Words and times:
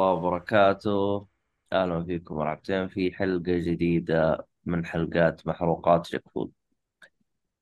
الله 0.00 0.12
وبركاته. 0.12 1.26
أهلا 1.72 2.04
فيكم 2.04 2.34
مرحبتين 2.34 2.88
في 2.88 3.12
حلقة 3.12 3.42
جديدة 3.58 4.46
من 4.64 4.86
حلقات 4.86 5.46
محروقات 5.46 6.12
جاك 6.12 6.22
فود 6.34 6.52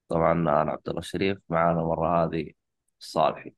طبعا 0.08 0.32
أنا 0.32 0.50
عبد 0.72 0.88
الله 0.88 1.00
الشريف 1.00 1.38
معانا 1.48 1.82
مرة 1.82 2.24
هذه 2.24 2.50
صالحي. 2.98 3.54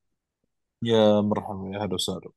يا 0.83 1.20
مرحبا 1.20 1.70
يا 1.75 1.79
هلا 1.84 1.95
وسهلا. 1.95 2.30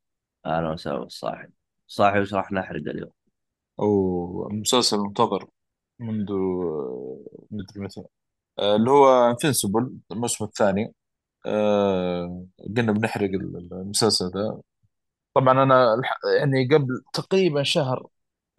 أهلا 0.46 0.72
وسهلا 0.72 1.00
بالصاحي 1.00 1.48
صاحي 1.88 2.20
وش 2.22 2.34
راح 2.34 2.52
نحرق 2.52 2.82
اليوم؟ 2.88 3.12
أو 3.80 4.50
مسلسل 4.52 4.98
منتظر 4.98 5.48
منذ 6.00 6.32
آه، 6.32 7.20
مدري 7.52 7.80
متى. 7.82 8.04
آه، 8.60 8.76
اللي 8.76 8.92
هو 8.92 9.30
انفنسبل 9.32 9.92
الموسم 10.12 10.46
الثاني. 10.46 10.94
آه، 11.46 12.46
قلنا 12.78 12.92
بنحرق 12.92 13.30
ال- 13.30 13.70
المسلسل 13.74 14.32
ده. 14.32 14.62
طبعا 15.36 15.64
الح- 16.00 16.20
يعني 16.40 16.66
قبل 16.76 17.04
تقريبا 17.14 17.64
شهر 17.64 18.08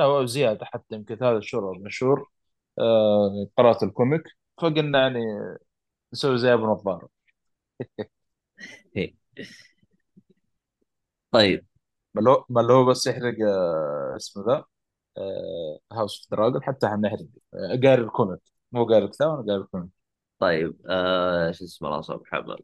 أو 0.00 0.26
زيادة 0.26 0.66
حتى 0.66 0.94
يمكن 0.94 1.16
ثلاث 1.16 1.42
شهور 1.42 1.64
أو 1.76 1.88
شهور 1.88 2.30
آه، 2.78 3.48
قرأت 3.58 3.82
الكوميك 3.82 4.22
فقلنا 4.62 5.00
يعني 5.02 5.20
نسوي 6.14 6.38
زي 6.38 6.54
أبو 6.54 6.66
نظارة 6.66 7.08
إيه. 8.96 9.14
طيب. 11.30 11.66
ما 12.14 12.30
هو 12.32 12.44
ما 12.50 12.60
اللي 12.60 12.72
هو 12.72 12.84
بس 12.84 13.06
يحرق 13.06 13.34
آه، 13.48 14.16
اسمه 14.16 14.44
ذا 14.46 14.64
هاوس 15.92 16.20
اوف 16.20 16.30
دراجون 16.30 16.62
حتى 16.62 16.88
حنحرق 16.88 17.26
آه، 17.54 17.80
قاري 17.84 18.02
الكوميك. 18.02 18.40
مو 18.72 18.84
قاري 18.86 19.04
الكتاب 19.04 19.28
أنا 19.30 19.42
قاري 19.52 19.62
الكوميك 19.62 19.90
طيب 20.38 20.76
آه 20.90 21.52
شو 21.52 21.64
اسمه 21.64 22.00
صبح 22.00 22.32
محمد. 22.34 22.58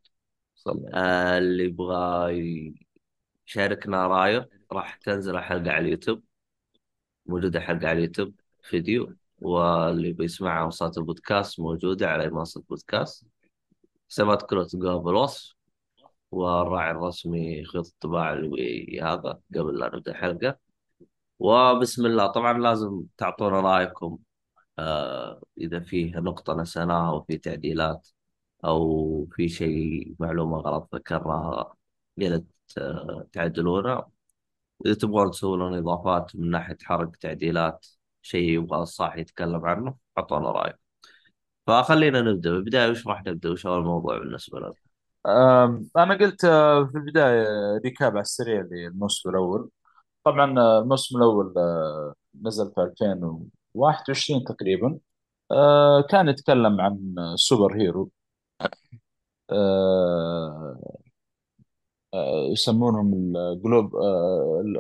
صلى 0.56 0.90
آه 0.94 1.38
اللي 1.38 1.64
يبغى 1.64 2.34
يشاركنا 3.50 4.06
راية 4.06 4.48
راح 4.72 4.96
تنزل 4.96 5.38
حلقة 5.38 5.70
على 5.72 5.78
اليوتيوب 5.86 6.22
موجودة 7.26 7.60
حلقة 7.60 7.88
على 7.88 7.98
اليوتيوب 7.98 8.34
فيديو 8.62 9.14
واللي 9.40 10.12
بيسمعها 10.12 10.70
صوت 10.70 10.98
البودكاست 10.98 11.60
موجودة 11.60 12.08
على 12.10 12.30
منصة 12.30 12.62
بودكاست 12.68 13.26
حسابات 14.10 14.42
كلها 14.42 14.64
تلقاها 14.64 14.98
بالوصف 14.98 15.54
والراعي 16.30 16.90
الرسمي 16.90 17.64
خيط 17.64 17.86
الطباعة 17.86 18.34
اللي 18.34 19.00
هذا 19.02 19.40
قبل 19.56 19.78
لا 19.78 19.86
نبدأ 19.96 20.10
الحلقة 20.12 20.58
وبسم 21.38 22.06
الله 22.06 22.26
طبعا 22.26 22.58
لازم 22.58 23.04
تعطونا 23.16 23.60
رأيكم 23.60 24.18
آه 24.78 25.42
إذا 25.58 25.80
فيه 25.80 26.16
نقطة 26.16 26.54
نسيناها 26.54 27.10
أو 27.10 27.22
في 27.22 27.38
تعديلات 27.38 28.08
أو 28.64 29.26
في 29.32 29.48
شيء 29.48 30.14
معلومة 30.20 30.58
غلط 30.58 30.94
ذكرناها. 30.94 31.74
يا 32.18 32.44
آه، 32.78 33.26
تعدلونا 33.32 34.06
إذا 34.86 34.94
تبغون 34.94 35.30
تسوون 35.30 35.68
لنا 35.68 35.78
إضافات 35.78 36.36
من 36.36 36.50
ناحية 36.50 36.76
حرق 36.82 37.10
تعديلات 37.16 37.86
شيء 38.22 38.48
يبغى 38.48 38.82
الصاح 38.82 39.16
يتكلم 39.16 39.66
عنه 39.66 39.94
أعطونا 40.18 40.50
رأيكم 40.50 40.78
فخلينا 41.66 42.20
نبدأ. 42.20 42.50
بالبداية 42.50 42.90
وش 42.90 43.06
راح 43.06 43.24
نبدأ؟ 43.26 43.50
وش 43.50 43.66
أول 43.66 43.84
موضوع 43.84 44.18
بالنسبة 44.18 44.58
لنا؟ 44.58 44.74
أنا 45.96 46.14
قلت 46.14 46.44
آه، 46.44 46.84
في 46.84 46.98
البداية 46.98 47.44
recap 47.84 48.12
على 48.12 48.20
السريع 48.20 48.60
للموسم 48.70 49.30
الأول. 49.30 49.70
طبعا 50.24 50.60
آه، 50.60 50.80
الموسم 50.80 51.16
الأول 51.18 51.54
آه، 51.58 52.14
نزل 52.42 52.72
في 52.74 52.80
2021 52.80 54.44
تقريبا. 54.44 54.98
كان 56.10 56.28
يتكلم 56.28 56.80
عن 56.80 57.14
superhero. 57.36 58.10
يسمونهم 62.52 63.36
ال 63.36 63.46
Globe 63.46 63.96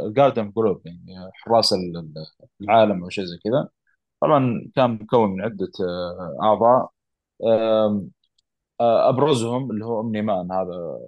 ال 0.06 0.11
Guardians 0.11 0.52
Globe 0.56 0.86
يعني 0.86 1.30
حراس 1.34 1.72
ال- 1.72 2.14
العالم 2.60 3.02
أو 3.04 3.08
شيء 3.08 3.24
زي 3.24 3.38
كذا. 3.44 3.68
طبعا 4.20 4.70
كان 4.76 4.90
مكون 4.92 5.30
من 5.30 5.42
عدة 5.42 5.68
آه، 7.42 8.00
آه، 8.80 9.08
أبرزهم 9.08 9.70
اللي 9.70 9.84
هو 9.84 9.98
أومني 9.98 10.22
مان. 10.22 10.52
هذا 10.52 11.00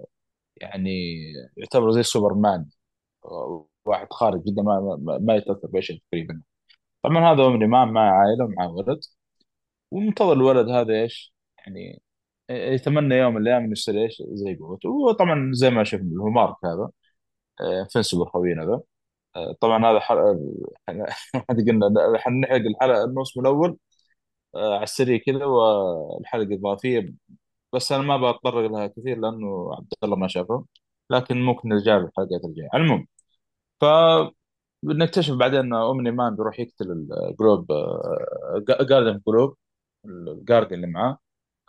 يعني 0.57 0.89
يعتبر 1.57 1.91
زي 1.91 2.03
سوبرمان. 2.03 2.65
واحد 3.85 4.07
خارج 4.13 4.43
جدا 4.43 4.61
ما 4.61 4.97
ما, 5.21 5.35
يتأثر 5.35 5.67
بأي 5.67 5.81
شيء 5.81 6.01
تقريبا. 6.11 6.41
طبعا 7.03 7.33
هذا 7.33 7.43
عمري 7.45 7.67
ما 7.67 7.85
معه 7.85 8.11
عائلة 8.11 8.45
ومعه 8.45 8.71
ولد. 8.73 8.99
ومنتظر 9.91 10.33
الولد 10.33 10.69
هذا 10.69 10.93
إيش؟ 11.03 11.35
يعني 11.59 12.02
يتمنى 12.49 13.15
يوم 13.15 13.33
من 13.33 13.41
الأيام 13.41 13.63
إنه 13.63 13.71
يصير 13.71 14.03
إيش 14.03 14.23
زي 14.33 14.55
قوته 14.55 14.89
وطبعا 14.89 15.51
زي 15.53 15.69
ما 15.69 15.83
شفنا 15.83 16.21
هو 16.23 16.29
مارك 16.29 16.55
هذا 16.65 16.89
آه، 17.61 17.87
فنسبر 17.95 18.25
خوينا 18.25 18.65
ذا 18.65 18.81
آه، 19.35 19.55
طبعا 19.61 19.85
هذا 19.91 19.99
حلقه 19.99 20.39
قلنا 21.67 22.17
حنحرق 22.19 22.55
الحلقة 22.67 23.03
الموسم 23.03 23.41
الأول 23.41 23.77
على 24.55 24.83
السريع 24.83 25.17
كذا 25.27 25.45
والحلقة 25.45 26.55
اضافيه 26.55 27.13
بس 27.73 27.91
أنا 27.91 28.03
ما 28.03 28.31
بتطرق 28.31 28.71
لها 28.71 28.87
كثير 28.87 29.17
لأنه 29.19 29.75
عبد 29.75 29.93
الله 30.03 30.15
ما 30.17 30.27
شافه 30.27 30.65
لكن 31.09 31.41
ممكن 31.41 31.69
نرجع 31.69 31.97
له 31.97 32.05
الحلقات 32.05 32.45
الجاية. 32.45 32.69
المهم 32.75 33.07
ف 33.81 33.85
بنكتشف 34.83 35.33
بعدين 35.35 35.59
ان 35.59 35.73
اومني 35.73 36.11
مان 36.11 36.35
بيروح 36.35 36.59
يقتل 36.59 36.91
الجروب 36.91 37.67
جاردن 38.89 39.21
جروب 39.27 39.57
الجاردن 40.05 40.75
اللي 40.75 40.87
معاه. 40.87 41.17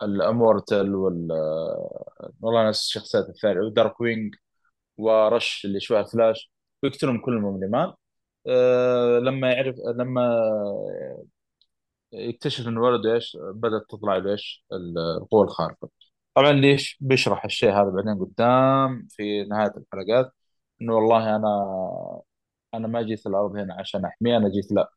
الامورتال 0.03 0.95
وال 0.95 1.31
آه، 1.31 2.31
والله 2.41 2.63
ناس 2.63 2.79
الشخصيات 2.81 3.29
الثانية 3.29 3.61
ودارك 3.61 4.01
وينج 4.01 4.35
ورش 4.97 5.65
اللي 5.65 5.79
شبه 5.79 6.03
فلاش 6.03 6.51
ويقتلهم 6.83 7.19
كلهم 7.21 7.45
اومني 7.45 7.67
مان 7.67 7.93
أه 8.47 9.19
لما 9.19 9.51
يعرف 9.53 9.75
لما 9.97 10.21
يكتشف 12.13 12.67
إن 12.67 12.77
ولده 12.77 13.13
إيش 13.13 13.37
بدأت 13.41 13.81
تطلع 13.89 14.17
له 14.17 14.31
إيش 14.31 14.65
القوة 14.73 15.43
الخارقة. 15.43 15.89
طبعا 16.35 16.51
ليش 16.51 16.97
بيشرح 17.01 17.45
الشيء 17.45 17.69
هذا 17.71 17.89
بعدين 17.89 18.19
قدام 18.25 19.07
في 19.11 19.43
نهاية 19.45 19.73
الحلقات؟ 19.77 20.31
إنه 20.81 20.95
والله 20.95 21.35
أنا 21.35 21.47
أنا 22.73 22.87
ما 22.87 23.01
جيت 23.01 23.27
الأرض 23.27 23.55
هنا 23.55 23.73
عشان 23.79 24.05
أحميه 24.05 24.37
أنا 24.37 24.49
جيت 24.49 24.71
لا. 24.71 24.91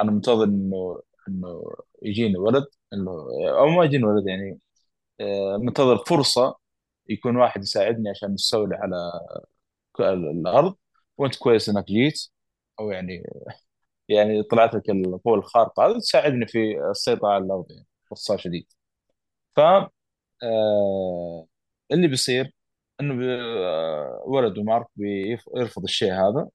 أنا 0.00 0.10
منتظر 0.12 0.44
إنه 0.44 1.02
إنه 1.28 1.64
يجيني 2.02 2.36
ولد. 2.38 2.66
إنه 2.94 3.12
أو 3.58 3.68
ما 3.68 3.84
يجيني 3.84 4.04
ولد 4.04 4.26
يعني 4.28 4.60
آه، 5.20 5.56
منتظر 5.58 5.98
فرصة 6.06 6.56
يكون 7.08 7.36
واحد 7.36 7.62
يساعدني 7.62 8.10
عشان 8.10 8.34
نستولي 8.34 8.76
على 8.76 9.12
الأرض. 10.00 10.76
وأنت 11.18 11.36
كويس 11.36 11.68
إنك 11.68 11.86
جيت. 11.86 12.20
أو 12.80 12.90
يعني 12.90 13.22
يعني 14.08 14.42
طلعت 14.42 14.74
لك 14.74 14.90
القوه 14.90 15.34
الخارقه 15.38 15.86
هذه 15.86 15.98
تساعدني 15.98 16.46
في 16.46 16.80
السيطره 16.90 17.28
على 17.28 17.44
الأرض 17.44 17.66
يعني 17.70 17.86
باختصار 18.10 18.38
شديد. 18.38 18.66
ف 19.56 19.60
آه، 20.42 21.46
اللي 21.92 22.08
بيصير 22.08 22.54
إنه 23.00 23.24
آه، 23.24 24.22
ولده 24.26 24.62
مارك 24.62 24.86
بيف- 24.96 25.48
بيرفض 25.54 25.82
الشيء 25.84 26.12
هذا. 26.12 26.48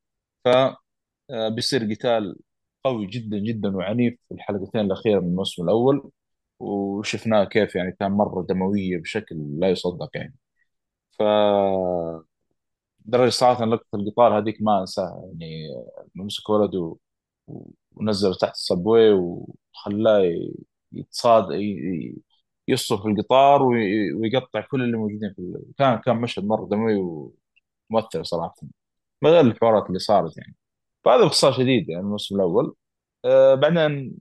ف 0.45 0.49
بيصير 1.55 1.93
قتال 1.93 2.35
قوي 2.83 3.07
جدا 3.07 3.37
جدا 3.39 3.77
وعنيف 3.77 4.19
في 4.29 4.35
الحلقتين 4.35 4.81
الأخيرة 4.81 5.19
من 5.19 5.27
الموسم 5.27 5.63
الأول. 5.63 6.11
وشفناه 6.59 7.43
كيف 7.43 7.75
يعني 7.75 7.91
كان 7.99 8.11
مرة 8.11 8.43
دموية 8.49 8.97
بشكل 9.01 9.37
لا 9.59 9.69
يصدق 9.71 10.09
يعني. 10.15 10.35
ف 11.19 11.23
درجة 13.05 13.29
صراحة 13.29 13.65
لقطة 13.65 13.95
القطار 13.95 14.37
هذيك 14.39 14.57
ما 14.61 14.81
أنساها 14.81 15.21
يعني. 15.25 15.67
مسك 16.15 16.49
ولده 16.49 16.95
و- 17.47 17.71
ونزله 17.95 18.33
تحت 18.35 18.51
الصبوي 18.53 19.11
وخلاه 19.11 20.19
ي- 20.21 20.53
يتصاد 20.93 21.51
ي- 21.51 22.21
يصف 22.67 23.05
القطار 23.05 23.63
وي- 23.63 24.13
ويقطع 24.13 24.61
كل 24.61 24.81
اللي 24.83 24.97
موجودين 24.97 25.33
في 25.33 25.39
ال... 25.39 25.63
كان 25.77 25.97
كان 25.99 26.17
مشهد 26.21 26.43
مرة 26.45 26.65
دموي 26.65 26.95
ومؤثر 27.91 28.23
صراحة. 28.23 28.55
ما 29.21 29.29
غير 29.29 29.41
الحوارات 29.41 29.87
اللي 29.87 29.99
صارت 29.99 30.37
يعني. 30.37 30.55
فهذا 31.05 31.21
باختصار 31.23 31.53
شديد 31.53 31.89
يعني 31.89 32.01
الموسم 32.03 32.35
الأول. 32.35 32.75
آه 33.25 33.55
بعدين 33.55 34.17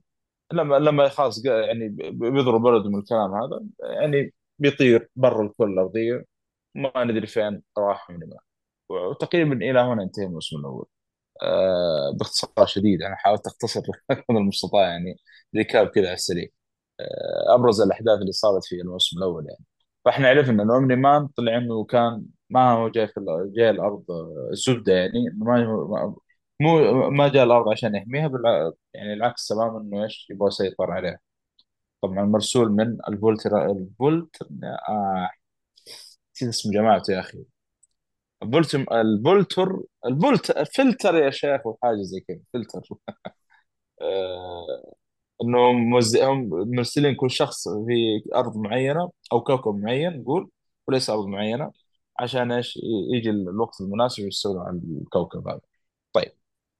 لما 0.53 0.75
لما 0.75 1.09
خلاص 1.09 1.45
يعني 1.45 1.89
بي- 1.89 2.11
بيضرب 2.31 2.63
ولده 2.63 2.89
من 2.89 2.99
الكلام 2.99 3.33
هذا 3.33 3.65
يعني 3.79 4.33
بيطير 4.59 5.09
برا 5.15 5.45
الكرة 5.45 5.65
الأرضية 5.65 6.25
ما 6.75 7.03
ندري 7.03 7.27
فين 7.27 7.63
راح 7.77 8.09
من 8.09 8.19
ما. 8.29 8.37
وتقريبا 8.89 9.53
إلى 9.55 9.79
هنا 9.79 10.03
انتهى 10.03 10.25
الموسم 10.25 10.57
الأول. 10.57 10.85
آه 11.43 12.11
باختصار 12.19 12.65
شديد 12.67 13.01
أنا 13.03 13.15
حاولت 13.15 13.47
أختصر 13.47 13.81
قدر 13.81 14.23
المستطاع 14.39 14.81
يعني 14.89 15.17
ريكاب 15.57 15.87
كذا 15.87 16.05
على 16.07 16.13
السريع. 16.15 16.47
آه 16.99 17.55
أبرز 17.55 17.81
الأحداث 17.81 18.19
اللي 18.21 18.31
صارت 18.31 18.65
في 18.65 18.75
الموسم 18.81 19.17
الأول 19.17 19.45
يعني. 19.49 19.65
فإحنا 20.05 20.29
عرفنا 20.29 20.63
إن 20.63 20.71
أومني 20.71 20.95
مان 20.95 21.27
طلع 21.27 21.57
إنه 21.57 21.85
كان 21.85 22.25
ما 22.49 22.71
هو 22.73 22.89
جاي 22.89 23.07
في 23.07 23.21
جاي 23.57 23.69
الأرض 23.69 24.11
آه، 24.11 24.49
الزبدة 24.51 24.93
يعني 24.93 25.29
ما 25.37 25.65
ما- 25.65 26.15
مو 26.59 27.09
ما 27.09 27.27
جاء 27.29 27.43
الأرض 27.43 27.69
عشان 27.69 27.95
يحميها 27.95 28.27
بالع... 28.27 28.71
يعني 28.93 29.13
العكس 29.13 29.47
تماما 29.47 29.77
إنه 29.81 30.03
إيش؟ 30.03 30.27
يبغى 30.29 30.47
يسيطر 30.47 30.91
عليها. 30.91 31.19
طبعا 32.01 32.25
مرسول 32.25 32.71
من 32.71 32.97
الفولتر 33.09 33.65
الفولت 33.71 34.43
آه 34.89 35.29
نسيت 36.35 36.49
اسم 36.49 36.71
جماعته 36.71 37.13
يا 37.13 37.19
أخي؟ 37.19 37.45
بولت 38.43 38.75
البولتر 38.75 39.79
البولت 40.05 40.51
فلتر 40.75 41.15
يا 41.15 41.29
شيخ 41.29 41.67
وحاجة 41.67 42.01
زي 42.01 42.19
كذا 42.21 42.39
فلتر 42.53 42.81
آه، 44.01 44.93
إنه 45.43 45.71
موزعهم 45.73 46.49
مرسلين 46.51 47.15
كل 47.15 47.31
شخص 47.31 47.69
في 47.69 48.23
أرض 48.35 48.57
معينة 48.57 49.11
أو 49.33 49.41
كوكب 49.41 49.75
معين 49.75 50.21
نقول 50.21 50.49
وليس 50.87 51.09
أرض 51.09 51.25
معينة 51.27 51.71
عشان 52.19 52.51
إيش؟ 52.51 52.79
يجي 53.15 53.29
الوقت 53.29 53.81
المناسب 53.81 54.27
يستولوا 54.27 54.63
على 54.63 54.81
الكوكب 55.03 55.47
هذا. 55.47 55.61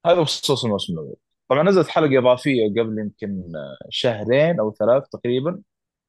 هذا 0.05 0.21
بخصوص 0.21 0.65
الموسم 0.65 0.93
الأول 0.93 1.15
طبعا 1.49 1.63
نزلت 1.63 1.87
حلقة 1.87 2.19
إضافية 2.19 2.69
قبل 2.69 2.99
يمكن 2.99 3.43
شهرين 3.89 4.59
أو 4.59 4.73
ثلاث 4.73 5.03
تقريبا 5.09 5.61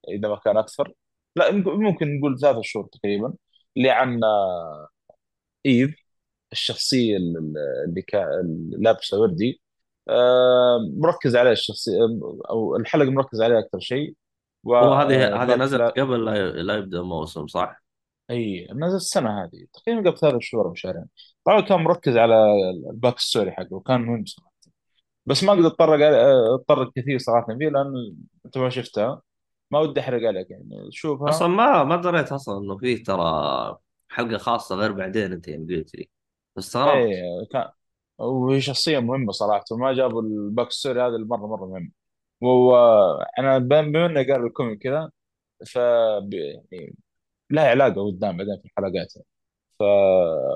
إذا 0.08 0.28
ما 0.28 0.37
كان 0.37 0.56
أكثر. 0.56 0.92
لا 1.37 1.52
ممكن 1.52 2.19
نقول 2.19 2.40
ثلاث 2.40 2.56
شهور 2.62 2.87
تقريبا 2.92 3.34
اللي 3.76 3.90
عن 3.90 4.20
إيف 5.66 5.96
الشخصية 6.52 7.16
اللي 7.16 8.02
كان 8.02 8.70
لابسة 8.78 9.20
وردي 9.20 9.62
آه، 10.08 10.78
مركز 10.96 11.37
عليه 11.37 11.50
الشخصية 11.52 11.98
أو 12.50 12.76
الحلقة 12.76 13.10
مركز 13.10 13.42
عليه 13.42 13.58
أكثر 13.58 13.81
شيء. 13.81 14.14
هو 14.66 14.94
هذه 14.94 15.42
هذه 15.42 15.56
وباقي 15.56 15.56
نزلت 15.56 15.98
قبل 15.98 16.25
لا 16.66 16.75
يبدأ 16.76 16.98
الموسم 17.00 17.46
صح؟ 17.46 17.82
إي 18.30 18.68
نزل 18.74 18.96
السنة 18.96 19.44
هذه. 19.44 19.66
تقريبا 19.72 20.10
قبل 20.10 20.18
ثلاث 20.18 20.36
شهور 20.40 20.66
أو 20.68 20.74
شهرين. 20.74 21.04
طبعا 21.44 21.60
كان 21.60 21.80
مركز 21.80 22.16
على 22.16 22.34
ال 22.90 22.96
back 22.96 23.19
story 23.19 23.52
حقه 23.52 23.74
وكان 23.74 24.00
مهم 24.00 24.24
صراحة. 24.26 24.50
بس 25.26 25.44
ما 25.44 25.52
أقدر 25.52 25.66
أتطرق 25.66 26.00
أتطرق 26.54 26.92
كثير 26.96 27.18
صراحة 27.18 27.46
فيه 27.58 27.68
لأن 27.68 28.16
أنت 28.46 28.58
ما 28.58 28.70
شفتها. 28.70 29.22
ما 29.70 29.78
ودي 29.80 30.00
أحرق 30.00 30.28
عليك 30.28 30.50
يعني. 30.50 30.68
أصلا 30.72 30.90
شوفها 30.90 31.46
ما 31.46 31.84
ما 31.84 31.96
دريت 31.96 32.32
أصلا 32.32 32.58
إنه 32.58 32.78
فيه 32.78 33.04
ترى 33.04 33.78
حلقة 34.08 34.38
خاصة 34.38 34.76
غير 34.76 34.92
بعدين 34.92 35.32
أنت 35.32 35.48
يعني 35.48 35.76
قلت 35.76 35.94
لي. 35.94 36.02
إي 36.02 36.08
استغربت 36.58 37.52
كان 37.52 37.68
وهي 38.18 38.60
شخصية 38.60 38.98
مهمة 38.98 39.32
صراحة 39.32 39.64
وما 39.72 39.92
جابوا 39.92 40.22
ال 40.22 40.32
back 40.32 40.70
story 40.70 41.00
هذا 41.02 41.16
المره 41.16 41.46
مرة 41.46 41.66
مهم. 41.66 41.92
وأنا 42.40 43.58
بما 43.58 44.06
إنه 44.06 44.22
قال 44.22 44.46
ال 44.46 44.52
comic 44.52 44.78
كذا 44.82 45.10
ف 45.66 45.76
يعني 45.76 46.94
لها 47.50 47.69
علاقه 47.69 48.06
قدام 48.06 48.37
بعدين 48.37 48.56
في 48.58 48.64
الحلقات. 48.67 49.12
ف 49.79 49.82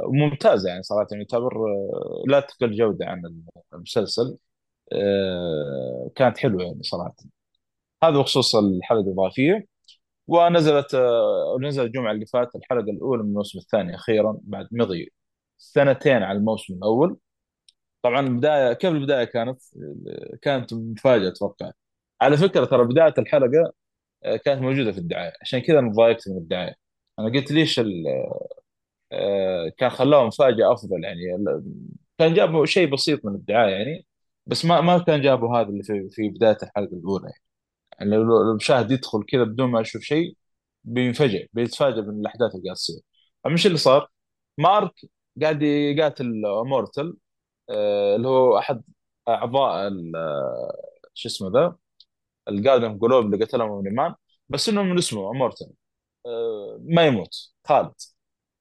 وممتازه 0.06 0.68
يعني 0.68 0.82
صراحة 0.82 1.06
يعني 1.12 1.22
يعتبر 1.22 1.56
آه، 1.56 2.22
لا 2.26 2.40
تقل 2.40 2.76
جودة 2.76 3.06
عن 3.06 3.22
المسلسل. 3.74 4.38
آه، 4.92 6.10
كانت 6.16 6.38
حلوة 6.38 6.62
يعني 6.64 6.82
صراحة. 6.82 7.14
هذا 8.04 8.18
بخصوص 8.18 8.56
الحلقة 8.56 9.00
الإضافية. 9.00 9.66
ونزلت 10.28 10.94
آه، 10.94 11.58
نزل 11.62 11.84
الجمعة 11.84 12.12
اللي 12.12 12.26
فاتت 12.26 12.56
الحلقة 12.56 12.90
الأولى 12.90 13.22
من 13.22 13.28
الموسم 13.28 13.58
الثاني 13.58 13.94
أخيرا 13.94 14.38
بعد 14.42 14.68
مضي 14.72 15.12
سنتين 15.58 16.22
على 16.22 16.38
الموسم 16.38 16.74
الأول. 16.74 17.18
طبعا 18.02 18.20
البداية 18.20 18.72
كيف 18.72 18.90
البداية 18.92 19.24
كانت؟ 19.24 19.60
كانت 20.42 20.74
مفاجأة 20.74 21.28
أتوقع. 21.28 21.72
على 22.20 22.36
فكرة 22.36 22.64
ترى 22.64 22.84
بداية 22.84 23.14
الحلقة 23.18 23.72
كانت 24.44 24.62
موجودة 24.62 24.92
في 24.92 24.98
الدعاية. 24.98 25.32
عشان 25.42 25.60
كذا 25.60 25.78
أنا 25.78 25.88
من 26.28 26.38
الدعاية. 26.38 26.83
أنا 27.18 27.28
قلت 27.32 27.50
ليش 27.52 27.80
ال- 27.80 28.06
آه، 29.12 29.68
كان 29.78 29.90
خلاهم 29.90 30.26
مفاجأة 30.26 30.72
أفضل 30.72 31.04
يعني. 31.04 31.20
كان 32.18 32.34
جابوا 32.34 32.66
شيء 32.66 32.90
بسيط 32.92 33.24
من 33.26 33.34
الدعاية 33.34 33.72
يعني 33.72 34.06
بس 34.46 34.64
ما 34.64 34.80
ما 34.80 34.98
كان 34.98 35.22
جابوا 35.22 35.58
هذا 35.58 35.68
اللي 35.68 35.82
في 35.82 36.08
في 36.10 36.28
بداية 36.30 36.58
الحلقة 36.62 36.94
الأولى 36.96 37.24
يعني. 37.30 37.42
يعني 38.00 38.10
لو 38.24 38.42
المشاهد 38.52 38.90
يدخل 38.92 39.24
كذا 39.28 39.44
بدون 39.44 39.70
ما 39.70 39.80
يشوف 39.82 40.02
شيء 40.02 40.36
بينفجع 40.84 41.40
بيتفاجئ 41.52 42.02
من 42.02 42.20
الاحداث 42.20 42.52
اللي 42.56 42.64
قاعدة 42.64 42.74
تصير. 42.76 43.00
فمش 43.44 43.66
اللي 43.66 43.78
صار؟ 43.78 44.10
مارك 44.58 44.92
قاعد 45.42 45.62
يقاتل 45.62 46.42
مورتل 46.66 47.16
آه، 47.70 48.16
اللي 48.16 48.28
هو 48.28 48.58
أحد 48.58 48.82
أعضاء 49.28 49.92
آه، 50.16 50.74
شو 51.14 51.28
اسمه 51.28 51.50
ذا؟ 51.52 51.76
الجاردن 52.48 52.98
جلوب 52.98 53.26
اللي 53.34 53.44
قتلهم 53.44 53.84
من 53.84 53.94
مان 53.94 54.14
بس 54.48 54.68
انه 54.68 54.82
من 54.82 54.98
اسمه 54.98 55.32
مورتل 55.32 55.66
ما 56.80 57.06
يموت 57.06 57.52
خالد. 57.64 57.94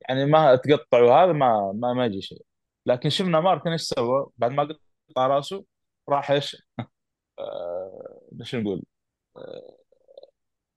يعني 0.10 0.26
ما 0.26 0.56
تقطع 0.56 1.02
وهذا 1.02 1.32
ما 1.34 1.72
ما 1.76 1.94
ما 1.94 2.06
يجي 2.06 2.22
شيء. 2.22 2.46
لكن 2.86 3.10
شفنا 3.10 3.40
مارتن 3.40 3.72
إيش 3.72 3.82
سوى؟ 3.82 4.30
بعد 4.38 4.52
ما 4.52 4.64
قطع 5.10 5.28
راسه 5.28 5.66
راح 6.10 6.32
إيش؟ 6.32 6.58
آه 7.40 8.22
إيش 8.42 8.56
نقول؟ 8.56 8.84
آه 9.38 9.78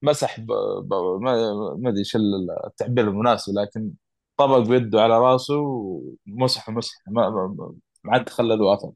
مسح. 0.03 0.39
ما 0.41 1.89
أدري 1.89 1.99
إيش 1.99 2.17
التعبير 2.67 3.09
المناسب 3.09 3.53
لكن 3.59 3.93
طبق 4.37 4.59
بيده 4.59 5.03
على 5.03 5.19
راسه 5.19 5.55
ومسح 6.27 6.71
مسح. 6.71 6.95
ما 7.09 7.75
عاد 8.07 8.29
خلى 8.29 8.57
له 8.57 8.75
اثر 8.75 8.93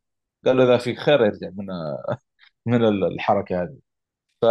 قال 0.46 0.56
له 0.56 0.64
إذا 0.64 0.78
فيك 0.78 0.98
خير 0.98 1.26
ارجع 1.26 1.50
من 1.56 1.66
من 2.66 2.84
الحركة 3.04 3.62
هذه. 3.62 3.78
ف 4.42 4.44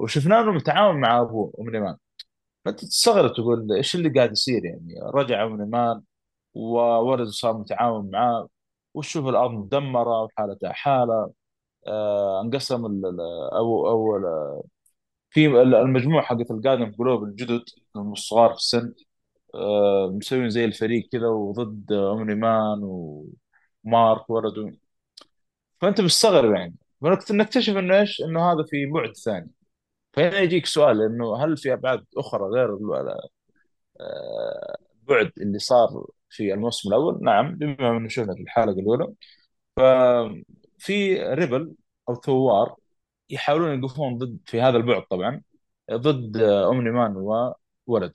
وشفنا 0.00 0.40
انه 0.40 0.52
متعاون 0.52 0.96
مع 1.00 1.20
ابوه 1.20 1.52
ام 1.60 1.74
إيمان. 1.74 1.96
فانت 2.64 2.80
تستغرب 2.84 3.32
تقول 3.34 3.72
إيش 3.72 3.94
اللي 3.94 4.08
قاعد 4.10 4.32
يصير 4.32 4.64
يعني؟ 4.64 4.94
رجع 5.14 5.44
ام 5.44 5.60
إيمان 5.60 6.02
وولده 6.54 7.30
صار 7.30 7.58
متعاون 7.58 8.10
معاه 8.10 8.48
وشوف 8.94 9.26
الأرض 9.28 9.50
مدمرة 9.52 10.22
وحالتها 10.22 10.72
حالة. 10.72 11.32
آه 11.86 12.40
انقسم 12.42 12.84
أو 13.52 13.88
أو 13.88 14.18
في 15.30 15.46
ال- 15.46 15.74
المجموعة 15.74 16.24
حقت 16.24 16.50
ال 16.50 16.54
Guardian 16.54 16.90
Globe 16.90 17.24
الجدد 17.24 17.62
الصغار 17.96 18.50
في 18.50 18.56
السن. 18.56 18.94
آه 19.54 20.10
مسوين 20.16 20.50
زي 20.50 20.64
الفريق 20.64 21.08
كذا 21.12 21.28
وضد 21.28 21.92
Omni-Man 21.92 22.80
ومارك 23.84 24.30
ولده 24.30 24.72
فأنت 25.80 26.00
مستغرب 26.00 26.54
يعني. 26.54 26.74
نكتشف 27.32 27.76
إنه 27.76 28.00
إيش؟ 28.00 28.20
إنه 28.22 28.52
هذا 28.52 28.64
في 28.70 28.86
بعد 28.86 29.16
ثاني. 29.16 29.50
فهنا 30.12 30.38
يجيك 30.40 30.66
سؤال 30.66 31.02
إنه 31.02 31.44
هل 31.44 31.56
في 31.56 31.72
أبعاد 31.72 32.04
أخرى 32.16 32.42
غير 32.44 32.78
آه، 34.00 34.76
البعد 35.00 35.32
اللي 35.40 35.58
صار 35.58 36.06
في 36.30 36.54
الموسم 36.54 36.88
الأول؟ 36.88 37.18
نعم 37.24 37.56
بما 37.56 37.96
إنه 37.96 38.08
شفنا 38.08 38.34
في 38.34 38.42
الحلقة 38.42 38.80
الأولى. 38.80 39.14
ففي 39.76 41.22
rebel 41.22 41.74
أو 42.08 42.14
ثوار 42.14 42.76
يحاولون 43.30 43.84
يقفون 43.84 44.18
ضد 44.18 44.38
في 44.46 44.60
هذا 44.62 44.76
البعد 44.76 45.02
طبعا 45.10 45.42
ضد 45.92 46.36
Omni-Man 46.36 47.16
وولده 47.86 48.14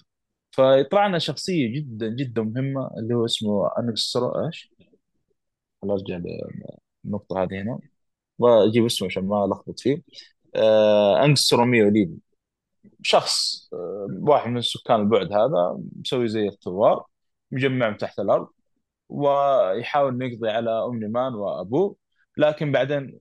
فيطلع 0.52 1.08
لنا 1.08 1.20
شخصية 1.20 1.76
جدا 1.76 2.10
جدا 2.10 2.42
مهمة 2.44 2.92
اللي 2.98 3.14
هو 3.16 3.26
اسمه 3.26 3.72
انكسترو 3.80 4.46
إيش؟ 4.48 4.72
خل 5.82 5.92
ارجع 5.92 6.22
للنقطه 7.06 7.44
هذه 7.44 7.62
هنا. 7.62 7.80
واجيب 8.40 8.86
اسمه 8.86 9.08
عشان 9.08 9.24
ما 9.28 9.46
ألخبط 9.46 9.80
فيه. 9.80 10.02
آه 10.56 11.26
Angstrom 11.26 11.90
Levy 11.90 12.20
شخص 13.04 13.70
آه 13.74 14.08
واحد 14.22 14.50
من 14.50 14.62
سكان 14.62 15.00
البعد 15.02 15.34
هذا 15.34 15.80
مسوي 16.00 16.28
زي 16.28 16.48
الثوار 16.48 17.06
مجمعهم 17.52 17.98
تحت 17.98 18.20
الأرض 18.20 18.48
ويحاول 19.10 20.14
إنه 20.14 20.26
يقضي 20.26 20.50
على 20.50 20.72
Omni-Man 20.72 21.34
وأبوه 21.34 21.96
لكن 22.38 22.72
بعدين 22.72 23.20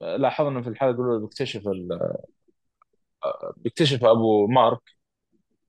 لاحظنا 0.00 0.62
في 0.62 0.68
الحلقة 0.68 0.90
الأولى 0.90 1.20
بيكتشف. 1.20 1.62
بيكتشف 3.56 4.04
أبو 4.04 4.46
مارك 4.46 4.80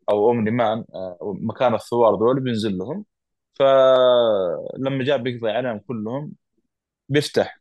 أو 0.10 0.31
Omni-Man 0.31 0.86
آه، 0.95 1.17
مكان 1.41 1.74
الثوار 1.75 2.15
ذول 2.15 2.39
بينزل 2.39 2.77
لهم 2.77 3.05
فلما 3.53 5.03
جاء 5.03 5.17
بيقضي 5.17 5.51
عليهم 5.51 5.79
كلهم 5.79 6.34
بيفتح 7.10 7.60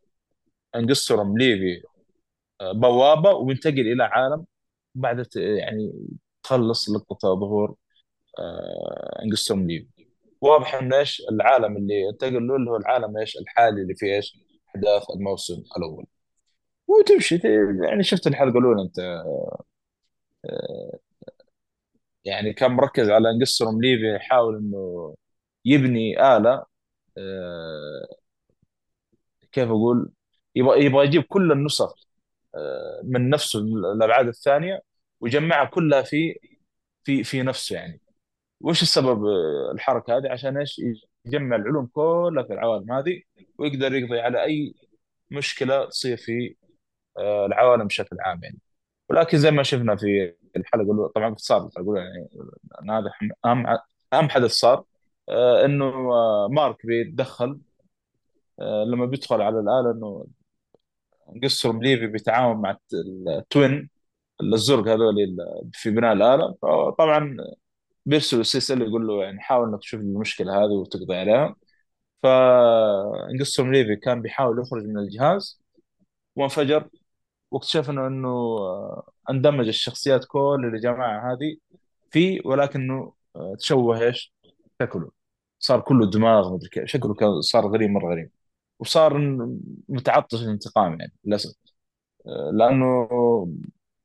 Angstrom 0.75 1.37
Levy 1.37 1.83
آه، 1.87 1.94
بوابة 2.61 3.31
وبينتقل 3.31 3.79
إلى 3.79 4.03
عالم 4.03 4.45
بعد 4.95 5.27
يعني 5.35 5.93
تخلص 6.43 6.89
لقطة 6.89 7.35
ظهور 7.35 7.75
آه، 8.39 9.21
انقسطرم 9.25 9.67
ليفي 9.67 9.87
واضح 10.41 10.75
إنه 10.75 10.97
إيش 10.99 11.21
العالم 11.31 11.77
اللي 11.77 12.09
انتقل 12.09 12.47
له 12.47 12.55
اللي 12.55 12.71
هو 12.71 12.75
العالم 12.77 13.17
إيش 13.17 13.37
الحالي 13.37 13.81
اللي 13.81 13.95
فيه 13.95 14.15
إيش 14.15 14.37
أحداث 14.69 15.03
الموسم 15.11 15.63
الأول. 15.77 16.05
وتمشي 16.87 17.39
يعني 17.89 18.03
شفت 18.03 18.27
الحلقة 18.27 18.59
الأولى 18.59 18.81
أنت 18.81 18.99
آه، 20.45 20.99
يعني 22.25 22.53
كان 22.53 22.71
مركز 22.71 23.09
على 23.09 23.29
انقسرهم 23.31 23.81
ليفي 23.81 24.15
يحاول 24.15 24.57
إنه 24.57 25.15
يبني 25.65 26.35
آلة 26.37 26.65
آه، 27.17 28.07
كيف 29.51 29.69
أقول؟ 29.69 30.11
يبغى 30.55 31.05
يجيب 31.05 31.23
كل 31.23 31.51
النسخ 31.51 32.04
من 33.03 33.29
نفسه 33.29 33.59
الأبعاد 33.59 34.27
الثانية 34.27 34.81
ويجمعها 35.21 35.65
كلها 35.65 36.01
في 36.01 36.39
في 37.03 37.23
في 37.23 37.43
نفسه 37.43 37.75
يعني. 37.75 38.01
وش 38.61 38.81
السبب 38.81 39.25
آه، 39.25 39.71
الحركة 39.73 40.17
هذه؟ 40.17 40.31
عشان 40.31 40.57
إيش؟ 40.57 40.81
يجمع 41.25 41.55
العلوم 41.55 41.85
كلها 41.87 42.43
في 42.43 42.53
العوالم 42.53 42.91
هذه 42.91 43.21
ويقدر 43.59 43.93
يقضي 43.95 44.19
على 44.19 44.43
أي 44.43 44.75
مشكلة 45.31 45.85
تصير 45.85 46.17
في 46.17 46.55
آه، 47.17 47.45
العوالم 47.45 47.87
بشكل 47.87 48.17
عام 48.21 48.43
يعني. 48.43 48.59
ولكن 49.09 49.37
زي 49.37 49.51
ما 49.51 49.63
شفنا 49.63 49.95
في 49.95 50.35
الحلقة 50.55 50.83
الاولى 50.83 51.09
طبعا 51.15 51.35
صار 51.37 51.69
الأولى 51.77 52.01
يعني 52.01 52.29
هذا 52.91 53.11
أهم 53.45 53.65
أهم 54.13 54.29
حدث 54.29 54.51
صار 54.51 54.85
آه، 55.29 55.65
إنه 55.65 55.85
آه، 56.13 56.47
مارك 56.51 56.85
بيتدخل 56.85 57.59
آه، 58.59 58.83
لما 58.83 59.05
بيدخل 59.05 59.41
على 59.41 59.59
الآلة 59.59 59.91
إنه 59.91 60.25
Angstrom 61.43 61.79
Levy 61.79 62.07
بيتعاون 62.07 62.57
مع 62.61 62.71
الت- 62.71 62.93
ال 63.27 63.39
twin 63.39 63.89
الزرق 64.43 64.87
هذول 64.87 65.15
في 65.73 65.89
بناء 65.91 66.13
الآلة 66.13 66.55
طبعا 66.97 67.37
بيرسل 68.05 68.39
Cecil 68.39 68.81
يقول 68.81 69.07
له 69.07 69.23
يعني 69.23 69.39
حاول 69.41 69.69
إنك 69.69 69.79
تشوف 69.79 70.01
المشكلة 70.01 70.53
هذه 70.65 70.71
وتقضي 70.71 71.15
عليها. 71.15 71.55
ف 72.23 72.39
Angstrom 72.39 73.71
Levy 73.71 73.95
كان 73.95 74.21
بيحاول 74.21 74.59
يخرج 74.61 74.85
من 74.85 74.97
الجهاز. 74.97 75.61
وانفجر. 76.35 76.89
واكتشف 77.51 77.89
إنه 77.89 78.57
اندمج 79.29 79.67
الشخصيات 79.67 80.25
كل 80.25 80.71
الجماعة 80.73 81.33
هذه 81.33 81.57
فيه 82.11 82.41
ولكنه 82.45 83.13
تشوه 83.59 84.01
إيش؟ 84.01 84.33
شكله. 84.81 85.11
صار 85.59 85.81
كله 85.81 86.09
دماغ 86.09 86.53
مدري 86.53 86.69
كيف. 86.69 86.85
شكله 86.85 87.13
كان 87.13 87.41
صار 87.41 87.67
غريب 87.67 87.89
مرة 87.89 88.11
غريب. 88.11 88.31
وصار 88.79 89.17
متعطش 89.89 90.43
الانتقام 90.43 90.99
يعني 90.99 91.13
للأسف. 91.25 91.55
آه، 92.27 92.51
لأنه 92.53 93.07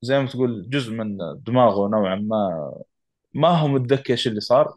زي 0.02 0.18
ما 0.20 0.26
تقول 0.28 0.70
جزء 0.70 0.92
من 0.92 1.18
دماغه 1.46 1.88
نوعا 1.88 2.16
ما 2.16 2.72
ما 3.34 3.48
هو 3.48 3.68
متذكر 3.68 4.12
إيش 4.12 4.28
اللي 4.28 4.40
صار. 4.40 4.76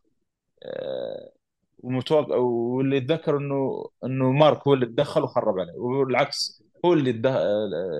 آه، 0.63 1.31
ومتوقع 1.79 2.35
واللي 2.37 2.97
يتذكر 2.97 3.37
إنه 3.37 3.85
إنه 4.05 4.31
مارك 4.31 4.67
هو 4.67 4.73
اللي 4.73 4.85
تدخل 4.85 5.23
وخرب 5.23 5.59
عليه. 5.59 5.73
والعكس 5.73 6.63
هو 6.85 6.93
اللي 6.93 7.11
ده 7.11 7.39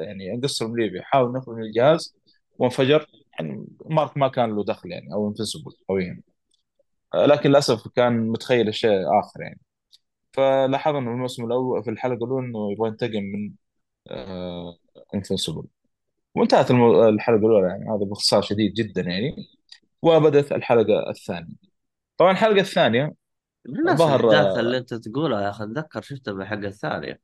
يعني 0.04 0.42
قصر 0.44 0.74
ليبي 0.76 1.02
حاول 1.04 1.34
نخرج 1.34 1.56
من 1.58 1.64
الجهاز 1.64 2.16
وانفجر. 2.60 3.08
يعني 3.40 3.68
مارك 3.86 4.18
ما 4.18 4.28
كان 4.28 4.56
له 4.56 4.64
دخل 4.66 4.92
يعني 4.92 5.14
أو 5.14 5.28
انفنسبل 5.30 5.72
قويا. 5.90 6.22
آه، 7.14 7.26
لكن 7.26 7.50
للأسف 7.50 7.88
كان 7.88 8.28
متخيل 8.30 8.76
شيء 8.76 9.20
آخر 9.20 9.42
يعني. 9.42 9.60
فلاحظنا 10.34 11.02
في 11.02 11.12
الموسم 11.12 11.46
الأول 11.46 11.84
في 11.84 11.90
الحلقة 11.90 12.26
الأولى 12.26 12.48
إنه 12.48 12.72
يبغى 12.72 12.90
ينتقم 12.90 13.24
من 13.24 13.52
انفنسبل 15.16 15.64
وانتهت 16.36 16.72
المو... 16.72 17.10
الحلقة 17.10 17.38
الأولى 17.38 17.68
يعني 17.68 17.90
هذا 17.90 18.06
باختصار 18.06 18.42
شديد 18.42 18.74
جدا 18.74 19.02
يعني. 19.02 19.36
وبدأت 20.02 20.52
الحلقة 20.52 21.10
الثانية. 21.10 21.56
طبعا 22.18 22.32
الحلقة 22.32 22.60
الثانية 22.60 23.14
بنفس 23.66 24.00
ظهر 24.00 24.30
الاحداث 24.30 24.58
اللي 24.58 24.78
أنت 24.78 24.94
تقولها 24.94 25.42
يا 25.42 25.50
أخي 25.50 25.64
اتذكر 25.64 26.02
شفتها 26.02 26.34
بالحلقة 26.34 26.68
الثانية. 26.68 27.20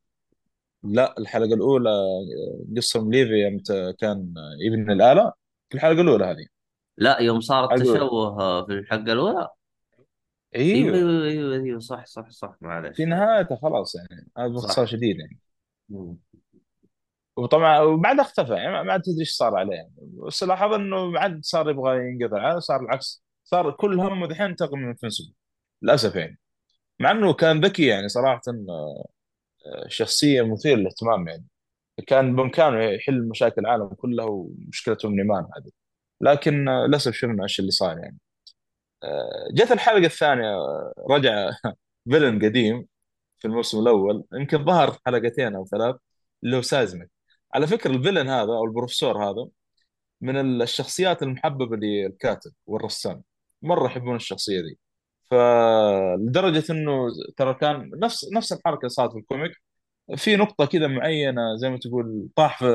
لا 0.84 1.18
الحلقة 1.18 1.54
الأولى 1.54 1.90
قصة 2.78 3.10
ليفي 3.10 3.34
يوم 3.34 3.60
كان 4.00 4.34
ابن 4.68 4.92
الآلة. 4.92 5.34
في 5.70 5.76
الحلقة 5.76 6.02
الأولى 6.02 6.26
هذه. 6.26 6.46
لا 6.98 7.20
يوم 7.20 7.40
صار 7.40 7.74
التشوه 7.74 8.66
في 8.66 8.74
الحلقة 8.74 9.14
الأولى. 9.14 9.48
أيوه. 10.56 10.96
أيوه 10.96 10.98
أيوه 10.98 11.26
أيوه 11.26 11.56
أيوه 11.56 11.80
صح 11.80 12.06
صح 12.06 12.30
صح 12.30 12.52
في 12.60 12.66
معلش 12.66 13.02
نهايتها 13.02 13.56
خلاص 13.62 13.96
يعني 13.96 14.28
هذا 14.38 14.48
باختصار 14.48 14.86
صح 14.86 14.92
شديد 14.92 15.20
يعني. 15.20 15.40
مم. 15.90 16.18
وطبعا 17.38 17.80
وبعدها 17.80 18.22
اختفى 18.26 18.54
يعني 18.54 18.84
ما 18.84 18.92
عاد 18.94 19.02
تدري 19.02 19.20
إيش 19.20 19.32
صار 19.32 19.56
عليه 19.56 19.76
يعني. 19.76 19.94
بس 20.28 20.44
لاحظ 20.44 20.74
إنه 20.74 21.06
ما 21.06 21.20
عاد 21.20 21.40
صار 21.44 21.70
يبغى 21.70 21.98
ينقطع 21.98 22.60
صار 22.60 22.82
العكس 22.82 23.24
صار 23.44 23.72
كل 23.72 24.00
همه 24.00 24.28
دحين 24.28 24.46
ينتقم 24.50 24.80
من 24.80 24.88
انفنسبل 24.88 25.34
للأسف 25.82 26.16
يعني. 26.16 26.40
مع 27.00 27.12
إنه 27.12 27.34
كان 27.34 27.62
ذكي 27.66 27.88
يعني 27.88 28.08
صراحة 28.10 28.42
آه، 29.68 29.88
شخصية 29.88 30.42
مثيرة 30.42 30.76
للاهتمام 30.78 31.28
يعني. 31.28 31.46
كان 32.08 32.36
بإمكانه 32.36 32.80
يحل 32.84 33.28
مشاكل 33.30 33.62
العالم 33.62 33.88
كلها 33.88 34.26
ومشكلته 34.26 35.10
من 35.10 35.20
ايمان 35.20 35.44
هذه. 35.44 35.72
لكن 36.22 36.70
آه، 36.70 36.88
للأسف 36.88 37.14
شفنا 37.14 37.44
إيش 37.44 37.60
اللي 37.60 37.72
صار 37.72 37.98
يعني. 38.00 38.18
آه، 38.22 38.29
جت 39.54 39.72
الحلقة 39.72 40.06
الثانية 40.06 40.46
آه، 40.56 40.94
رجع 41.10 41.52
فيلن 42.12 42.46
قديم 42.46 42.88
في 43.40 43.46
الموسم 43.48 43.80
الأول 43.80 44.24
يمكن 44.34 44.66
ظهر 44.66 44.98
حلقتين 45.06 45.56
أو 45.56 45.66
ثلاث 45.66 45.96
اللي 46.44 46.58
هو 46.58 46.62
سازمك 46.62 47.12
على 47.54 47.68
فكرة 47.68 47.92
الفيلن 47.92 48.30
هذا 48.30 48.54
أو 48.54 48.66
البروفيسور 48.66 49.26
هذا 49.26 49.48
من 50.22 50.62
الشخصيات 50.62 51.24
المحببة 51.24 51.78
للكاتب 51.78 52.52
والرسام. 52.66 53.24
مرة 53.62 53.86
يحبون 53.88 54.16
الشخصية 54.16 54.62
دي. 54.62 54.80
فلدرجة 55.32 56.64
إنه 56.72 57.08
ترى 57.38 57.54
كان 57.54 57.92
نفس 58.04 58.30
نفس 58.34 58.54
الحركة 58.54 58.88
صارت 58.88 59.12
في 59.14 59.20
ال 59.20 59.25
comic. 59.25 59.52
في 60.18 60.36
نقطة 60.36 60.66
كذا 60.66 60.88
معينة 60.88 61.56
زي 61.58 61.70
ما 61.70 61.78
تقول 61.80 62.30
طاح 62.36 62.60
في 62.60 62.66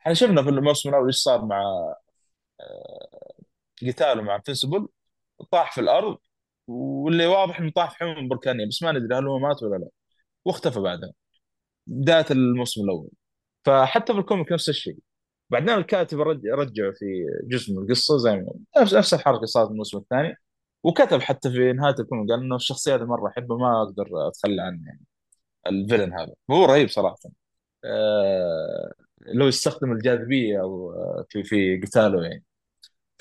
إحنا 0.00 0.14
شفنا 0.14 0.42
في 0.42 0.48
الموسم 0.48 0.88
الأول 0.88 1.06
إيش 1.06 1.16
صار 1.16 1.44
مع 1.44 1.94
قتاله 3.82 4.22
مع 4.22 4.40
Invincible 4.44 4.88
طاح 5.52 5.72
في 5.74 5.80
الأرض 5.80 6.18
واللي 6.66 7.26
واضح 7.26 7.60
إنه 7.60 7.70
طاح 7.76 7.90
في 7.90 7.96
حمم 7.96 8.28
بركانية 8.28 8.66
بس 8.68 8.82
ما 8.82 8.92
ندري 8.92 9.18
هل 9.18 9.26
هو 9.26 9.38
مات 9.38 9.62
ولا 9.62 9.76
لا. 9.76 9.88
واختفى 10.44 10.80
بعدها. 10.80 11.12
بداية 11.86 12.26
الموسم 12.30 12.84
الأول. 12.84 13.10
فحتى 13.64 14.12
في 14.12 14.18
ال 14.18 14.24
comic 14.24 14.52
نفس 14.52 14.68
الشيء. 14.68 14.98
بعدين 15.50 15.70
الكاتب 15.70 16.20
رج- 16.20 16.46
رجعه 16.46 16.92
في 16.92 17.06
جزء 17.44 17.72
من 17.74 17.78
القصة 17.82 18.18
زي 18.18 18.36
ما 18.36 18.52
نفس 18.82 18.94
نفس 18.94 19.14
الحركة 19.14 19.46
صارت 19.46 19.70
الموسم 19.70 19.98
الثاني. 19.98 20.34
وكتب 20.84 21.20
حتى 21.20 21.50
في 21.50 21.72
نهاية 21.72 21.94
الكوميك 22.00 22.30
قال 22.30 22.40
إنه 22.40 22.56
الشخصية 22.56 22.94
هذه 22.94 23.04
مرة 23.04 23.28
احبها 23.28 23.56
ما 23.58 23.82
أقدر 23.82 24.06
أتخلى 24.28 24.62
عنها 24.62 24.86
يعني 24.86 25.04
الفيلن 25.66 26.12
هذا. 26.12 26.32
هو 26.50 26.64
رهيب 26.64 26.88
صراحة. 26.88 27.16
آه 27.84 28.92
لو 29.20 29.46
يستخدم 29.48 29.92
الجاذبية 29.92 30.60
أو 30.62 30.92
آه، 30.92 31.26
في 31.30 31.44
في 31.44 31.80
قتاله 31.80 32.22
يعني. 32.24 32.44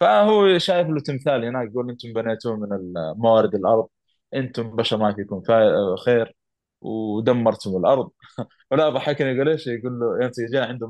فهو 0.03 0.57
شايف 0.57 0.87
له 0.89 0.99
تمثال 1.01 1.45
هناك 1.45 1.69
يقول 1.71 1.89
أنتم 1.89 2.13
بنيتوه 2.13 2.55
من 2.55 2.93
موارد 3.17 3.55
الأرض 3.55 3.87
أنتم 4.33 4.75
بشر 4.75 4.97
ما 4.97 5.13
فيكم 5.15 5.43
خير 6.05 6.35
ودمرتم 6.81 7.77
الأرض. 7.77 8.11
ولا 8.71 8.89
ضحكني 8.89 9.29
يقول 9.29 9.49
إيش؟ 9.49 9.67
يقول 9.67 9.99
له 9.99 10.25
انت 10.25 10.35
جاء 10.53 10.67
عنده 10.69 10.87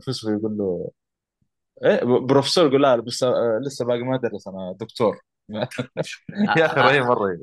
فيسبوك 0.00 0.40
يقول 0.40 0.56
له 0.58 0.90
إيه؟ 1.84 2.04
بروفيسور 2.04 2.66
يقول 2.68 2.82
لا 2.82 2.96
بس 2.96 3.24
لسه 3.66 3.84
باقي 3.84 4.02
ما 4.02 4.14
ادرس 4.16 4.48
أنا 4.48 4.76
دكتور. 4.80 5.20
يا 6.58 6.66
أخي 6.66 6.80
رهيب 6.80 7.02
مرة. 7.04 7.38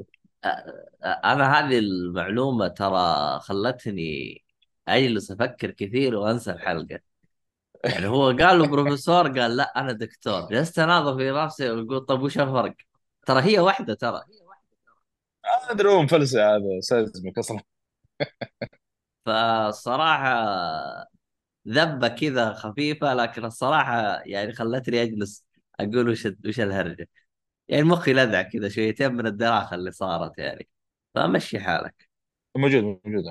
أنا 1.03 1.59
هذه 1.59 1.79
المعلومة 1.79 2.67
ترى 2.67 3.39
خلتني 3.39 4.41
أجلس 4.87 5.31
أفكر 5.31 5.71
كثير 5.71 6.15
وأنسى 6.15 6.51
الحلقة. 6.51 7.12
يعني 7.83 8.07
هو 8.07 8.25
قال 8.27 8.59
له 8.59 8.67
بروفيسور 8.67 9.39
قال 9.39 9.57
لا 9.57 9.79
أنا 9.79 9.91
دكتور. 9.91 10.41
جلست 10.51 10.79
أناظر 10.79 11.17
في 11.17 11.31
نفسي 11.31 11.69
وأقول 11.69 12.05
طب 12.05 12.21
وش 12.21 12.37
الفرق؟ 12.39 12.75
ترى 13.25 13.41
هي 13.41 13.59
واحدة 13.59 13.93
ترى. 13.93 14.21
ما 15.43 15.71
أدري 15.71 15.89
هو 15.89 16.01
مفلسع 16.01 16.55
هذا 16.55 16.79
سيزمك 16.79 17.37
أصلا. 17.37 17.59
فالصراحة 19.25 20.33
ذبة 21.67 22.07
كذا 22.07 22.53
خفيفة 22.53 23.13
لكن 23.13 23.45
الصراحة 23.45 24.21
يعني 24.25 24.53
خلتني 24.53 25.01
أجلس 25.03 25.45
أقول 25.79 26.09
وش 26.09 26.27
وش 26.45 26.59
الهرجة. 26.59 27.09
يعني 27.67 27.83
مخي 27.83 28.13
لذع 28.13 28.41
كذا 28.41 28.69
شويتين 28.69 29.13
من 29.13 29.27
الدراخه 29.27 29.75
اللي 29.75 29.91
صارت 29.91 30.37
يعني. 30.39 30.67
فمشي 31.15 31.59
حالك. 31.59 32.09
موجود 32.57 32.83
موجود. 32.83 33.25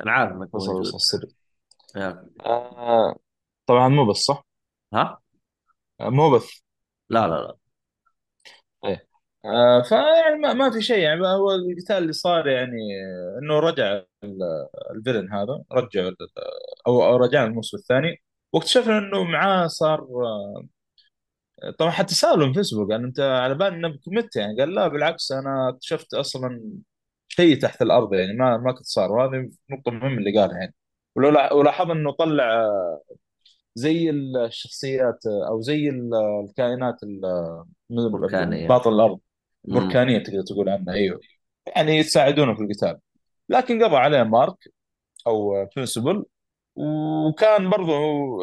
أنا 0.00 0.12
عارف 0.12 0.32
إنك 0.32 0.54
وصل 0.54 0.72
وصل 0.72 0.72
موجود 0.72 0.94
السر. 0.96 1.26
آه 2.40 3.16
طبعا 3.66 3.88
مو 3.88 4.06
بس 4.10 4.16
صح؟ 4.16 4.46
ها؟ 4.94 5.20
آه 6.00 6.10
مو 6.10 6.30
بس 6.30 6.64
لا 7.10 7.28
لا 7.28 7.34
لا. 7.42 7.56
إيه 8.84 9.08
آه 9.44 9.82
فيعني 9.82 10.36
ما, 10.38 10.52
ما 10.52 10.70
في 10.70 10.82
شيء 10.82 10.98
يعني 10.98 11.20
هو 11.26 11.50
القتال 11.54 11.96
اللي 11.96 12.12
صار 12.12 12.46
يعني 12.48 12.76
آه، 13.04 13.38
إنه 13.42 13.58
رجع 13.58 14.02
ال- 14.24 14.42
الفيلن 14.96 15.32
هذا 15.32 15.62
رجع 15.72 16.00
ال- 16.08 16.16
أو 16.86 17.04
أو 17.06 17.16
رجع 17.16 17.44
الموسم 17.44 17.76
الثاني. 17.78 18.22
واكتشفنا 18.52 18.98
إنه 18.98 19.24
معاه 19.24 19.66
صار 19.66 20.00
آه، 20.02 20.66
طبعا 21.78 21.90
حتى 21.90 22.14
سالوا 22.14 22.46
في 22.48 22.54
فيسبوك 22.54 22.92
قال 22.92 23.04
أنت 23.04 23.20
على 23.20 23.54
بال 23.54 23.66
إنك 23.74 24.00
مت 24.08 24.36
يعني 24.36 24.60
قال 24.60 24.74
لا 24.74 24.88
بالعكس 24.88 25.32
أنا 25.32 25.68
اكتشفت 25.68 26.14
أصلا 26.14 26.60
شيء 27.28 27.60
تحت 27.60 27.82
الأرض 27.82 28.14
يعني 28.14 28.32
ما 28.34 28.56
ما 28.56 28.72
كنت 28.72 28.86
صار 28.86 29.12
وهذه 29.12 29.50
نقطة 29.70 29.90
مهمة 29.92 30.18
اللي 30.18 30.40
قالها 30.40 30.58
يعني. 30.58 30.74
ولو 31.16 31.28
ولاحظ 31.58 31.90
إنه 31.90 32.12
طلع 32.12 32.44
آه، 32.64 33.02
زي 33.74 34.10
الشخصيات 34.10 35.26
أو 35.48 35.60
زي 35.60 35.88
ال- 35.88 36.14
الكائنات 36.48 37.02
ال- 37.02 37.64
من 37.90 38.08
بركانيه 38.10 38.68
باطن 38.68 38.92
الأرض. 38.92 39.20
بركانية 39.64 40.18
تقدر 40.18 40.42
تقول 40.42 40.68
عنها 40.68 40.94
أيوه. 40.94 41.20
يعني 41.76 41.92
يساعدونه 41.98 42.54
في 42.54 42.62
القتال. 42.62 42.98
لكن 43.48 43.84
قضى 43.84 43.96
عليه 43.96 44.22
مارك 44.22 44.54
أو 45.26 45.66
بينسبل 45.76 46.24
وكان 46.76 47.70
برضه 47.70 47.92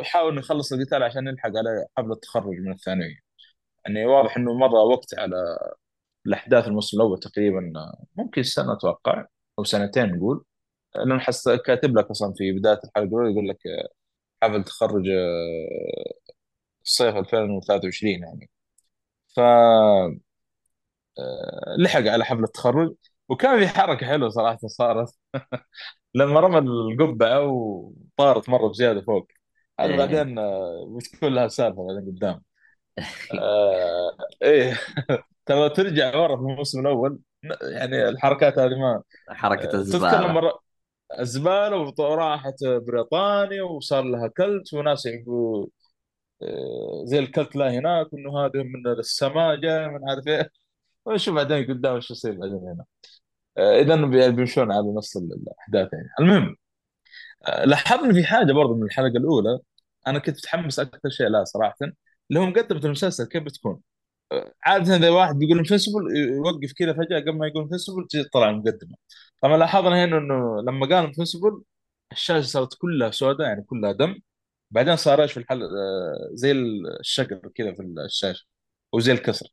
يحاول 0.02 0.38
يخلص 0.38 0.74
القتال 0.74 1.04
عشان 1.04 1.28
يلحق 1.28 1.48
على 1.50 1.86
حفل 1.98 2.12
التخرج 2.12 2.56
من 2.60 2.72
الثانوية. 2.72 3.16
يعني 3.86 4.06
واضح 4.06 4.38
إنه 4.38 4.54
مر 4.54 4.76
وقت 4.76 5.20
على 5.20 5.58
الأحداث 6.26 6.68
الموسم 6.68 6.98
الأول 6.98 7.20
تقريبا 7.20 7.74
ممكن 8.16 8.44
سنة 8.44 8.74
أتوقع 8.74 9.26
أو 9.60 9.64
سنتين 9.64 10.16
نقول. 10.16 10.44
لأنه 10.96 11.20
حس 11.20 11.50
كاتب 11.50 11.98
لك 11.98 12.06
أصلا 12.06 12.34
في 12.38 12.52
بداية 12.52 12.80
الحلقة 12.84 13.04
الأولى 13.08 13.32
يقول 13.32 13.50
لك 13.50 13.58
حفل 14.44 14.64
تخرج 14.64 15.10
آه، 15.10 16.14
الصيف 16.86 17.16
2023 17.16 18.24
يعني. 18.24 18.50
ف 19.36 19.40
آه، 21.20 21.76
لحق 21.80 22.02
على 22.08 22.26
حفله 22.26 22.44
التخرج 22.44 22.96
وكان 23.30 23.60
في 23.60 23.68
حركة 23.68 24.06
حلوة 24.08 24.30
صراحة 24.30 24.58
صارت. 24.68 25.10
لما 26.16 26.40
رمى 26.40 26.58
القبعة 26.58 27.46
وطارت 27.46 28.50
مرة 28.50 28.68
بزيادة 28.68 29.02
فوق. 29.02 29.28
هذا 29.80 29.92
إيه. 29.92 29.98
بعدين 29.98 30.40
آه، 30.40 30.98
بتكون 30.98 31.34
لها 31.34 31.48
سالفه 31.48 31.88
بعدين 31.88 32.16
قدام؟ 32.16 32.42
آه 33.40 34.18
إيه. 34.44 34.80
ترى 35.46 35.70
ترجع 35.70 36.16
ورا 36.18 36.36
في 36.36 36.42
الموسم 36.42 36.80
الأول. 36.80 37.20
يعني 37.62 38.10
الحركات 38.10 38.60
هذه 38.60 38.76
ما 38.76 39.04
حركة 39.30 39.66
آه، 39.66 39.84
تذكر 39.84 40.28
لما 40.28 40.52
الزباله 41.20 41.94
وراحت 42.00 42.64
بريطانيا 42.64 43.64
وصار 43.64 44.04
لها 44.04 44.28
cult 44.28 44.74
وناس 44.74 45.06
يبقوا 45.06 45.68
آه، 46.44 47.04
زي 47.06 47.20
ال 47.20 47.27
cult 47.27 47.56
لا 47.56 47.72
هناك 47.72 48.14
وإنه 48.14 48.46
هذا 48.46 48.64
من 48.64 48.88
السماء 49.00 49.56
جاي 49.56 49.88
من 49.88 50.10
عارف 50.10 50.28
إيه. 50.28 50.50
وشوف 51.06 51.36
بعدين؟ 51.36 51.68
قدام 51.74 51.96
إيش 51.96 52.12
يصير 52.12 52.32
بعدين 52.34 52.56
هنا؟ 52.58 52.86
آه، 53.58 53.80
إذا 53.82 53.96
بي- 54.06 54.32
بيمشون 54.32 54.72
على 54.72 54.82
ال- 55.18 55.34
الأحداث 55.34 55.94
يعني. 55.94 56.10
المهم 56.22 56.56
آه، 57.48 57.66
لاحظنا 57.66 58.14
في 58.14 58.24
حاجة 58.24 58.54
برضه 58.54 58.76
من 58.76 58.84
الحلقة 58.84 59.18
الأولى. 59.18 59.60
أنا 60.08 60.20
كنت 60.20 60.38
متحمس 60.38 60.80
أكثر 60.80 61.10
شيء 61.10 61.28
لها 61.28 61.44
صراحة 61.44 61.76
اللي 62.30 62.40
هو 62.40 62.46
مقدمة 62.46 62.82
المسلسل 62.86 63.26
كيف 63.28 63.44
بتكون؟ 63.44 63.82
عادة 64.66 64.96
إذا 64.96 65.10
واحد 65.10 65.36
بيقول 65.40 65.58
Invincible 65.60 66.18
يوقف 66.18 66.74
كذا 66.78 66.94
فجأة 66.94 67.20
قبل 67.20 67.38
ما 67.38 67.48
يقول 67.48 67.64
Invincible 67.64 68.08
تطلع 68.10 68.50
المقدمة. 68.50 68.96
طبعا 69.42 69.58
لاحظنا 69.58 70.06
هنا 70.06 70.18
إنه 70.18 70.62
لما 70.62 70.86
قال 70.86 71.06
Invincible 71.06 71.64
الشاشة 72.12 72.46
صارت 72.48 72.74
كلها 72.74 73.12
سوداء 73.12 73.48
يعني 73.48 73.64
كلها 73.64 73.92
دم. 73.92 74.16
بعدين 74.72 74.96
صار 74.96 75.22
إيش 75.24 75.34
في 75.34 75.40
الحلقة؟ 75.40 75.70
زي 76.34 76.52
الشقر 77.00 77.36
كذا 77.56 77.74
في 77.74 77.82
الشاشة 77.84 78.46
وزي 78.94 79.12
الكسر. 79.12 79.48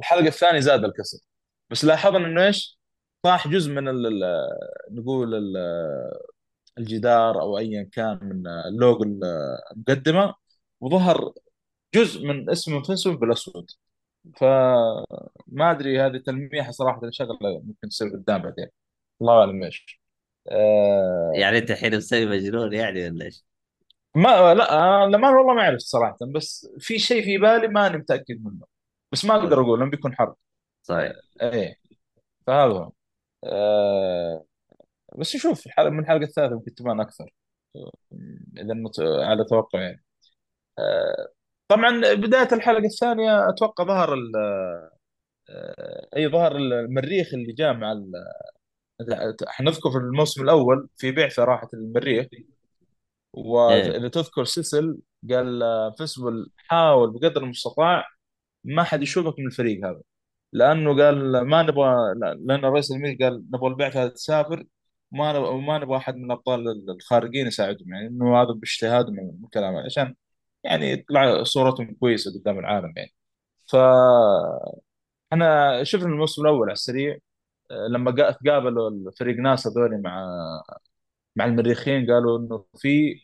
الحلقة 0.00 0.26
الثانية 0.28 0.60
زاد 0.60 0.84
الكسر. 0.84 1.18
بس 1.70 1.84
لاحظنا 1.84 2.26
إنه 2.26 2.46
إيش؟ 2.46 2.78
طاح 3.22 3.48
جزء 3.48 3.72
من 3.72 3.88
ال 3.88 4.20
نقول 4.92 5.34
ال- 5.34 5.56
الجدار 6.78 7.40
أو 7.40 7.58
ايا 7.58 7.82
كان 7.92 8.18
من 8.22 8.46
اللوجو 8.48 9.04
المقدمة 9.04 10.34
وظهر 10.80 11.32
جزء 11.94 12.26
من 12.26 12.50
اسم 12.50 12.74
Invincible 12.76 13.16
بالأسود. 13.16 13.70
فما 14.36 15.70
أدري 15.70 16.00
هذه 16.00 16.18
تلميحة 16.18 16.70
صراحة 16.72 17.00
شغلة 17.10 17.38
ممكن 17.64 17.88
تصير 17.88 18.08
قدام 18.08 18.42
بعدين. 18.42 18.68
الله 19.20 19.40
أعلم 19.40 19.62
إيش. 19.62 20.00
آه 20.52 21.32
يعني 21.34 21.58
أنت 21.58 21.70
الحين 21.70 21.96
مسوي 21.96 22.26
مجنون 22.26 22.72
يعني 22.72 23.10
ولا 23.10 23.24
إيش؟ 23.24 23.44
ما 24.14 24.54
لا 24.54 25.06
لما 25.06 25.30
والله 25.30 25.54
ما 25.54 25.62
أعرف 25.62 25.78
صراحة 25.78 26.16
بس 26.34 26.68
في 26.78 26.98
شيء 26.98 27.24
في 27.24 27.38
بالي 27.38 27.68
ماني 27.68 27.96
متأكد 27.96 28.44
منه 28.44 28.66
بس 29.12 29.24
ما 29.24 29.36
أقدر 29.36 29.60
أقول 29.60 29.78
لأنه 29.78 29.90
بيكون 29.90 30.14
حرب. 30.14 30.36
صحيح 30.82 31.12
آه 31.40 31.52
إيه. 31.52 31.76
فهذا 32.46 32.72
هو. 32.72 32.92
آه 33.44 34.44
بس 35.18 35.36
نشوف 35.36 35.68
من 35.78 35.98
الحلقة 36.00 36.22
الثالثة 36.24 36.54
ممكن 36.54 36.74
تبان 36.74 37.00
أكثر 37.00 37.34
إذا 38.58 38.74
مت- 38.74 39.00
على 39.00 39.44
توقع 39.50 39.80
يعني. 39.80 40.04
آه 40.78 41.28
طبعا 41.68 42.14
بداية 42.14 42.48
الحلقة 42.52 42.84
الثانية 42.86 43.48
أتوقع 43.50 43.84
ظهر 43.84 44.14
ال- 44.14 44.36
آه، 45.50 46.08
أي 46.16 46.28
ظهر 46.28 46.56
المريخ 46.56 47.34
اللي 47.34 47.52
جاء 47.52 47.72
مع 47.74 47.92
لا، 49.08 49.36
حنذكر 49.48 49.90
في 49.90 49.96
الموسم 49.98 50.42
الأول 50.42 50.88
في 50.96 51.12
بعثة 51.12 51.44
راحت 51.44 51.74
المريخ 51.74 52.26
إيه. 52.32 52.44
واذا 53.32 54.08
تذكر 54.08 54.44
سيسل 54.44 54.98
قال 55.30 55.62
آه، 55.62 55.94
فيسبل 55.98 56.50
حاول 56.56 57.10
بقدر 57.12 57.42
المستطاع 57.44 58.06
ما 58.64 58.82
حد 58.84 59.02
يشوفك 59.02 59.38
من 59.38 59.46
الفريق 59.46 59.86
هذا. 59.86 60.00
لأنه 60.52 60.96
قال 61.04 61.40
ما 61.42 61.62
نبغى 61.62 62.14
لا- 62.16 62.34
لأن 62.44 62.64
الرئيس 62.64 62.90
الامريكي 62.90 63.24
قال 63.24 63.44
نبغى 63.54 63.68
البعثة 63.70 64.08
تسافر 64.08 64.64
وما 65.12 65.32
نبغى 65.32 65.48
وما 65.54 65.78
نبغى 65.78 65.96
أحد 65.96 66.16
من 66.16 66.24
الأبطال 66.24 66.90
الخارجين 66.90 67.46
يساعدهم 67.46 67.94
يعني 67.94 68.06
إنه 68.08 68.42
هذا 68.42 68.52
باجتهاد 68.52 69.10
من 69.10 69.48
كلامه 69.54 69.80
عشان 69.84 70.14
يعني 70.64 70.92
يطلع 70.92 71.42
صورتهم 71.44 71.94
كويسة 72.00 72.40
قدام 72.40 72.58
العالم 72.58 72.92
يعني. 72.96 73.12
ف 73.72 73.76
إحنا 75.32 75.84
شفنا 75.84 76.06
الموسم 76.06 76.42
الأول 76.42 76.62
على 76.62 76.72
السريع 76.72 77.18
لما 77.70 78.10
قا- 78.10 78.36
تقابلوا 78.44 78.90
الفريق 78.90 79.36
ناس 79.36 79.66
هذول 79.66 80.02
مع 80.02 80.26
مع 81.36 81.44
المريخيين 81.44 82.10
قالوا 82.12 82.38
إنه 82.38 82.64
في 82.78 83.20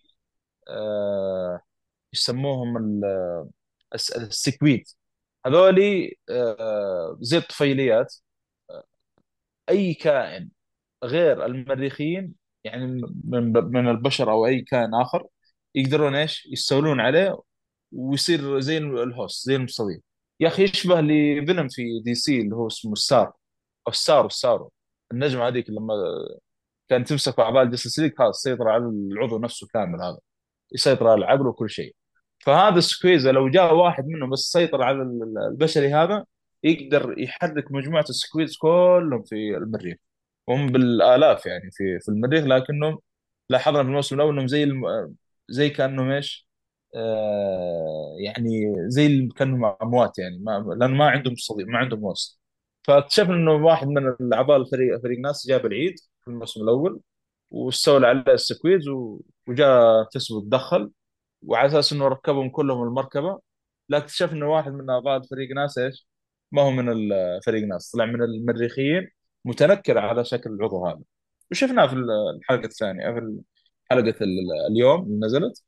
آه 0.69 1.61
يسموهم 2.15 2.77
ال- 2.77 3.05
الس- 3.95 4.13
السكويد. 4.17 4.85
هذولي 5.47 6.17
آه 6.31 7.19
زي 7.23 7.39
الطفيليات 7.39 8.15
أي 9.69 9.95
كائن 9.95 10.51
غير 11.05 11.47
المريخيين 11.47 12.35
يعني 12.65 12.87
من 13.25 13.53
من 13.55 13.89
البشر 13.91 14.31
أو 14.33 14.47
أي 14.47 14.61
كائن 14.63 14.95
آخر 14.95 15.27
يقدرون 15.75 16.15
إيش؟ 16.15 16.49
يستولون 16.53 17.01
عليه 17.01 17.39
ويصير 17.93 18.61
زي 18.61 18.79
ال 18.79 18.92
host 18.92 19.47
زي 19.49 19.57
المستضيف 19.57 20.01
يا 20.41 20.49
أخي 20.49 20.65
يشبه 20.65 21.01
لفيلم 21.01 21.69
في 21.69 21.83
DC 22.05 22.41
اللي 22.41 22.57
هو 22.57 22.67
اسمه 22.67 22.95
Starro. 22.95 23.33
Starro 23.95 24.31
Starro 24.31 24.69
النجمة 25.13 25.49
هذيك 25.49 25.71
لما 25.71 25.95
كان 26.89 27.05
تمسك 27.05 27.39
أعضاء 27.39 27.63
ال 27.63 27.67
Justice 27.67 27.99
League 27.99 28.13
خلاص 28.19 28.43
سيطر 28.43 28.69
على 28.69 28.85
العضو 28.85 29.39
نفسه 29.39 29.67
كامل 29.75 30.03
هذا. 30.03 30.19
يسيطر 30.75 31.09
على 31.09 31.19
العقل 31.19 31.47
وكل 31.47 31.71
شيء. 31.71 31.95
فهذا 32.39 32.79
ال 32.79 32.86
Sequid 32.86 33.33
لو 33.33 33.49
جاء 33.49 33.75
واحد 33.75 34.07
منهم 34.07 34.31
بس 34.31 34.41
سيطر 34.41 34.83
على 34.83 35.03
ال- 35.03 35.39
البشري 35.51 35.95
هذا 35.95 36.25
يقدر 36.65 37.15
يحرك 37.19 37.73
مجموعة 37.73 38.05
ال 38.11 38.16
Sequids 38.16 38.57
كلهم 38.57 39.23
في 39.25 39.57
المريخ. 39.57 39.97
هم 40.49 40.67
بالآلاف 40.69 41.47
يعني 41.47 41.71
في 41.73 41.99
في 42.01 42.09
المريخ 42.09 42.45
لكنهم 42.45 42.99
لاحظنا 43.51 43.83
في 43.83 43.89
الموسم 43.89 44.17
الأول 44.17 44.33
أنهم 44.35 44.47
زي 44.47 44.65
الم... 44.65 44.85
زي 45.49 45.71
كأنهم 45.71 46.11
إيش؟ 46.11 46.49
آه 46.97 48.17
يعني 48.19 48.75
زي 48.89 49.29
كأنهم 49.37 49.65
أموات 49.83 50.19
يعني 50.19 50.39
ما... 50.39 50.77
لأن 50.81 50.91
ما 50.95 51.11
عندهم 51.11 51.35
صديق 51.37 51.67
ما 51.67 51.79
عندهم 51.79 52.05
وسط. 52.05 52.41
فاكتشفنا 52.87 53.35
أنه 53.35 53.53
واحد 53.53 53.89
من 53.89 54.09
الأعضاء 54.09 54.57
الفريق 54.57 55.03
فريق 55.03 55.19
ناس 55.19 55.47
جاب 55.49 55.67
العيد 55.67 55.95
في 56.25 56.29
الموسم 56.29 56.63
الأول 56.63 57.01
واستولى 57.51 58.07
على 58.07 58.25
السكويز 58.35 58.89
و... 58.89 59.21
وجاء 59.49 60.05
تسوي 60.05 60.43
تدخل 60.43 60.91
وعلى 61.43 61.67
أساس 61.69 61.93
إنه 61.93 62.09
ركبهم 62.09 62.51
كلهم 62.51 62.83
المركبة 62.89 63.41
لا 63.89 63.99
اكتشف 63.99 64.33
إنه 64.33 64.47
واحد 64.53 64.73
من 64.73 64.91
أعضاء 64.91 65.17
الفريق 65.19 65.51
ناس 65.57 65.79
إيش؟ 65.79 66.09
ما 66.53 66.63
هو 66.63 66.71
من 66.71 66.89
الفريق 67.13 67.65
ناس 67.69 67.91
طلع 67.91 68.05
من 68.07 68.23
المريخيين 68.23 69.09
متنكر 69.45 69.99
على 69.99 70.25
شكل 70.25 70.51
العضو 70.51 70.87
هذا. 70.87 71.01
وشفناه 71.51 71.87
في 71.87 71.95
الحلقة 72.41 72.67
الثانية 72.67 73.11
في 73.13 73.41
حلقة 73.91 74.15
ال- 74.25 74.67
اليوم 74.71 75.03
اللي 75.03 75.27
نزلت. 75.27 75.65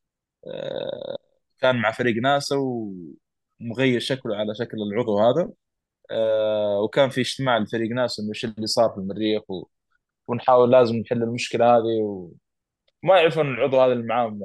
آه، 0.47 1.19
كان 1.61 1.77
مع 1.77 1.93
فريق 1.93 2.17
ناسا 2.23 2.57
ومغير 3.61 4.01
شكله 4.01 4.37
على 4.37 4.55
شكل 4.55 4.79
العضو 4.93 5.19
هذا. 5.21 5.51
آه، 6.11 6.81
وكان 6.81 7.11
في 7.11 7.21
اجتماع 7.21 7.59
لفريق 7.59 7.91
ناسا 7.91 8.23
إنه 8.23 8.31
إيش 8.31 8.45
اللي 8.45 8.67
صار 8.67 8.91
في 8.91 8.99
المريخ 8.99 9.51
و... 9.51 9.67
ونحاول 10.29 10.71
لازم 10.73 10.97
نحل 10.97 11.23
المشكلة 11.23 11.77
هذه 11.77 12.01
وما 13.03 13.19
يعرفون 13.21 13.55
العضو 13.55 13.81
هذا 13.81 13.93
اللي 13.93 14.05
معاهم 14.05 14.41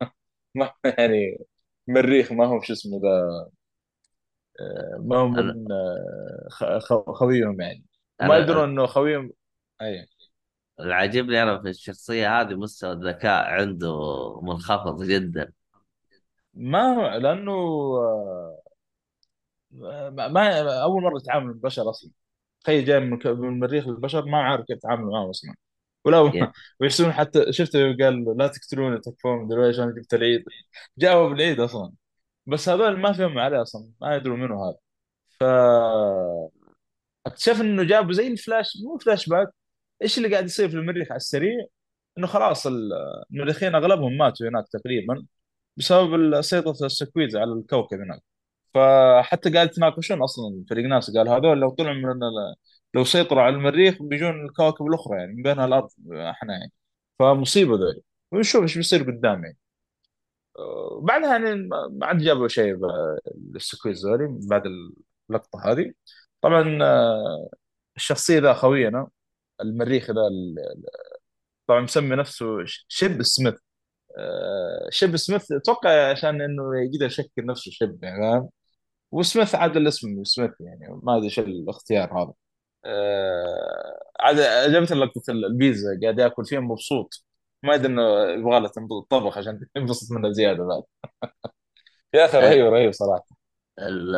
ما 0.54 0.72
يعني 0.84 1.38
مريخ 1.88 2.32
ما 2.32 2.46
هو 2.46 2.60
شو 2.60 2.72
اسمه 2.72 3.00
ذا 3.02 3.48
آه، 4.60 4.98
ما 5.00 5.16
هو 5.16 5.28
من 5.28 5.72
آه، 5.72 6.78
خويهم 7.12 7.60
يعني. 7.60 7.84
وما 8.22 8.38
يدرون 8.38 8.68
إنه 8.68 8.86
خويهم 8.86 9.32
أي. 9.82 10.06
اللي 10.80 10.94
عاجبني 10.94 11.42
أنا 11.42 11.62
في 11.62 11.68
الشخصية 11.68 12.40
هذه 12.40 12.54
مستوى 12.54 12.92
الذكاء 12.92 13.44
عنده 13.44 13.96
منخفض 14.42 15.02
جدا. 15.02 15.52
ما 16.54 16.94
هو 16.94 17.18
لأنه 17.18 17.52
ما 19.74 20.28
ما- 20.28 20.82
أول 20.82 21.02
مرة 21.02 21.16
يتعامل 21.18 21.46
مع 21.46 21.52
البشر 21.52 21.90
أصلا. 21.90 22.10
تخيل 22.64 22.84
جاي 22.84 23.00
من 23.00 23.18
المريخ 23.26 23.88
للبشر 23.88 24.24
ما 24.24 24.42
عارف 24.42 24.64
كيف 24.66 24.76
يتعامل 24.76 25.04
معاهم 25.04 25.28
أصلا. 25.30 25.54
ولو 26.04 26.26
يا 26.26 26.52
ويحسون 26.80 27.12
حتى 27.12 27.52
شفته 27.52 27.96
قال 27.96 28.34
لا 28.38 28.46
تقتلوني 28.48 29.00
تكفون 29.00 29.48
دلوقتي 29.48 29.68
عشان 29.68 29.94
جبت 29.94 30.14
العيد. 30.14 30.44
جاوا 30.98 31.28
بالعيد 31.28 31.60
أصلا. 31.60 31.92
بس 32.46 32.68
هذول 32.68 32.98
ما 33.00 33.12
فهموا 33.12 33.42
عليه 33.42 33.62
أصلا 33.62 33.90
ما 34.00 34.16
يدروا 34.16 34.36
منه 34.36 34.68
هذا. 34.68 34.76
ف 35.40 35.44
اكتشف 37.26 37.60
إنه 37.60 37.82
جابوا 37.84 38.12
زي 38.12 38.26
الفلاش 38.28 38.76
مو 38.84 38.98
flash 38.98 39.28
back. 39.28 39.48
إيش 40.02 40.18
اللي 40.18 40.28
قاعد 40.32 40.44
يصير 40.44 40.68
في 40.68 40.76
المريخ 40.76 41.08
على 41.10 41.16
السريع؟ 41.16 41.66
إنه 42.18 42.26
خلاص 42.26 42.66
ال- 42.66 42.92
المريخيين 43.32 43.74
أغلبهم 43.74 44.16
ماتوا 44.18 44.48
هناك 44.48 44.64
تقريبا 44.72 45.26
بسبب 45.76 46.40
سيطرة 46.42 46.86
ال 46.86 46.92
Sequids 46.92 47.36
على 47.36 47.52
الكوكب 47.52 48.00
هناك. 48.00 48.22
فحتى 48.74 49.50
قاعد 49.50 49.68
يتناقشون 49.68 50.22
أصلا 50.22 50.64
فريق 50.70 50.86
ناس 50.86 51.16
قال 51.16 51.28
هذول 51.28 51.60
لو 51.60 51.70
طلعوا 51.70 51.94
من 51.94 52.20
لو 52.94 53.04
سيطروا 53.04 53.42
على 53.42 53.56
المريخ 53.56 54.02
بيجون 54.02 54.44
الكواكب 54.46 54.86
الأخرى 54.86 55.18
يعني 55.18 55.32
من 55.34 55.42
بينها 55.42 55.66
الأرض 55.66 55.90
إحنا 56.12 56.52
يعني. 56.52 56.72
فمصيبة 57.18 57.76
ذولي. 57.76 58.02
ونشوف 58.32 58.62
إيش 58.62 58.76
بيصير 58.76 59.02
قدام 59.02 59.44
يعني. 59.44 59.58
بعدها 61.02 61.30
يعني 61.38 61.68
ما 61.92 62.06
عاد 62.06 62.18
جابوا 62.18 62.48
شيء 62.48 62.76
ال 63.56 63.62
sequids 63.62 64.06
ذولي 64.06 64.38
بعد 64.50 64.62
اللقطة 65.30 65.72
هذه. 65.72 65.92
طبعا 66.42 66.78
آه، 66.82 67.48
الشخصية 67.96 68.38
ذا 68.40 68.54
خوينا 68.54 69.08
المريخ 69.60 70.10
ذا 70.10 70.22
طبعا 71.66 71.80
مسمي 71.80 72.16
نفسه 72.16 72.46
Shapesmith. 72.88 73.54
آه، 74.18 74.88
Shapesmith 74.90 75.52
أتوقع 75.52 76.10
عشان 76.10 76.40
إنه 76.42 76.62
يقدر 76.84 77.06
يشكل 77.06 77.46
نفسه 77.46 77.70
shape 77.70 78.04
يعني 78.04 78.22
فاهم؟ 78.22 78.50
وسميث 79.14 79.54
عاد 79.54 79.76
الاسم 79.76 80.24
سميث 80.24 80.50
يعني 80.60 81.00
ما 81.02 81.16
أدري 81.16 81.24
إيش 81.26 81.38
الاختيار 81.38 82.22
هذا. 82.22 82.32
آه، 82.84 84.00
عاد 84.20 84.40
عجبتني 84.40 85.00
لقطه 85.00 85.30
البيتزا 85.30 85.88
قاعد 86.02 86.18
ياكل 86.18 86.44
فيها 86.44 86.60
مبسوط. 86.60 87.24
ما 87.62 87.74
يدري 87.74 87.86
إنه 87.86 88.02
يبغى 88.30 88.60
له 88.60 88.70
طبخ 89.10 89.38
عشان 89.38 89.60
ينبسط 89.76 90.12
منه 90.12 90.30
زيادة 90.32 90.64
بعد. 90.64 90.82
يا 92.14 92.24
أخي 92.24 92.38
أه، 92.38 92.40
رهيب 92.40 92.66
رهيب 92.66 92.92
صراحة. 92.92 93.26
ال- 93.78 94.16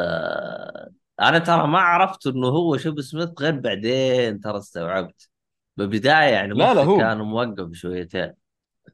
أنا 1.20 1.38
ترى 1.38 1.66
ما 1.66 1.78
عرفت 1.78 2.26
إنه 2.26 2.46
هو 2.46 2.76
شوب 2.76 3.00
سميث 3.00 3.28
غير 3.40 3.60
بعدين 3.60 4.40
ترى 4.40 4.58
استوعبت. 4.58 5.28
بالبداية 5.76 6.32
يعني 6.32 6.54
لا 6.54 6.74
لا 6.74 6.82
هو. 6.82 6.98
كان 6.98 7.18
موقف 7.18 7.72
شويتين. 7.72 8.32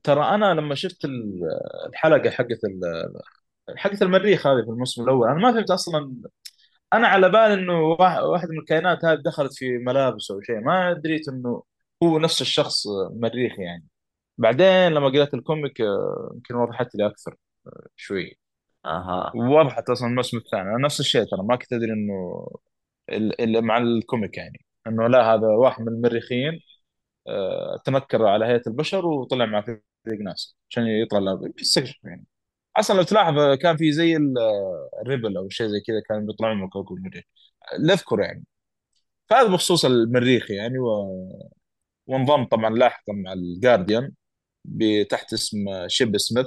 ترى 0.02 0.24
أنا 0.24 0.54
لما 0.54 0.74
شفت 0.74 1.04
ال- 1.04 1.40
الحلقة 1.88 2.30
حقت 2.30 2.64
ال- 2.64 3.12
حقت 3.76 4.02
المريخ 4.02 4.46
هذه 4.46 4.62
في 4.64 4.70
الموسم 4.70 5.02
الأول. 5.02 5.28
أنا 5.28 5.38
ما 5.40 5.52
فهمت 5.52 5.70
أصلا 5.70 6.16
أنا 6.92 7.08
على 7.08 7.28
بال 7.28 7.38
إنه 7.38 7.82
واحد 7.82 8.48
من 8.48 8.58
الكائنات 8.58 9.04
هذه 9.04 9.18
دخلت 9.24 9.54
في 9.54 9.78
ملابس 9.78 10.30
أو 10.30 10.40
شيء 10.40 10.60
ما 10.60 10.92
دريت 10.92 11.28
إنه 11.28 11.62
هو 12.02 12.18
نفس 12.18 12.40
الشخص 12.42 12.86
مريخ 13.12 13.58
يعني. 13.58 13.88
بعدين 14.38 14.88
لما 14.92 15.08
قرأت 15.08 15.34
ال 15.34 15.42
comic 15.42 15.80
آه، 15.80 16.30
يمكن 16.34 16.54
وضحت 16.54 16.94
لي 16.94 17.06
أكثر 17.06 17.36
شوي. 17.96 18.38
أها. 18.86 19.32
ووضحت 19.36 19.90
أصلا 19.90 20.08
الموسم 20.08 20.36
الثاني. 20.38 20.62
أنا 20.70 20.78
نفس 20.86 21.00
الشيء 21.00 21.24
ترى 21.24 21.42
ما 21.44 21.56
كنت 21.56 21.72
أدري 21.72 21.92
إنه 21.92 23.60
مع 23.60 23.78
ال 23.78 23.88
comic 23.88 24.36
يعني. 24.38 24.66
إنه 24.86 25.08
لا 25.08 25.34
هذا 25.34 25.46
واحد 25.48 25.82
من 25.82 25.88
المريخيين 25.88 26.60
آه، 27.28 27.82
تنكر 27.86 28.26
على 28.26 28.46
هيئة 28.46 28.62
البشر 28.66 29.06
وطلع 29.06 29.46
مع 29.46 29.62
فريق 29.62 30.20
ناس 30.24 30.56
عشان 30.70 30.86
يطلع 30.86 31.18
له. 31.20 31.52
بيستكشف 31.56 32.04
يعني. 32.04 32.26
أصلا 32.76 32.96
لو 32.96 33.02
تلاحظ 33.02 33.38
آه، 33.38 33.54
كان 33.54 33.76
في 33.76 33.92
زي 33.92 34.16
آه، 34.16 34.90
ال 35.02 35.08
rebel 35.08 35.36
أو 35.36 35.48
شيء 35.48 35.66
زي 35.66 35.80
كذا 35.80 36.00
كانوا 36.08 36.22
بيطلعون 36.26 36.56
من 36.60 36.68
كوكب 36.68 36.96
المريخ 36.96 37.24
اللي 37.74 37.92
اذكر 37.92 38.20
يعني. 38.20 38.44
فهذا 39.30 39.48
بخصوص 39.48 39.84
المريخ 39.84 40.50
يعني 40.50 40.78
و... 40.78 40.88
وانضم 42.06 42.44
طبعا 42.44 42.70
لاحقا 42.70 43.12
مع 43.12 43.32
ال 43.32 43.41
Guardian 43.41 44.12
تحت 45.10 45.32
اسم 45.32 45.58
Shapesmith. 45.88 46.46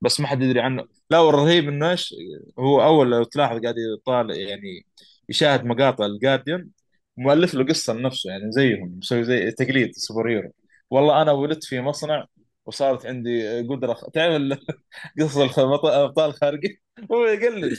بس 0.00 0.20
ما 0.20 0.26
حد 0.26 0.42
يدري 0.42 0.60
عنه. 0.60 0.88
لا 1.10 1.18
والرهيب 1.20 1.68
إنه 1.68 1.90
إيش 1.90 2.14
هو 2.58 2.82
أول 2.84 3.10
لو 3.10 3.24
تلاحظ 3.24 3.60
قاعد 3.62 3.74
يطالع 3.98 4.34
يعني 4.34 4.86
يشاهد 5.28 5.64
مقاطع 5.64 6.06
ال 6.06 6.13
Guardian 6.13 6.70
مؤلف 7.16 7.54
له 7.54 7.64
قصة 7.64 7.92
لنفسه 7.94 8.30
يعني 8.30 8.52
زيهم 8.52 8.98
مسوي 8.98 9.24
زي 9.24 9.50
تقليد 9.50 9.92
superhero. 9.94 10.52
والله 10.90 11.22
أنا 11.22 11.32
ولدت 11.32 11.64
في 11.64 11.80
مصنع 11.80 12.26
وصارت 12.66 13.06
عندي 13.06 13.60
قدرة 13.68 13.94
تعرف 14.14 14.58
قصص 15.20 15.58
الابطال 15.58 16.30
الخارقين 16.30 16.78
هو 17.12 17.24
يقلد. 17.26 17.78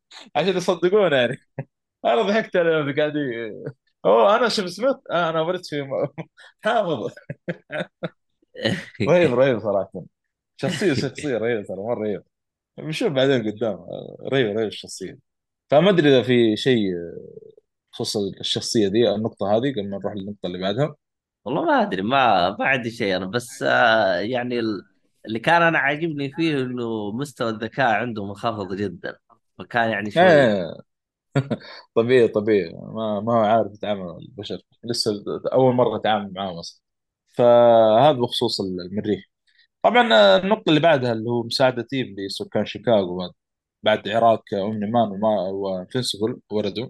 عشان 0.36 0.56
يصدقونه 0.56 1.16
يعني. 1.16 1.38
أنا 2.04 2.22
ضحكت 2.22 2.56
عليه 2.56 2.94
قاعد 2.96 3.12
أوه 4.04 4.36
أنا 4.36 4.48
شيب 4.48 4.68
سميث 4.68 4.96
آه 5.10 5.30
أنا 5.30 5.42
ولدت 5.42 5.66
في 5.66 5.88
حافظ. 6.64 7.12
رهيب 9.08 9.34
رهيب 9.34 9.58
صراحة. 9.60 10.04
شخصية 10.56 10.94
شخصية 10.94 11.38
رهيبة 11.38 11.62
ترى 11.64 11.76
مرة 11.76 11.94
رهيبة. 12.04 12.24
بنشوف 12.78 13.12
بعدين 13.12 13.52
قدام. 13.52 13.86
رهيب 14.32 14.46
رهيب 14.58 14.68
الشخصية. 14.68 15.18
فما 15.70 15.90
أدري 15.90 16.08
إذا 16.10 16.22
في 16.22 16.56
شيء 16.56 16.82
بخصوص 17.92 18.16
الشخصية 18.40 18.88
دي 18.88 19.10
النقطة 19.14 19.56
هذه 19.56 19.72
قبل 19.72 19.90
ما 19.90 19.98
نروح 19.98 20.14
للنقطة 20.14 20.46
اللي 20.46 20.58
بعدها. 20.58 20.94
والله 21.44 21.64
ما 21.64 21.82
أدري 21.82 22.02
ما 22.02 22.50
ما 22.50 22.64
عندي 22.66 22.90
شيء 22.90 23.16
أنا 23.16 23.26
بس 23.26 23.62
آه، 23.62 24.16
يعني 24.20 24.58
ال- 24.60 24.86
اللي 25.26 25.38
كان 25.38 25.62
أنا 25.62 25.78
عاجبني 25.78 26.32
فيه 26.32 26.62
إنه 26.62 27.12
مستوى 27.12 27.50
الذكاء 27.50 27.86
عنده 27.94 28.26
منخفض 28.26 28.74
جدا 28.74 29.18
فكان 29.58 29.90
يعني 29.90 30.10
شوي 30.10 30.42
إيه. 30.44 30.74
طبيعي 31.96 32.28
طبيعي. 32.28 32.72
ما 32.74 33.20
ما 33.20 33.32
هو 33.34 33.38
عارف 33.44 33.74
يتعامل 33.74 34.00
مع 34.04 34.16
البشر. 34.18 34.58
لسه 34.84 35.12
أول 35.52 35.74
مرة 35.74 35.96
يتعامل 35.98 36.32
معاهم 36.32 36.58
أصلا. 36.58 36.82
فهذا 37.28 38.12
بخصوص 38.20 38.60
المريخ 38.60 39.24
طبعا 39.82 40.02
النقطة 40.38 40.70
اللي 40.70 40.80
بعدها 40.80 41.12
اللي 41.12 41.30
هو 41.30 41.42
مساعدة 41.44 41.86
لسكان 42.28 42.66
شيكاغو 42.66 43.32
بعد 43.82 44.08
عراك 44.08 44.54
Omni-Man 44.54 45.08
وما 45.10 45.28
و 45.50 45.58
Invincible 45.58 46.40
وردوا. 46.50 46.88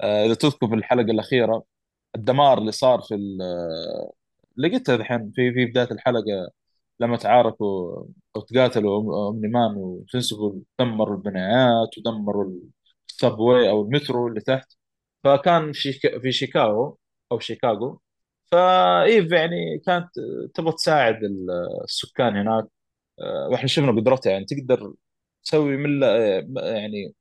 آه، 0.00 0.26
إذا 0.26 0.34
تذكر 0.34 0.68
في 0.68 0.74
الحلقة 0.74 1.02
الأخيرة 1.12 1.64
الدمار 2.16 2.58
اللي 2.58 2.72
صار 2.72 3.00
في 3.02 3.14
لقيتها 4.56 4.94
الحين 4.94 5.32
في 5.36 5.52
في 5.54 5.66
بداية 5.66 5.88
الحلقة 5.90 6.50
لما 7.00 7.16
تعاركوا 7.16 8.04
أو 8.36 8.40
تقاتلوا 8.40 9.02
أم- 9.02 9.14
Omni-Man 9.14 9.48
و 9.48 9.74
Invincible 9.76 10.62
دمروا 10.78 11.16
البنايات 11.16 11.98
ودمروا 11.98 12.52
ال 13.08 13.17
subway 13.17 13.70
أو 13.70 13.82
المترو 13.82 14.28
اللي 14.28 14.40
تحت. 14.40 14.72
فكان 15.24 15.72
في 15.72 15.92
شيكا- 15.92 16.18
في 16.20 16.32
شيكاغو 16.32 16.98
أو 17.32 17.38
شيكاغو. 17.38 18.00
فإيف 18.52 19.32
يعني 19.32 19.78
كانت 19.86 20.08
تبغى 20.54 20.72
تساعد 20.72 21.24
ال- 21.24 21.50
السكان 21.84 22.36
هناك. 22.36 22.64
آه، 23.20 23.48
وإحنا 23.50 23.68
شفنا 23.68 23.92
قدرتها 23.92 24.30
يعني 24.32 24.44
تقدر 24.44 24.94
تسوي 25.44 25.76
من 25.76 26.02
يعني 26.56 27.14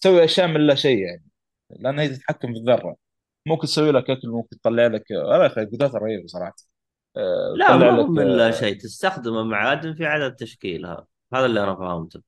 تسوي 0.00 0.24
أشياء 0.24 0.48
من 0.48 0.60
لا 0.66 0.74
شيء 0.74 0.98
يعني 0.98 1.24
لأن 1.70 1.98
هي 1.98 2.08
تتحكم 2.08 2.52
في 2.54 2.58
الذرة. 2.60 2.96
ممكن 3.46 3.66
تسوي 3.66 3.90
لك 3.92 4.10
أكل 4.10 4.28
ممكن 4.28 4.60
تطلع 4.60 4.86
لك. 4.86 5.12
آه، 5.12 5.42
يا 5.42 5.46
أخي 5.46 5.64
قدرتها 5.64 5.98
رهيبه 5.98 6.26
صراحة 6.26 6.54
آه، 7.16 7.54
لا 7.56 7.76
ما 7.76 7.90
هو 7.90 8.00
لك 8.02 8.08
من 8.10 8.36
لا 8.36 8.50
شيء. 8.50 8.78
تستخدمه 8.78 9.42
معادن 9.44 9.94
في 9.94 10.06
عدد 10.06 10.34
تشكيلها. 10.36 11.06
هذا 11.34 11.46
اللي 11.46 11.64
أنا 11.64 11.74
فهمته. 11.76 12.22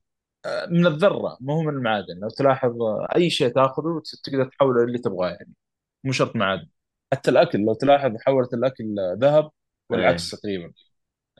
آه، 0.46 0.66
من 0.66 0.86
الذرة 0.86 1.36
ما 1.40 1.54
هو 1.54 1.62
من 1.62 1.68
المعادن. 1.74 2.18
لو 2.22 2.28
تلاحظ 2.28 2.82
آه، 2.82 3.08
أي 3.16 3.30
شيء 3.30 3.48
تأخذه 3.48 4.02
تقدر 4.24 4.44
تحوله 4.44 4.84
اللي 4.84 4.98
تبغاه 4.98 5.30
يعني. 5.30 5.52
مو 6.04 6.12
شرط 6.12 6.36
معادن. 6.36 6.68
حتى 7.12 7.30
الأكل 7.30 7.60
لو 7.60 7.74
تلاحظ 7.74 8.12
حولت 8.26 8.54
الأكل 8.54 8.98
آه، 8.98 9.16
ذهب 9.20 9.50
والعكس 9.90 10.30
تقريبا. 10.30 10.72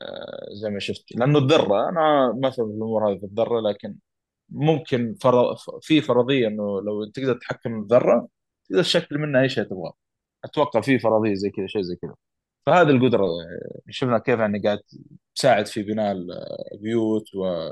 آه، 0.03 0.47
زي 0.63 0.71
ما 0.71 0.79
شفت. 0.79 1.05
لأنه 1.17 1.39
الذرة 1.39 1.89
أنا 1.89 2.33
ما 2.43 2.51
فهمت 2.51 2.71
الأمور 2.71 3.11
هذه 3.11 3.19
في 3.19 3.27
الذرة 3.27 3.61
لكن 3.61 3.97
ممكن 4.49 5.15
فر... 5.21 5.57
في 5.83 6.01
فرضية 6.01 6.49
إنه 6.49 6.81
لو 6.83 7.05
تقدر 7.05 7.35
تتحكم 7.35 7.81
بالذره 7.81 8.29
تقدر 8.71 8.83
تشكل 8.83 9.19
منها 9.19 9.43
أي 9.43 9.49
شيء 9.49 9.65
تبغاه. 9.65 9.95
أتوقع 10.45 10.81
في 10.81 10.99
فرضيه 10.99 11.35
زي 11.35 11.51
كذا 11.51 11.67
شيء 11.67 11.83
زي 11.83 11.97
كذا. 11.97 12.15
فهذه 12.67 12.91
القدرة 12.91 13.25
آه، 13.25 13.81
شفنا 13.91 14.19
كيف 14.19 14.41
يعني 14.41 14.59
قاعد 14.61 14.81
تساعد 15.35 15.67
في 15.67 15.83
بناء 15.83 16.17
البيوت 16.75 17.35
و 17.35 17.71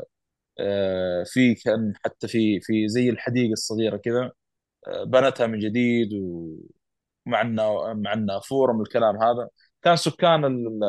آه، 0.60 1.24
في 1.26 1.54
كأن 1.54 1.92
حتى 2.04 2.28
في 2.28 2.60
في 2.60 2.88
زي 2.88 3.10
الحديقة 3.10 3.52
الصغيرة 3.52 3.96
كذا 3.96 4.32
آه، 4.88 5.04
بنتها 5.04 5.46
من 5.46 5.58
جديد 5.58 6.10
ومع 6.14 7.40
إنه 7.40 7.94
مع 7.94 8.14
من 8.74 8.80
الكلام 8.82 9.16
هذا. 9.22 9.48
كان 9.82 9.96
سكان 9.96 10.44
ال- 10.44 10.80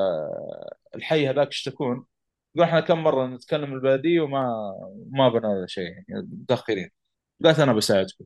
الحي 0.96 1.30
هذاك 1.30 1.48
يشتكون 1.50 2.06
يقول 2.56 2.68
إحنا 2.68 2.80
كم 2.80 3.04
مرة 3.04 3.28
نتكلم 3.28 3.74
البلدية 3.74 4.22
وما 4.22 4.50
ما 5.12 5.30
بنوا 5.30 5.56
ولا 5.56 5.68
شيء 5.68 5.84
يعني 6.10 6.30
متأخرين. 6.32 6.90
قالت 7.44 7.60
أنا 7.60 7.74
بساعدكم. 7.74 8.26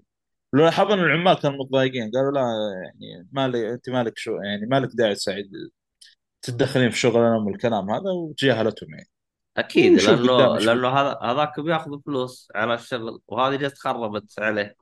لو 0.54 0.64
لاحظنا 0.66 0.94
العمال 0.94 1.34
كانوا 1.34 1.66
متضايقين. 1.66 2.12
قالوا 2.12 2.32
لا 2.32 2.42
يعني 2.84 3.28
ما 3.32 3.48
لي 3.48 3.74
أنت 3.74 3.90
مالك 3.90 4.18
شو 4.18 4.36
يعني 4.36 4.66
مالك 4.66 4.90
داعي 4.94 5.16
تساعد 5.16 5.50
تتدخلين 6.42 6.90
في 6.90 6.98
شغلنا 7.00 7.38
والكلام 7.38 7.90
هذا 7.92 8.12
وتجاهلتهم 8.12 8.90
يعني. 8.90 9.10
أكيد 9.58 10.02
لأنه 10.02 10.58
لأنه 10.58 10.88
هذا 10.90 11.20
هذاك 11.24 11.60
بياخذ 11.60 12.02
فلوس 12.06 12.52
على 12.56 12.74
الشغل 12.74 13.22
وهذه 13.28 13.56
جت 13.56 13.78
خربت 13.78 14.40
عليه. 14.40 14.76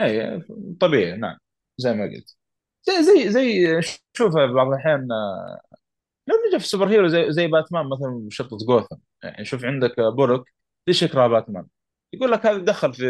اي 0.00 0.40
طبيعي 0.80 1.16
نعم 1.16 1.38
زي 1.78 1.94
ما 1.94 2.04
قلت. 2.04 2.36
زي 2.88 3.02
زي 3.02 3.30
زي 3.30 3.80
شوف 4.12 4.34
بعض 4.34 4.68
الأحيان 4.68 5.08
لو 6.28 6.36
نجي 6.48 6.58
في 6.60 6.68
superhero 6.68 7.08
زي 7.08 7.32
زي 7.32 7.46
باتمان 7.46 7.86
مثلا 7.86 8.26
بشرطة 8.26 8.56
جوثم 8.68 8.96
يعني 9.22 9.44
شوف 9.44 9.64
عندك 9.64 10.00
Bullock 10.00 10.48
ليش 10.88 11.02
يكره 11.02 11.26
باتمان؟ 11.26 11.66
يقول 12.12 12.32
لك 12.32 12.46
هذا 12.46 12.58
دخل 12.58 12.94
في 12.94 13.04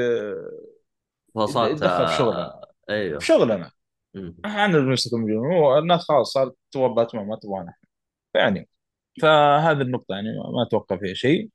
وصلت 1.34 1.70
يتدخل 1.72 2.06
في 2.08 2.14
شغلنا 2.14 2.52
آه... 2.52 2.72
في 2.90 2.94
أيوه 2.94 3.20
شغلنا 3.26 3.70
مم. 4.14 4.36
إحنا 4.44 4.66
بنمسك 4.66 5.10
هو 5.14 5.78
الناس 5.78 6.00
خلاص 6.08 6.32
صارت 6.32 6.56
تبغى 6.72 7.06
ما 7.14 7.36
تبغانا 7.36 7.74
يعني 8.34 8.68
فهذه 9.22 9.82
النقطة 9.82 10.14
يعني 10.14 10.28
ما 10.54 10.62
أتوقع 10.68 10.96
فيها 10.98 11.14
شيء. 11.14 11.50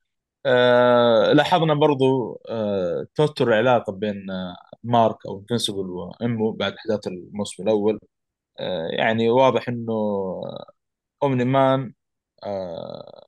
أه 0.45 1.33
لاحظنا 1.33 1.73
برضو 1.73 2.35
أه 2.49 3.07
توتر 3.15 3.47
العلاقة 3.49 3.93
بين 3.93 4.31
آه، 4.31 4.55
مارك 4.83 5.25
أو 5.27 5.39
انفنسبل 5.39 5.89
وامه 5.89 6.53
بعد 6.53 6.73
إحداث 6.73 7.07
الموسم 7.07 7.63
الأول. 7.63 7.99
أه 8.59 8.87
يعني 8.91 9.29
واضح 9.29 9.69
إنه 9.69 9.93
اومني 11.23 11.45
مان 11.45 11.93
أه 12.43 13.27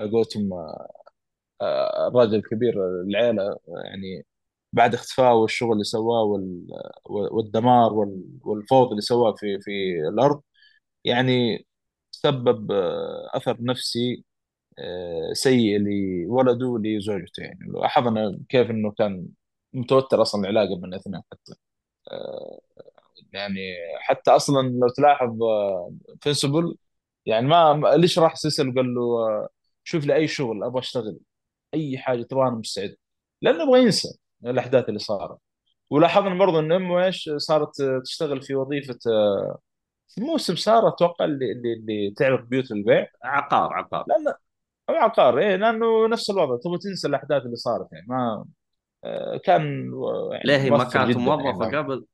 على 0.00 0.10
قولتهم 0.10 0.50
آه، 1.60 2.08
الراجل 2.08 2.34
الكبير 2.34 2.74
العيلة 3.02 3.56
يعني 3.84 4.26
بعد 4.74 4.94
اختفاء 4.94 5.34
والشغل 5.34 5.72
اللي 5.72 5.84
سواه 5.84 6.22
وال... 6.22 6.66
والدمار 7.06 7.92
وال... 7.92 8.24
والفوضى 8.42 8.90
اللي 8.90 9.00
سواه 9.02 9.34
في 9.34 9.60
في 9.60 9.70
الأرض 10.08 10.42
يعني 11.04 11.66
سبب 12.10 12.72
آه، 12.72 13.30
أثر 13.34 13.56
نفسي 13.60 14.24
آه، 14.80 15.34
سيء 15.34 15.78
لولده 15.80 16.66
ولزوجته. 16.66 17.42
يعني 17.42 17.60
لاحظنا 17.74 18.40
كيف 18.48 18.70
إنه 18.70 18.92
كان 18.92 19.28
متوتر 19.74 20.22
أصلا 20.22 20.42
العلاقة 20.50 20.76
بين 20.80 20.84
الاثنين 20.94 21.22
حتى. 21.32 21.54
آه، 22.12 22.60
يعني 23.32 23.60
حتى 24.00 24.30
أصلا 24.30 24.68
لو 24.68 24.88
تلاحظ 24.88 25.38
فينسبل 26.22 26.76
يعني 27.26 27.46
ما 27.48 27.82
ليش 27.96 28.18
راح 28.18 28.36
سيسل 28.36 28.74
قال 28.74 28.94
له 28.94 29.02
شوف 29.84 30.04
لي 30.06 30.14
أي 30.16 30.28
شغل 30.28 30.64
أبغى 30.64 30.80
أشتغل 30.80 31.18
أي 31.74 31.98
حاجة 31.98 32.22
تبغى 32.22 32.42
أنا 32.48 32.56
مستعد. 32.56 32.96
لأنه 33.42 33.62
يبغى 33.64 33.82
ينسى. 33.82 34.08
الأحداث 34.46 34.88
اللي 34.88 34.98
صارت. 34.98 35.38
ولاحظنا 35.90 36.34
برضو 36.38 36.58
إن 36.58 36.72
امه 36.72 37.04
إيش 37.06 37.30
صارت 37.36 37.80
آه، 37.80 38.00
تشتغل 38.04 38.42
في 38.42 38.54
وظيفة 38.54 38.98
آه، 39.06 39.58
في 40.08 40.20
موسم 40.20 40.56
سارة 40.56 40.88
أتوقع 40.88 41.24
اللي 41.24 41.52
اللي, 41.52 41.72
اللي 41.72 42.14
تعرف 42.16 42.40
بيوت 42.44 42.70
البيع 42.72 43.06
عقار 43.24 43.72
عقار. 43.72 44.04
لأن 44.08 44.34
أو 44.90 44.94
عقار 44.94 45.38
إيه 45.38 45.56
لأنه 45.56 46.08
نفس 46.08 46.30
الوضع 46.30 46.56
تبغى 46.64 46.78
تنسى 46.78 47.08
الأحداث 47.08 47.42
اللي 47.42 47.56
صارت 47.56 47.92
يعني 47.92 48.06
ما 48.08 48.44
آه، 49.04 49.36
كان 49.44 49.92
آه، 49.94 50.28
يعني 50.32 50.44
ليه 50.44 50.70
ما 50.70 50.84
كانت 50.84 51.10
جدا 51.10 51.18
موظفة 51.20 51.64
يعني. 51.64 51.76
قبل؟ 51.78 52.06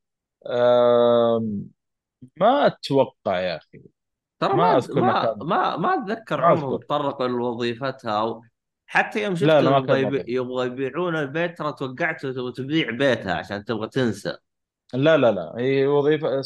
ما 2.41 2.67
أتوقع 2.67 3.41
يا 3.41 3.57
أخي. 3.57 3.83
ترى 4.41 4.55
ما 4.55 4.81
ما 4.91 5.01
ما 5.01 5.35
ما 5.37 5.77
ما 5.77 5.95
أتذكر 5.95 6.53
أذكر. 6.53 6.77
تطرقوا 6.79 7.29
لوظيفتها 7.29 8.21
أو 8.21 8.43
حتى 8.93 9.23
يوم 9.23 9.33
لا 9.33 9.39
شفتهم 9.39 9.65
لا 9.65 9.81
ما 9.81 9.99
يبغى 9.99 10.25
يبغى 10.29 10.67
يبيعون 10.67 11.17
البيت 11.17 11.59
ترى 11.59 11.73
توقعت 11.73 12.27
تبيع 12.27 12.91
بيتها 12.91 13.35
عشان 13.35 13.65
تبغى 13.65 13.89
تنسى. 13.89 14.37
لا 14.95 15.17
لا 15.17 15.33
لا. 15.33 15.55
هي 15.59 15.87
وظيفة 15.87 16.41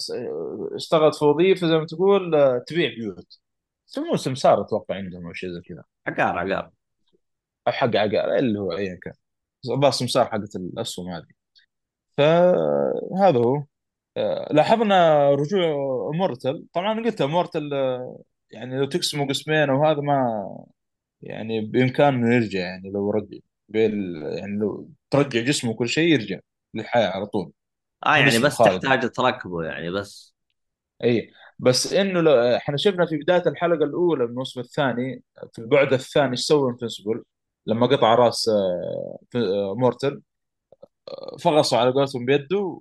اشتغلت 0.77 1.15
في 1.15 1.25
وظيفة 1.25 1.67
زي 1.69 1.79
ما 1.79 1.87
تقول 1.87 2.35
آه، 2.35 2.65
تبيع 2.67 2.89
بيوت. 2.95 3.41
في 3.87 4.01
موسم 4.01 4.35
صار 4.35 4.61
أتوقع 4.61 4.95
عندهم 4.95 5.27
أو 5.27 5.33
شيء 5.33 5.51
زي 5.51 5.61
كذا. 5.61 5.85
عقار 6.07 6.39
عقار. 6.39 6.71
أو 7.69 7.73
حق 7.73 7.97
عقار 7.97 8.37
اللي 8.39 8.59
هو 8.59 8.73
ايا 8.73 8.99
كان. 9.03 9.15
بس 9.79 10.03
مسار 10.03 10.25
حقت 10.25 10.57
الأسهم 10.57 11.09
هذه. 11.09 11.27
فهذا 12.13 13.39
هو. 13.39 13.65
آه، 14.17 14.53
لاحظنا 14.53 15.31
رجوع 15.31 15.63
مورتل. 16.15 16.67
طبعا 16.73 17.05
قلت 17.05 17.23
مورتل 17.23 17.75
آه، 17.75 18.23
يعني 18.51 18.79
لو 18.79 18.85
تقسمه 18.85 19.29
قسمين 19.29 19.71
أو 19.71 19.85
هذا 19.85 20.01
ما 20.01 20.47
يعني 21.25 21.61
بإمكانه 21.61 22.17
انه 22.17 22.35
يرجع 22.35 22.61
يعني 22.61 22.91
لو 22.91 23.11
رجع 23.11 23.39
بال 23.69 24.23
يعني 24.39 24.59
لو 24.59 24.89
ترجع 25.11 25.41
جسمه 25.41 25.71
وكل 25.71 25.89
شيء 25.89 26.13
يرجع 26.13 26.39
للحياة 26.75 27.09
على 27.09 27.27
طول. 27.27 27.53
آه 28.07 28.17
يعني 28.17 28.39
بس 28.39 28.55
خالد 28.55 28.81
تحتاج 28.81 29.11
تركبه 29.11 29.63
يعني 29.63 29.91
بس. 29.91 30.35
إي 31.05 31.31
بس 31.59 31.93
إنه 31.93 32.21
لو 32.21 32.33
إحنا 32.57 32.77
شفنا 32.77 33.07
في 33.07 33.17
بداية 33.17 33.43
الحلقة 33.47 33.85
الأولى 33.85 34.25
من 34.25 34.31
الموسم 34.31 34.61
الثاني 34.61 35.23
في 35.53 35.59
البعد 35.59 35.93
الثاني 35.93 36.31
إيش 36.31 36.41
سوى 36.41 36.71
انفنسبل 36.71 37.25
لما 37.67 37.87
قطع 37.87 38.15
راس 38.15 38.49
آه، 38.49 39.19
آه، 39.37 39.75
مورتل 39.79 40.23
فغصوا 41.41 41.79
على 41.79 41.91
قولتهم 41.93 42.25
بيده 42.27 42.81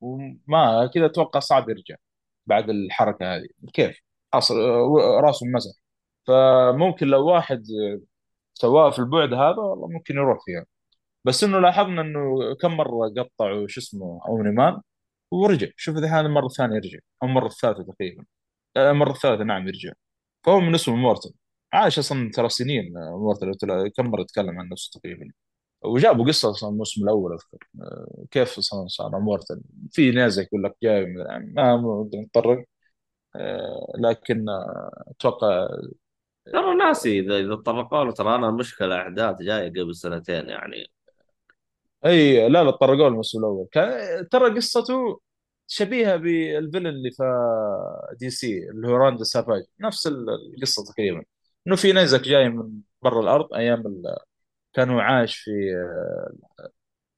وما 0.00 0.90
كذا 0.94 1.06
أتوقع 1.06 1.40
صعب 1.40 1.70
يرجع 1.70 1.96
بعد 2.46 2.70
الحركة 2.70 3.36
هذه. 3.36 3.48
كيف؟ 3.74 4.00
أصل 4.34 4.60
آه، 4.60 5.20
راسه 5.24 5.46
مسح 5.46 5.83
فممكن 6.26 7.06
لو 7.06 7.26
واحد 7.28 7.64
سواء 8.54 8.90
في 8.90 8.98
البعد 8.98 9.32
هذا 9.34 9.56
والله 9.58 9.88
ممكن 9.88 10.14
يروح 10.16 10.38
فيها 10.46 10.66
بس 11.24 11.44
انه 11.44 11.60
لاحظنا 11.60 12.02
انه 12.02 12.38
كم 12.62 12.76
مره 12.78 13.08
قطعوا 13.18 13.66
شو 13.68 13.80
اسمه 13.80 14.20
Omni-Man 14.28 14.80
ورجع 15.30 15.68
شوف 15.76 15.96
الحين 15.98 16.26
المره 16.26 16.46
الثانية 16.46 16.76
يرجع 16.76 16.98
أو 17.22 17.28
المره 17.28 17.46
الثالثه 17.46 17.84
تقريبا 17.84 18.24
آه، 18.76 18.90
المره 18.90 19.10
الثالثه 19.12 19.44
نعم 19.44 19.68
يرجع 19.68 19.92
فهو 20.44 20.60
من 20.60 20.74
اسمه 20.74 20.96
Immortal 20.96 21.34
عايش 21.72 21.98
أصلا 21.98 22.30
ترى 22.34 22.48
سنين 22.48 22.96
آه، 22.96 23.34
تلا- 23.60 23.90
كم 23.96 24.06
مره 24.06 24.22
يتكلم 24.22 24.60
عن 24.60 24.68
نفسه 24.68 25.00
تقريبا 25.00 25.28
وجابوا 25.84 26.26
قصه 26.26 26.50
أصلا 26.50 26.70
الموسم 26.70 27.04
الأول 27.04 27.32
اذكر 27.34 27.58
آه، 27.82 28.24
كيف 28.30 28.58
أصلا 28.58 28.88
صار 28.88 29.20
immortal 29.20 29.62
في 29.92 30.10
ناس 30.10 30.38
يقول 30.38 30.62
لك 30.64 30.76
جاي 30.82 31.02
يعني 31.28 31.52
ما 31.56 31.76
آه، 33.36 33.92
لكن 33.98 34.48
آه، 34.48 35.04
أتوقع 35.10 35.68
ترى 36.52 36.74
ناسي 36.74 37.20
اذا 37.20 37.38
إذا 37.38 37.54
تطرقوا 37.56 38.04
له 38.04 38.12
ترى 38.12 38.34
أنا 38.34 38.48
المشكلة 38.48 39.02
احداث 39.02 39.42
جاية 39.42 39.68
قبل 39.70 39.94
سنتين 39.96 40.48
يعني. 40.48 40.86
أي 42.06 42.48
لا 42.48 42.64
لا 42.64 42.70
تطرقوا 42.70 43.08
الموسم 43.08 43.38
الأول. 43.38 43.68
كان 43.72 44.28
ترى 44.28 44.54
قصته 44.56 45.20
شبيهة 45.66 46.16
بال 46.16 46.32
villain 46.32 46.86
اللي 46.86 47.10
في 47.10 47.22
DC 48.20 48.70
اللي 48.70 48.88
هو 48.88 48.96
Vandal 48.96 49.22
Savage 49.22 49.64
نفس 49.80 50.06
ال- 50.06 50.26
القصة 50.56 50.84
تقريبا. 50.92 51.24
إنه 51.66 51.76
في 51.76 51.92
نيزك 51.92 52.20
جاي 52.20 52.48
من 52.48 52.70
برا 53.02 53.20
الأرض 53.20 53.54
أيام 53.54 53.86
ال... 53.86 54.02
كان 54.74 54.90
هو 54.90 55.00
عايش 55.00 55.36
في 55.36 55.50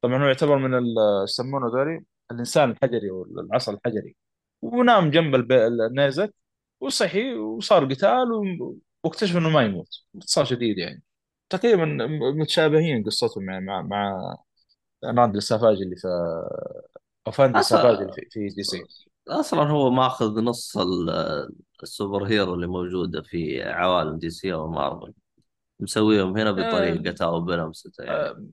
طبعا 0.02 0.22
هو 0.24 0.26
يعتبر 0.26 0.58
من 0.58 0.82
يسمونه 1.24 1.66
ذولي 1.68 2.04
الإنسان 2.30 2.70
الحجري 2.70 3.10
أو 3.10 3.24
العصر 3.24 3.72
الحجري. 3.74 4.16
ونام 4.62 5.10
جنب 5.10 5.34
الب... 5.34 5.52
النيزك 5.52 6.34
وصحي 6.80 7.34
وصار 7.34 7.84
قتال 7.94 8.32
و... 8.32 8.76
واكتشف 9.06 9.36
إنه 9.36 9.48
ما 9.48 9.62
يموت. 9.62 9.88
باختصار 10.14 10.44
شديد 10.44 10.78
يعني. 10.78 11.02
تقريبا 11.50 11.84
متشابهين 12.40 13.04
قصتهم 13.04 13.50
يعني 13.50 13.64
مع 13.64 13.82
مع 13.82 14.36
Vandal 15.04 15.36
Savage 15.36 15.82
اللي 15.82 15.96
في 15.96 16.08
Vandal 17.26 17.58
Savage 17.58 17.88
اللي 17.98 18.12
أصلا 18.12 18.12
في, 18.12 18.28
في 18.30 18.48
DC. 18.48 18.82
أصلا 19.28 19.62
هو 19.62 19.90
ماخذ 19.90 20.40
نص 20.40 20.76
ال- 20.76 21.50
ال 21.82 22.24
superhero 22.24 22.54
اللي 22.54 22.66
موجودة 22.66 23.22
في 23.22 23.62
عوالم 23.62 24.18
DC 24.18 24.52
أو 24.54 24.70
مارفل. 24.70 25.12
مسويهم 25.80 26.38
هنا 26.38 26.50
آه، 26.50 26.52
بطريقته 26.52 27.24
أو 27.24 27.40
بلمسته 27.40 28.04
يعني. 28.04 28.16
آه، 28.16 28.44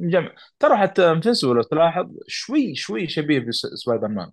جمع 0.00 0.34
ترى 0.58 0.76
حتى 0.76 1.10
Invincible 1.10 1.54
لو 1.54 1.62
تلاحظ 1.62 2.06
شوي 2.26 2.74
شوي 2.74 3.06
شبيه 3.06 3.40
ب 3.40 4.08
Spider-Man. 4.08 4.30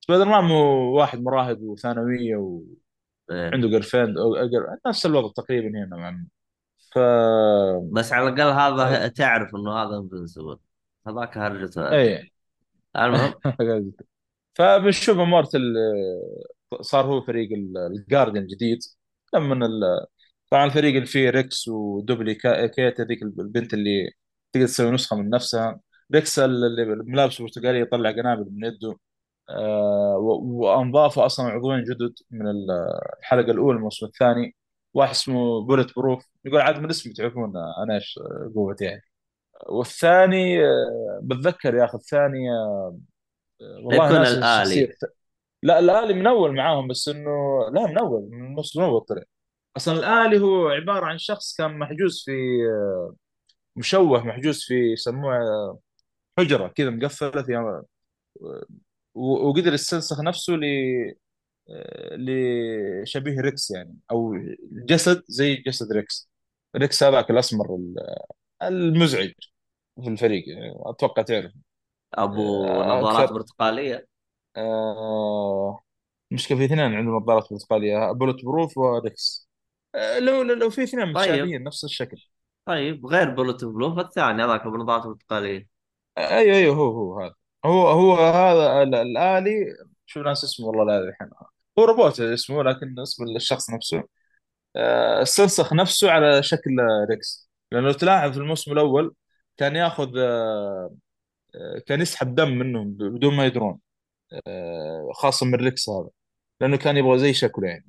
Spider-Man 0.00 0.50
واحد 0.94 1.22
مراهق 1.22 1.58
وثانوية 1.60 2.36
إيه. 2.36 2.81
وعنده 3.32 3.68
girlfriend 3.68 4.18
أو 4.18 4.34
أجر... 4.36 4.76
نفس 4.86 5.06
الوضع 5.06 5.32
تقريبا 5.36 5.68
هنا 5.68 5.96
مع 5.96 6.24
ف 6.94 6.98
بس 7.92 8.12
على 8.12 8.28
الأقل 8.28 8.50
هذا 8.80 9.08
تعرف 9.08 9.54
إنه 9.54 9.72
هذا 9.72 9.96
Invincible 9.98 10.58
هذاك 11.06 11.38
هرجته 11.38 11.90
اي 11.92 12.32
المهم. 12.96 13.34
فبنشوف 14.54 15.16
Immortal 15.18 15.60
صار 16.80 17.06
هو 17.06 17.20
فريق 17.22 17.48
ال 17.76 17.83
Guardian 17.83 18.42
الجديد. 18.44 18.78
لما 19.34 19.66
ال... 19.66 20.06
طبعا 20.50 20.64
الفريق 20.66 20.94
اللي 20.94 21.06
فيه 21.06 21.30
Rex 21.30 21.68
و 21.68 22.34
Dupli-Kate 22.34 23.00
هذيك 23.00 23.22
البنت 23.22 23.74
اللي 23.74 24.10
تقدر 24.52 24.66
تسوي 24.66 24.90
نسخة 24.90 25.16
من 25.16 25.30
نفسها. 25.30 25.80
Rex 26.14 26.38
اللي 26.38 26.86
ملابس 26.86 27.42
برتقالي 27.42 27.80
يطلع 27.80 28.10
قنابل 28.10 28.50
من 28.52 28.64
يده. 28.64 28.96
وانضافوا 30.18 31.26
أصلا 31.26 31.46
عضوين 31.46 31.82
جدد 31.84 32.14
من 32.30 32.46
ال- 32.50 32.70
الحلقة 33.18 33.50
الأولى 33.50 33.72
من 33.72 33.78
الموسم 33.78 34.06
الثاني. 34.06 34.56
واحد 34.94 35.10
اسمه 35.10 35.66
Bulletproof. 35.66 36.24
يقول 36.44 36.60
عاد 36.60 36.78
من 36.78 36.90
اسمي 36.90 37.12
تعرفون 37.12 37.52
أنا 37.82 37.94
إيش 37.94 38.18
قوتي 38.54 38.84
يعني. 38.84 39.02
والثاني 39.68 40.64
آه، 40.66 41.20
بتذكر 41.22 41.74
يا 41.74 41.84
أخي 41.84 41.98
الثاني 41.98 42.50
آه، 42.52 42.98
والله 43.84 44.06
يكون 44.06 44.24
الث- 44.88 45.10
لا 45.62 45.78
الآلي 45.78 46.14
من 46.14 46.26
اول 46.26 46.54
معاهم 46.54 46.88
بس 46.88 47.08
إنه 47.08 47.30
لا 47.72 47.86
من 47.86 47.98
اول 47.98 48.28
من 48.30 48.44
الموسم 48.46 48.80
الأول 48.80 49.00
طلع 49.00 49.22
أصلا 49.76 49.94
الآلي 49.98 50.40
هو 50.40 50.68
عبارة 50.68 51.06
عن 51.06 51.18
شخص 51.18 51.56
كان 51.56 51.78
محجوز 51.78 52.22
في 52.26 52.32
آه، 52.70 53.14
مشوه 53.76 54.24
محجوز 54.26 54.62
في 54.64 54.92
يسموها 54.92 55.76
حجرة 56.38 56.68
كذا 56.68 56.90
مقفلة 56.90 57.62
و- 58.40 58.62
وقدر 59.14 59.74
يستنسخ 59.74 60.20
نفسه 60.20 60.52
ل 60.52 60.64
لشبيه 62.16 63.40
Rex 63.40 63.70
يعني 63.70 63.96
أو 64.10 64.34
جسد 64.72 65.22
زي 65.28 65.56
جسد 65.56 65.92
Rex. 65.92 66.28
Rex 66.76 67.02
هذاك 67.02 67.30
الأسمر 67.30 67.74
ال- 67.76 67.96
المزعج 68.62 69.32
في 70.02 70.08
الفريق 70.08 70.48
يعني 70.48 70.74
أتوقع 70.76 71.22
تعرف 71.22 71.52
أبو 72.14 72.64
آه، 72.66 72.98
نظارات 72.98 73.30
أكثر 73.30 73.34
برتقالية. 73.34 74.06
آه، 74.56 75.84
مشكلة 76.30 76.58
في 76.58 76.64
اثنين 76.64 76.80
عندهم 76.80 77.16
نظارات 77.16 77.46
برتقالية 77.52 78.12
Bulletproof 78.12 78.44
و 78.44 78.78
Rex. 78.78 79.48
آه، 79.94 80.18
لو 80.18 80.42
لو 80.42 80.70
في 80.70 80.82
اثنين 80.82 81.04
طيب. 81.12 81.16
متشابهين 81.16 81.62
نفس 81.64 81.84
الشكل. 81.84 82.16
طيب 82.64 83.06
غير 83.06 83.30
Bulletproof 83.34 83.98
الثاني 83.98 84.42
هذاك 84.44 84.60
ابو 84.60 84.76
نظارات 84.76 85.06
برتقالية. 85.06 85.68
آه، 86.18 86.38
أيوه 86.38 86.56
أيوه 86.56 86.76
هو 86.76 86.90
هو 86.90 87.20
هذا. 87.20 87.34
هو 87.64 87.88
هو 87.88 88.14
هذا 88.16 88.82
ال- 88.82 88.94
الآلي 88.94 89.64
شو 90.06 90.22
ناس 90.22 90.44
اسمه 90.44 90.66
والله 90.66 90.84
لا 90.84 90.98
الحين. 91.08 91.28
هو 91.78 91.84
روبوت 91.84 92.20
اسمه 92.20 92.62
لكن 92.62 92.98
اسم 93.00 93.24
الشخص 93.36 93.70
نفسه. 93.70 94.02
آه، 94.76 95.22
استنسخ 95.22 95.74
نفسه 95.74 96.10
على 96.12 96.42
شكل 96.42 96.70
ريكس. 97.10 97.50
لأنه 97.72 97.86
لو 97.88 97.92
تلاحظ 97.92 98.32
في 98.32 98.38
الموسم 98.38 98.72
الأول 98.72 99.14
كان 99.56 99.76
ياخذ 99.76 100.18
آه، 100.18 100.96
آه، 101.56 101.78
كان 101.86 102.00
يسحب 102.00 102.34
دم 102.34 102.48
منهم 102.50 102.92
بدون 102.94 103.34
ما 103.36 103.46
يدرون. 103.46 103.80
آه، 104.48 105.10
خاصة 105.14 105.46
من 105.46 105.54
ريكس 105.54 105.88
هذا. 105.90 106.10
لأنه 106.60 106.76
كان 106.76 106.96
يبغى 106.96 107.18
زي 107.18 107.34
شكله 107.34 107.68
يعني. 107.68 107.86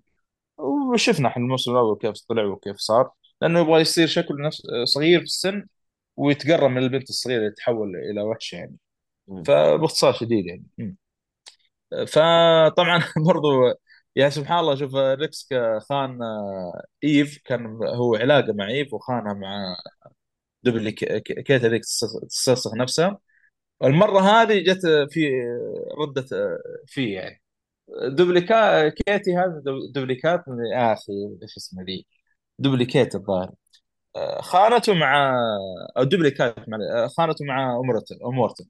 وشفنا 0.57 1.27
إحنا 1.29 1.43
الموسم 1.43 1.71
الأول 1.71 1.97
كيف 1.99 2.13
طلع 2.29 2.43
وكيف 2.45 2.77
صار. 2.77 3.11
لأنه 3.41 3.59
يبغى 3.61 3.81
يصير 3.81 4.07
شكله 4.07 4.37
نفس 4.47 4.63
صغير 4.85 5.19
في 5.19 5.25
السن 5.25 5.67
ويتقرب 6.17 6.71
من 6.71 6.77
البنت 6.83 7.09
الصغيرة 7.09 7.45
يتحول 7.47 7.95
إلى 7.95 8.21
وحش 8.21 8.53
يعني. 8.53 8.77
فباختصار 9.47 10.13
شديد 10.13 10.45
يعني. 10.45 10.95
فطبعا 12.07 12.99
برضو 13.27 13.49
يعني 14.15 14.31
سبحان 14.31 14.59
الله 14.59 14.75
شوف 14.75 14.95
ريكس 14.95 15.47
خان 15.89 16.21
آه، 16.21 16.83
إيف 17.03 17.39
كان 17.45 17.65
هو 17.95 18.15
علاقة 18.15 18.53
مع 18.53 18.67
إيف 18.69 18.93
وخانها 18.93 19.33
مع 19.33 19.75
ك- 21.19 21.43
كيت 21.43 21.65
هذيك 21.65 21.81
تستنسخ 22.29 22.75
نفسها. 22.75 23.19
المرة 23.83 24.19
هذه 24.21 24.59
جت 24.63 24.81
في 25.11 25.29
ردة 25.99 26.25
فيه 26.87 27.15
يعني. 27.15 27.41
Dupli-Kate 28.07 29.37
هذا 29.37 29.61
دو- 29.65 29.91
Dupli-Kate 29.95 30.49
من- 30.49 30.65
يا 30.73 30.93
أخي 30.93 31.13
إيش 31.43 31.57
اسمه 31.57 31.83
ذي؟ 31.83 32.07
Dupli-Kate 32.59 33.15
الظاهر. 33.15 33.51
آه، 34.15 34.41
خانته 34.41 34.93
مع 34.95 35.35
أو 35.97 36.03
Dupli-Kate 36.03 36.69
مع 36.69 36.77
آه، 36.95 37.07
خانته 37.07 37.45
مع 37.45 37.77
Immortal 37.77 38.15
Immortal. 38.25 38.65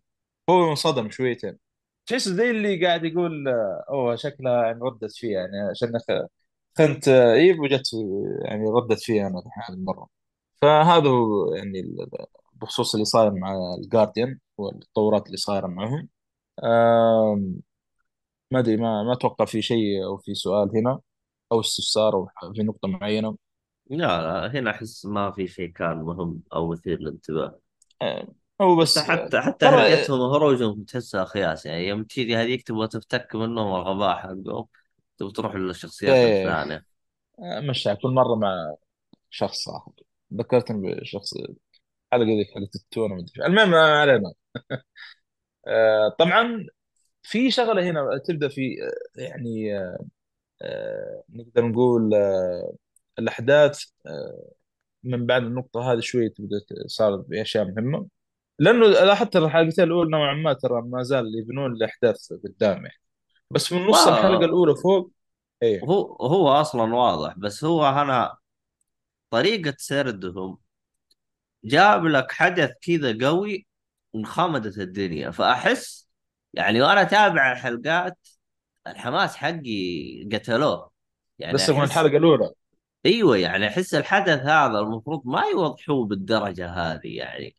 هو 0.49 0.69
انصدم 0.71 1.09
شويتين 1.09 1.57
تحس 2.05 2.29
زي 2.29 2.51
اللي 2.51 2.85
قاعد 2.85 3.03
يقول 3.05 3.47
آه، 3.47 3.85
أوه 3.89 4.15
شكلها 4.15 4.63
يعني 4.65 4.79
ردت 4.81 5.11
فيه 5.11 5.33
يعني 5.33 5.59
عشان 5.71 5.99
خ- 5.99 6.27
خنت 6.77 7.07
آه، 7.07 7.33
إيف 7.33 7.59
وجت 7.59 7.83
يعني 8.45 8.65
ردت 8.69 8.99
فيه 9.01 9.27
أنا 9.27 9.43
هذه 9.69 9.75
المره 9.75 10.07
فهذا 10.61 11.09
هو 11.09 11.55
يعني 11.55 11.79
ال- 11.79 12.07
بخصوص 12.53 12.93
اللي 12.95 13.05
صاير 13.05 13.31
مع 13.33 13.55
الجارديان 13.79 14.39
والتطورات 14.57 15.27
اللي 15.27 15.37
صايرة 15.37 15.67
معهم. 15.67 16.09
ما 18.51 18.59
أدري 18.59 18.77
ما 18.77 19.03
ما 19.03 19.13
أتوقع 19.13 19.45
في 19.45 19.61
شيء 19.61 20.05
أو 20.05 20.17
في 20.17 20.35
سؤال 20.35 20.77
هنا 20.77 20.99
أو 21.51 21.59
استفسار 21.59 22.15
أو 22.43 22.53
في 22.53 22.63
نقطة 22.63 22.87
معينة. 22.87 23.37
لا 23.89 23.97
لا 24.47 24.51
هنا 24.59 24.71
أحس 24.71 25.05
ما 25.05 25.31
في 25.31 25.47
شيء 25.47 25.71
كان 25.71 25.97
مهم 25.97 26.43
أو 26.53 26.71
مثير 26.71 26.99
للانتباه. 26.99 27.59
آه، 28.01 28.27
هو 28.63 28.75
بس 28.75 28.97
آه، 28.97 29.03
حتى 29.03 29.41
حتى 29.41 29.57
ترى 29.65 29.93
هرجتهم 29.93 30.19
وهروجهم 30.19 30.83
تحسها 30.83 31.25
خياس 31.25 31.65
يعني 31.65 31.87
يوم 31.87 32.03
تيجي 32.03 32.35
هذيك 32.35 32.67
تبغى 32.67 32.87
تفتك 32.87 33.35
منهم 33.35 33.75
الغباء 33.75 34.15
حقهم 34.17 34.65
تبغى 35.17 35.31
تروح 35.31 35.55
للشخصيات 35.55 36.15
آه، 36.15 36.43
الثانية. 36.43 36.85
آه، 37.39 37.59
مشى. 37.59 37.95
كل 37.95 38.09
مرة 38.09 38.35
مع 38.35 38.75
شخص 39.29 39.69
آخر. 39.69 39.91
ذكرتني 40.33 40.95
بشخص 40.95 41.33
الحلقة 41.33 42.37
ذيك 42.37 42.47
حلقه 42.55 42.69
التونه. 42.75 43.25
المهم 43.45 43.71
ما 43.71 44.01
علينا. 44.01 44.33
آه، 45.67 46.15
طبعا 46.19 46.67
في 47.23 47.51
شغلة 47.51 47.89
هنا 47.89 48.21
تبدأ 48.25 48.47
في 48.47 48.75
آه، 49.17 49.21
يعني 49.21 49.77
آه، 50.61 51.23
نقدر 51.29 51.65
نقول 51.67 52.13
آه، 52.13 52.73
الأحداث 53.19 53.83
آه، 54.07 54.51
من 55.03 55.25
بعد 55.25 55.43
النقطة 55.43 55.93
هذه 55.93 55.99
شوي 55.99 56.29
تبدأ 56.29 56.61
صارت 56.87 57.25
بأشياء 57.29 57.65
مهمة. 57.65 58.07
لأنه 58.59 58.87
لاحظت 58.87 59.35
الحلقتين 59.35 59.83
الاولى 59.83 60.11
نوعا 60.11 60.33
ما 60.33 60.53
ترى 60.53 60.81
ما 60.81 61.03
زال 61.03 61.39
يبنون 61.39 61.73
الأحداث 61.73 62.33
قدام 62.43 62.85
يعني 62.85 63.01
بس 63.51 63.73
من 63.73 63.85
نص 63.87 64.07
الحلقة 64.07 64.45
الأولى 64.45 64.75
فوق 64.75 65.11
إيه. 65.63 65.83
هو 66.21 66.49
أصلا 66.49 66.95
واضح 66.95 67.37
بس 67.37 67.63
هو 67.63 67.85
هنا 67.85 68.35
طريقة 69.29 69.75
سردهم 69.77 70.57
جاب 71.63 72.05
لك 72.05 72.31
حدث 72.31 72.71
كذا 72.81 73.27
قوي 73.27 73.67
انخمدت 74.15 74.77
الدنيا. 74.77 75.31
فأحس 75.31 76.09
يعني 76.53 76.81
وأنا 76.81 77.01
أتابع 77.01 77.51
الحلقات 77.51 78.17
الحماس 78.87 79.35
حقي 79.35 80.29
قتلوه. 80.33 80.91
يعني 81.39 81.53
بس 81.53 81.69
من 81.69 81.83
الحلقة 81.83 82.17
الأولى. 82.17 82.51
أيوه 83.05 83.37
يعني 83.37 83.67
أحس 83.67 83.95
الحدث 83.95 84.39
هذا 84.39 84.79
المفروض 84.79 85.21
ما 85.25 85.41
يوضحوه 85.53 86.05
بالدرجة 86.05 86.69
هذه 86.69 87.17
يعني. 87.17 87.55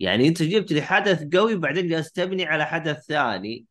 يعني 0.00 0.28
انت 0.28 0.42
جبت 0.42 0.72
لي 0.72 0.82
حدث 0.82 1.24
قوي 1.36 1.56
بعدين 1.56 1.88
جالس 1.88 2.12
تبني 2.12 2.44
على 2.46 2.66
حدث 2.66 3.04
ثاني. 3.06 3.66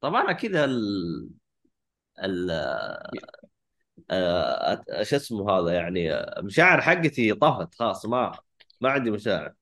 طب 0.00 0.14
أنا 0.14 0.32
كذا 0.32 0.64
ال 0.64 1.30
ال 2.24 2.50
آه، 4.10 4.82
شو 5.02 5.16
اسمه 5.16 5.50
هذا 5.50 5.72
يعني 5.72 6.10
مشاعر 6.42 6.80
حقتي 6.80 7.34
طفت 7.34 7.74
خلاص 7.74 8.06
ما 8.06 8.38
ما 8.80 8.90
عندي 8.90 9.10
مشاعر. 9.10 9.52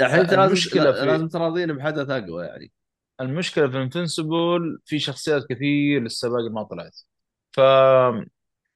الحين 0.00 0.20
أنت 0.20 0.34
لازم 0.34 0.46
المشكلة 0.52 0.84
لا- 0.84 0.92
في 0.92 1.06
لازم 1.06 1.28
تراضيني 1.28 1.72
بحدث 1.72 2.10
أقوى 2.10 2.44
يعني. 2.44 2.72
المشكلة 3.20 3.68
في 3.70 3.76
انفنسبل 3.76 4.78
في 4.84 4.98
شخصيات 4.98 5.42
كثير 5.50 6.04
لسه 6.04 6.28
باقي 6.28 6.48
ما 6.48 6.62
طلعت. 6.62 7.00
ف 7.52 7.60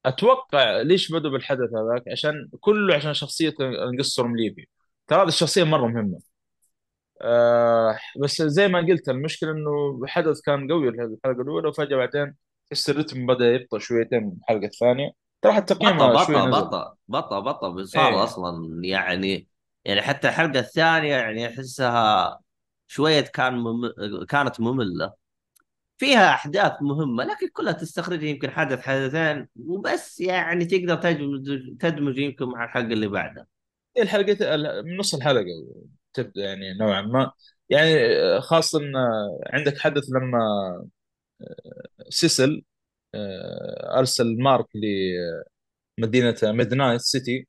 أتوقع 0.05 0.81
ليش 0.81 1.11
بدوا 1.11 1.31
بالحدث 1.31 1.69
هذاك؟ 1.73 2.03
عشان 2.11 2.49
كله 2.59 2.95
عشان 2.95 3.13
شخصية 3.13 3.53
انقصر 3.61 4.27
مليفي 4.27 4.67
ترى 5.07 5.21
هذه 5.23 5.27
الشخصية 5.27 5.63
مرة 5.63 5.87
مهمة. 5.87 6.19
آه 7.21 7.97
بس 8.23 8.41
زي 8.41 8.67
ما 8.67 8.79
قلت 8.79 9.09
المشكلة 9.09 9.51
إنه 9.51 9.99
الحدث 10.03 10.41
كان 10.41 10.71
قوي 10.71 10.89
الحلقة 10.89 11.41
الأولى 11.41 11.67
وفجأة 11.67 11.97
بعدين 11.97 12.35
تحس 12.69 12.89
الرتم 12.89 13.25
بدأ 13.25 13.45
يبطأ 13.53 13.79
شويتين 13.79 14.23
من 14.23 14.33
الحلقة 14.41 14.65
الثانية. 14.65 15.11
ترى 15.41 15.61
تقييمها 15.61 16.25
شوي 16.25 16.35
بطة 16.35 16.45
نزل 16.47 16.51
بطة 16.61 16.97
بطة 17.07 17.39
بطة 17.39 17.83
صار 17.83 18.13
إيه. 18.13 18.23
أصلا 18.23 18.81
يعني 18.83 19.47
يعني 19.85 20.01
حتى 20.01 20.27
الحلقة 20.29 20.59
الثانية 20.59 21.15
يعني 21.15 21.47
أحسها 21.47 22.39
شوية 22.87 23.21
كان 23.21 23.53
مم... 23.53 23.91
كانت 24.29 24.59
مملة. 24.61 25.13
فيها 25.97 26.29
أحداث 26.29 26.71
مهمة 26.81 27.23
لكن 27.23 27.47
كلها 27.53 27.73
تستخرج 27.73 28.23
يمكن 28.23 28.51
حدث 28.51 28.79
حدثين 28.81 29.47
وبس 29.65 30.19
يعني 30.19 30.65
تقدر 30.65 30.95
تدمج 30.95 31.77
تدمج 31.79 32.17
يمكن 32.17 32.45
مع 32.45 32.63
الحلقة 32.65 32.93
اللي 32.93 33.07
بعدها. 33.07 33.47
هي 33.97 34.03
الحلقة 34.03 34.55
من 34.81 34.97
نص 34.97 35.15
الحلقة. 35.15 35.45
تبدأ 36.13 36.41
يعني 36.45 36.73
نوعا 36.73 37.01
ما. 37.01 37.31
يعني 37.69 37.95
آه، 38.37 38.39
خاصه 38.39 38.79
آه، 38.79 39.39
عندك 39.53 39.77
حدث 39.77 40.03
لما 40.09 40.39
سيسل 42.09 42.63
آه، 43.15 43.99
أرسل 43.99 44.37
مارك 44.43 44.67
لمدينه 45.99 46.35
Midnight 46.43 47.01
City. 47.01 47.47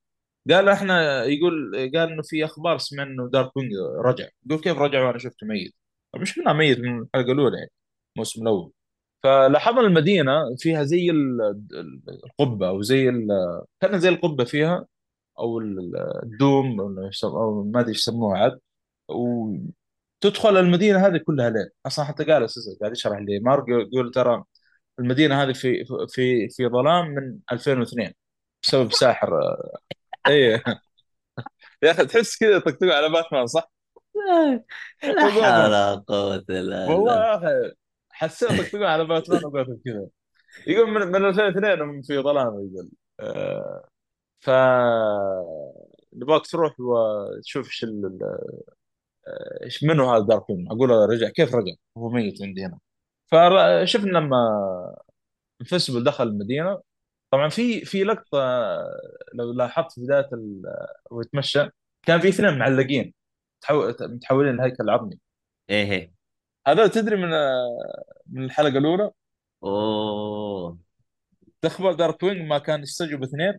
قال 0.50 0.68
إحنا 0.68 1.24
يقول 1.24 1.72
قال 1.96 2.12
إنه 2.12 2.22
في 2.22 2.44
أخبار 2.44 2.78
سمعنا 2.78 3.10
إنه 3.10 3.30
Darkwing 3.30 3.72
رجع. 4.04 4.28
يقول 4.46 4.60
كيف 4.62 4.78
رجع 4.78 5.06
وأنا 5.06 5.18
شفته 5.18 5.46
ميت. 5.46 5.74
وشفناه 6.16 6.52
ميت 6.52 6.78
من 6.78 6.98
الحلقة 7.02 7.32
الاولى 7.32 7.58
يعني 7.58 7.70
الموسم 8.16 8.42
الأول. 8.42 8.72
فلاحظنا 9.22 9.80
المدينة 9.80 10.32
فيها 10.58 10.84
زي 10.84 11.10
ال- 11.10 11.42
ال- 11.72 12.02
القبة 12.24 12.68
أو 12.68 12.82
زي 12.82 13.12
كان 13.80 14.00
زي 14.00 14.08
القبة 14.08 14.44
فيها. 14.44 14.86
أو 15.38 15.58
ال- 15.58 15.96
الدوم 16.22 16.80
أو 17.24 17.64
ما 17.64 17.80
أدري 17.80 17.88
إيش 17.90 17.98
يسموها 17.98 18.38
عاد. 18.38 18.58
وتدخل 19.08 20.56
المدينة 20.56 21.06
هذه 21.06 21.16
كلها 21.26 21.50
ليل 21.50 21.68
أصلا 21.86 22.04
حتى 22.04 22.24
قال 22.24 22.44
أساسا 22.44 22.78
قاعد 22.80 22.92
يشرح 22.92 23.18
لي. 23.18 23.40
مارك 23.40 23.64
يقول 23.68 24.10
ترى 24.12 24.44
المدينة 24.98 25.42
هذه 25.42 25.52
في 25.52 25.84
في 26.08 26.48
في 26.48 26.68
ظلام 26.68 27.06
من 27.08 27.38
2002 27.52 28.12
بسبب 28.62 28.92
ساحر. 28.92 29.30
اي 30.28 30.62
يا 31.82 31.90
أخي 31.90 32.06
تحس 32.06 32.38
كذا 32.38 32.58
طقطقوا 32.58 32.92
على 32.94 33.08
باتمان 33.12 33.46
صح؟ 33.46 33.72
لا 35.02 35.30
حول 35.30 35.42
ولا 35.42 35.94
قوة 36.08 36.44
إلا 36.50 36.86
والله 36.90 37.14
يا 37.14 37.36
أخي 37.36 37.72
حسيت 38.10 38.48
طقطقوا 38.48 38.86
على 38.86 39.04
باتمان 39.04 39.44
وجوثم 39.44 39.76
كذا. 39.84 40.06
يقول 40.66 40.90
من, 40.90 41.06
من 41.06 41.24
2002 41.28 41.80
هم 41.82 42.02
في 42.02 42.18
ظلام 42.18 42.46
يقول. 42.46 42.90
آه. 43.20 43.88
ف 44.40 44.50
نبغاك 46.12 46.46
تروح 46.46 46.74
وتشوف 46.80 47.66
إيش 47.66 47.84
ال- 47.84 48.18
إيش 49.64 49.84
منو 49.84 50.10
هذا 50.10 50.24
دارك 50.26 50.50
وين 50.50 50.66
أقول 50.70 50.88
له 50.88 51.06
رجع 51.06 51.28
كيف 51.28 51.54
رجع؟ 51.54 51.72
هو 51.98 52.08
ميت 52.10 52.42
عندي 52.42 52.64
هنا. 52.66 52.78
فشفنا 53.26 54.18
لما 54.18 54.36
انفسبل 55.60 56.04
دخل 56.04 56.24
المدينة. 56.28 56.82
طبعا 57.30 57.48
في 57.48 57.84
في 57.84 58.04
لقطة 58.04 58.38
لو 59.34 59.52
لاحظت 59.52 59.92
في 59.92 60.00
بداية 60.00 60.28
ال- 60.32 60.62
وهو 61.10 61.20
يتمشى 61.20 61.68
كان 62.02 62.20
في 62.20 62.28
اثنين 62.28 62.58
معلقين 62.58 63.14
متحو- 63.64 64.02
متحولين 64.02 64.56
لهيكل 64.56 64.90
عظمي. 64.90 65.18
إيه 65.70 65.92
إيه. 65.92 66.12
هذا 66.66 66.86
تدري 66.88 67.16
من 67.16 67.30
من 68.26 68.44
الحلقة 68.44 68.78
الأولى؟ 68.78 69.10
أوه. 69.64 70.78
تخبر 71.62 71.92
دارك 71.92 72.22
وينج 72.22 72.42
ما 72.48 72.58
كان 72.58 72.82
يستجوب 72.82 73.22
اثنين. 73.22 73.58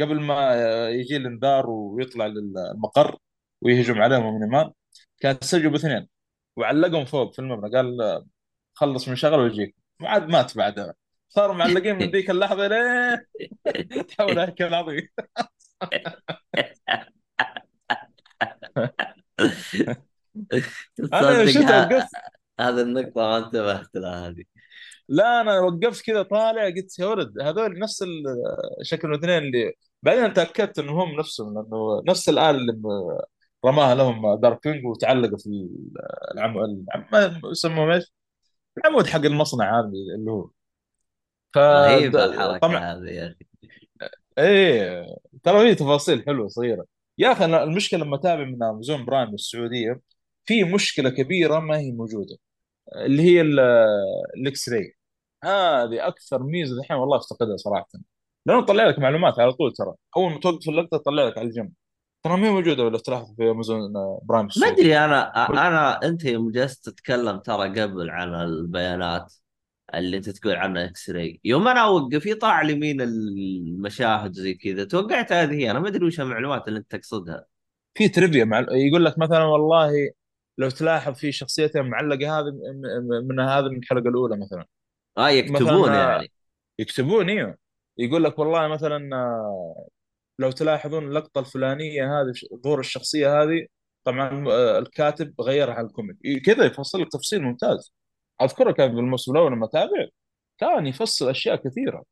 قبل 0.00 0.20
ما 0.20 0.54
يجي 0.90 1.16
الإنذار 1.16 1.70
ويطلع 1.70 2.26
للمقر 2.26 3.18
ويهجم 3.60 4.02
عليهم 4.02 4.34
من 4.34 4.42
اليمان 4.42 4.72
كان 5.20 5.38
يستجوب 5.42 5.74
اثنين 5.74 6.08
وعلقهم 6.56 7.04
فوق 7.04 7.32
في 7.34 7.38
المبنى 7.38 7.76
قال 7.76 8.22
خلص 8.74 9.08
من 9.08 9.16
شغله 9.16 9.42
ويجيك. 9.42 9.76
وعاد 10.02 10.28
مات 10.28 10.56
بعدها 10.56 10.94
صاروا 11.28 11.54
معلقين 11.54 11.96
من 11.96 12.10
ذيك 12.10 12.30
اللحظة 12.30 12.66
ليه 12.66 13.26
تحول 14.08 14.38
هيكل 14.38 14.74
عظيم. 14.74 15.08
أنا 21.12 21.46
شفت 21.46 21.70
وقفت؟ 21.70 22.08
هذه 22.60 22.80
النقطة 22.82 23.20
ما 23.22 23.38
انتبهت 23.38 23.96
لها 23.96 24.28
هذه. 24.28 24.44
لا 25.08 25.40
أنا 25.40 25.60
وقفت 25.60 26.04
كذا 26.06 26.22
طالع 26.22 26.64
قلت 26.66 26.98
يا 26.98 27.06
ولد 27.06 27.40
هذول 27.40 27.78
نفس 27.78 28.04
شكل 28.82 29.08
الاثنين 29.08 29.38
اللي 29.38 29.72
بعدين 30.06 30.32
تأكدت 30.32 30.78
انهم 30.78 30.98
هم 31.00 31.18
نفسهم 31.18 31.54
لأنه 31.54 32.02
نفس 32.08 32.28
الآلة 32.28 32.58
اللي 32.58 32.72
رماها 33.66 33.94
لهم 33.94 34.40
دارك 34.40 34.60
كينج 34.60 34.86
وتعلقوا 34.86 35.38
في 35.38 35.68
العم... 36.34 36.58
العم... 36.58 37.06
ما 37.12 37.40
يسموه 37.50 37.94
إيش؟ 37.94 38.12
العمود 38.78 39.06
حق 39.06 39.20
المصنع 39.20 39.80
هذا 39.80 39.88
اللي 39.88 40.30
هو. 40.30 40.50
ف 41.54 41.58
رهيبة 41.58 42.26
طبعا 42.26 42.56
الحركة 42.56 42.92
هذه 42.92 43.10
يا 43.10 43.26
أخي. 43.26 43.46
إيه 44.38 45.06
ترى 45.42 45.60
في 45.68 45.74
تفاصيل 45.74 46.24
حلوة 46.26 46.48
صغيرة. 46.48 46.86
يا 47.18 47.32
أخي 47.32 47.44
المشكلة 47.44 48.00
لما 48.04 48.16
أتابع 48.16 48.44
من 48.44 48.62
Amazon 48.62 49.04
Prime 49.04 49.34
السعودية 49.34 50.00
في 50.44 50.64
مشكلة 50.64 51.10
كبيرة 51.10 51.60
ما 51.60 51.78
هي 51.78 51.92
موجودة 51.92 52.36
اللي 52.96 53.22
هي 53.22 53.40
ال- 53.40 53.60
ال 54.36 54.68
X-Ray. 54.68 54.96
هذه 55.44 56.06
أكثر 56.08 56.42
ميزة 56.42 56.80
الحين 56.80 56.96
والله 56.96 57.16
أفتقدها 57.18 57.56
صراحة. 57.56 57.88
لأنه 58.46 58.64
طلع 58.64 58.86
لك 58.86 58.98
معلومات 58.98 59.38
على 59.38 59.52
طول 59.52 59.72
ترى. 59.72 59.94
أول 60.16 60.32
ما 60.32 60.40
توقف 60.40 60.68
اللقطة 60.68 60.96
تطلع 60.98 61.26
لك 61.26 61.38
على 61.38 61.48
الجنب. 61.48 61.72
ترى 62.22 62.36
ما 62.36 62.46
هي 62.46 62.50
موجودة 62.50 62.84
ولا 62.84 62.98
تلاحظ 62.98 63.34
في 63.36 63.50
Amazon 63.50 63.92
Prime 64.22 64.48
ما 64.60 64.66
أدري 64.66 64.72
السعوديه 64.72 65.04
أنا 65.04 65.68
أنا 65.68 66.02
أنت 66.02 66.24
يوم 66.24 66.50
جلست 66.50 66.88
تتكلم 66.88 67.38
ترى 67.38 67.80
قبل 67.80 68.10
عن 68.10 68.34
البيانات 68.34 69.34
اللي 69.94 70.16
أنت 70.16 70.30
تقول 70.30 70.54
عنها 70.54 70.84
X-Ray 70.84 71.40
يوم 71.44 71.68
أنا 71.68 71.80
أوقف 71.80 72.26
يطلع 72.26 72.62
لي 72.62 72.74
مين 72.74 73.00
المشاهد 73.00 74.32
زي 74.32 74.54
كذا. 74.54 74.84
توقعت 74.84 75.32
هذه 75.32 75.54
هي. 75.54 75.70
أنا 75.70 75.78
ما 75.78 75.88
أدري 75.88 76.06
وش 76.06 76.20
المعلومات 76.20 76.68
اللي 76.68 76.78
أنت 76.78 76.96
تقصدها. 76.96 77.44
في 77.94 78.08
trivia 78.08 78.44
مع 78.44 78.66
يقول 78.70 79.04
لك 79.04 79.18
مثلا 79.18 79.44
والله 79.44 79.90
لو 80.58 80.70
تلاحظ 80.70 81.14
في 81.14 81.32
شخصيتين 81.32 81.82
معلقة 81.82 82.38
هذه 82.38 82.44
من 82.44 83.28
من 83.28 83.40
هذا 83.40 83.68
من 83.68 83.78
الحلقة 83.78 84.08
الأولى 84.08 84.36
مثلا. 84.36 84.66
آه 85.18 85.28
يكتبون 85.28 85.82
مثلا 85.82 86.10
يعني. 86.12 86.32
يكتبون 86.78 87.30
إيوه. 87.30 87.65
يقول 87.98 88.24
لك 88.24 88.38
والله 88.38 88.68
مثلا 88.68 89.16
آه، 89.16 89.88
لو 90.38 90.50
تلاحظون 90.50 91.08
اللقطة 91.08 91.38
الفلانية 91.38 92.20
هذه 92.20 92.32
ظهور 92.64 92.80
الشخصية 92.80 93.42
هذه 93.42 93.66
طبعا 94.04 94.48
آه، 94.48 94.78
الكاتب 94.78 95.40
غيرها 95.40 95.74
على 95.74 95.86
ال 95.86 95.91
comic 95.91 96.16
كذا 96.46 96.64
يفصل 96.64 97.00
لك 97.00 97.12
تفصيل 97.12 97.42
ممتاز. 97.42 97.94
أذكره 98.42 98.72
كان 98.72 98.94
بالموسم 98.94 99.32
الأول 99.32 99.52
لما 99.52 99.66
أتابع 99.66 100.08
كان 100.58 100.86
يفصل 100.86 101.30
أشياء 101.30 101.56
كثيرة. 101.56 102.04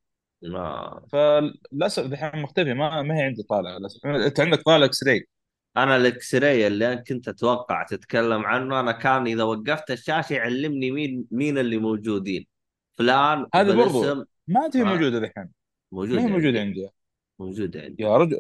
ما. 0.43 1.01
فللأسف 1.13 2.07
دحين 2.07 2.43
مختفي 2.43 2.75
ما 2.75 3.03
ما 3.03 3.19
هي 3.19 3.23
عندي 3.23 3.43
طالعه 3.43 3.79
للأسف. 3.79 4.07
أنت 4.07 4.41
عندك 4.41 4.63
طالع 4.63 4.85
X-Ray 4.87 5.29
أنا 5.77 5.97
ال 5.97 6.35
X-Ray 6.35 6.67
اللي 6.67 7.05
كنت 7.09 7.29
أتوقع 7.29 7.83
تتكلم 7.83 8.47
عنه 8.47 8.81
أنا 8.81 8.93
كان 8.93 9.27
إذا 9.27 9.43
وقفت 9.43 9.91
الشاشة 9.91 10.35
يعلمني 10.35 10.91
مين 10.91 11.27
مين 11.31 11.59
اللي 11.59 11.77
موجودين. 11.79 12.47
فلان 12.99 13.47
هذه 13.55 13.77
برضو. 13.77 14.27
ما 14.49 14.71
آه 14.77 14.79
موجودة 14.79 15.19
دحين 15.19 15.64
ما 15.95 16.23
هي 16.23 16.27
موجودة 16.27 16.61
عندي. 16.61 16.89
موجوده 17.39 17.81
عندي. 17.81 18.03
يا 18.03 18.17
رجل 18.17 18.37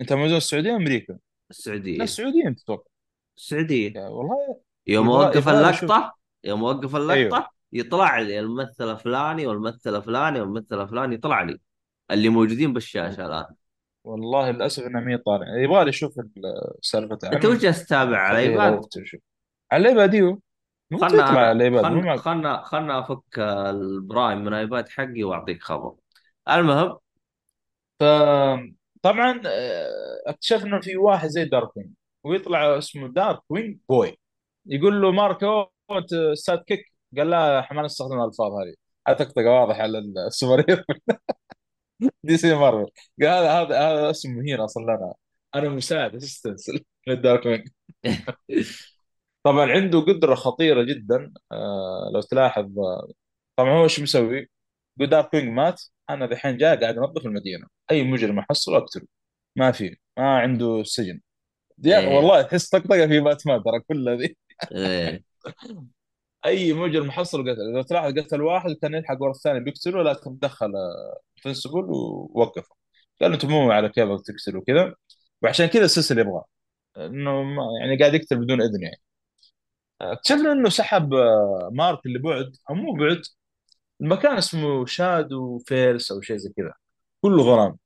أنت 0.00 0.12
موجود 0.12 0.34
السعودية 0.34 0.76
أمريكا؟ 0.76 1.12
لا 1.12 1.18
السعودية 1.50 2.02
السعوديه 2.02 2.46
أنت 2.46 2.60
تتوقع 2.60 2.90
السعودية. 3.36 4.00
والله. 4.00 4.60
يوم 4.86 5.08
اوقف 5.08 5.48
اللقطة 5.48 6.16
يوم 6.44 6.64
اوقف 6.64 6.96
أيوه. 6.96 7.12
اللقطة 7.12 7.50
يطلع 7.72 8.18
لي 8.18 8.40
الممثل 8.40 8.90
الفلاني 8.90 9.46
والممثل 9.46 9.96
الفلاني 9.96 10.40
والممثل 10.40 10.82
الفلاني 10.82 11.14
يطلع 11.14 11.42
لي. 11.42 11.60
اللي 12.10 12.28
موجودين 12.28 12.72
بالشاشة 12.72 13.26
الآن. 13.26 13.54
والله 14.04 14.50
للأسف 14.50 14.86
انها 14.86 15.00
ما 15.00 15.12
هي 15.12 15.18
طالعه 15.18 15.56
يبغى 15.56 15.84
لي 15.84 15.90
أشوف 15.90 16.14
سالفة 16.82 17.18
أنت 17.32 17.44
وش 17.44 17.56
جالس 17.56 17.86
تتابع؟ 17.86 18.18
على 18.18 18.38
خليه 18.38 18.48
iPad. 18.50 18.72
وقت 18.72 18.98
نشوف 18.98 19.20
على 19.72 19.82
ال 19.82 19.88
iPad 19.88 20.14
إيوه. 20.14 20.40
خلنا 21.00 21.52
الايباد 21.52 21.84
خلنا 21.84 22.16
خلنا 22.16 22.62
خلنا 22.62 23.00
أفك 23.00 23.38
ال 23.38 23.56
Prime 23.56 24.44
من 24.44 24.52
iPad 24.52 24.88
حقي 24.88 25.24
وأعطيك 25.24 25.62
خبر. 25.62 25.94
المهم 26.48 26.98
فطبعا 28.00 29.40
آه، 29.46 30.22
اكتشفنا 30.26 30.80
في 30.80 30.96
واحد 30.96 31.28
زي 31.28 31.44
Darkwing 31.44 31.90
ويطلع 32.24 32.78
اسمه 32.78 33.08
Darkwing 33.08 33.78
Boy. 33.88 34.18
يقول 34.66 35.02
له 35.02 35.12
مارك 35.12 35.66
انت 35.90 36.10
sidekick. 36.34 36.92
قال 37.16 37.30
لا 37.30 37.68
ما 37.72 37.82
نستخدم 37.82 38.20
الألفاظ 38.20 38.52
هذه. 38.52 38.74
طقطقه 39.18 39.50
واضحه 39.50 39.82
على 39.82 39.98
ال 39.98 40.05
superhero 40.05 40.64
DC 40.68 42.54
Marvel. 42.54 42.90
قال 43.22 43.28
هذا 43.28 43.50
هذا 43.52 43.78
هذا 43.80 44.10
اسم 44.10 44.30
مهين 44.36 44.60
أصلا 44.60 44.82
لنا. 44.82 45.14
أنا 45.54 45.68
مساعد 45.68 46.14
assistant 46.14 46.58
لل 47.08 47.46
Darkwing 47.46 47.68
طبعا 49.42 49.66
عنده 49.72 50.00
قدرة 50.00 50.34
خطيرة 50.34 50.82
جدا 50.82 51.32
آه 51.52 52.10
لو 52.14 52.20
تلاحظ 52.20 52.78
آه، 52.78 53.08
طبعا 53.56 53.70
هو 53.78 53.84
إيش 53.84 54.00
مسوي؟ 54.00 54.48
يقول 54.96 55.10
دارك 55.10 55.34
وينج 55.34 55.48
مات 55.48 55.82
أنا 56.10 56.24
الحين 56.24 56.56
جاي 56.56 56.76
قاعد 56.76 56.98
أنظف 56.98 57.26
المدينة. 57.26 57.66
أي 57.90 58.04
مجرم 58.04 58.38
احصله 58.38 58.76
أقتله. 58.78 59.06
ما 59.56 59.72
في. 59.72 59.96
ما 60.18 60.38
عنده 60.38 60.82
سجن. 60.84 61.20
إيه. 61.86 62.16
والله 62.16 62.42
تحس 62.42 62.68
طقطقة 62.68 63.06
في 63.06 63.20
باتمان 63.20 63.62
ترى 63.64 63.80
كلها 63.88 64.14
ذي 64.16 64.36
إيه. 64.72 65.22
أي 66.46 66.72
مجرم 66.72 67.10
حصل 67.10 67.42
قتل. 67.42 67.72
إذا 67.74 67.82
تلاحظ 67.82 68.18
قتل 68.18 68.42
واحد 68.42 68.70
كان 68.82 68.94
يلحق 68.94 69.22
ورا 69.22 69.30
الثاني 69.30 69.60
بيقتله 69.60 70.02
لكن 70.02 70.38
دخل 70.42 70.72
فنسبل 71.42 71.84
ووقفه. 71.84 72.76
قال 73.20 73.32
أنتم 73.32 73.48
مو 73.48 73.70
على 73.72 73.88
كيفك 73.88 74.20
تقتلوا 74.26 74.62
كذا؟ 74.66 74.94
وعشان 75.42 75.66
كذا 75.66 75.84
السلسلة 75.84 76.20
يبغاه 76.20 76.44
إنه 76.96 77.56
يعني 77.80 77.98
قاعد 77.98 78.14
يقتل 78.14 78.36
بدون 78.36 78.62
إذن 78.62 78.82
يعني. 78.82 79.00
اكتشفنا 80.00 80.52
إنه 80.52 80.68
سحب 80.68 81.14
مارك 81.72 82.06
اللي 82.06 82.18
بعد. 82.18 82.52
أو 82.70 82.74
مو 82.74 82.92
بعد. 82.92 83.22
المكان 84.00 84.36
اسمه 84.36 84.86
Shadowverse 84.86 86.12
أو 86.12 86.20
شيء 86.20 86.36
زي 86.36 86.50
كذا. 86.56 86.72
كله 87.22 87.42
ظلام 87.44 87.78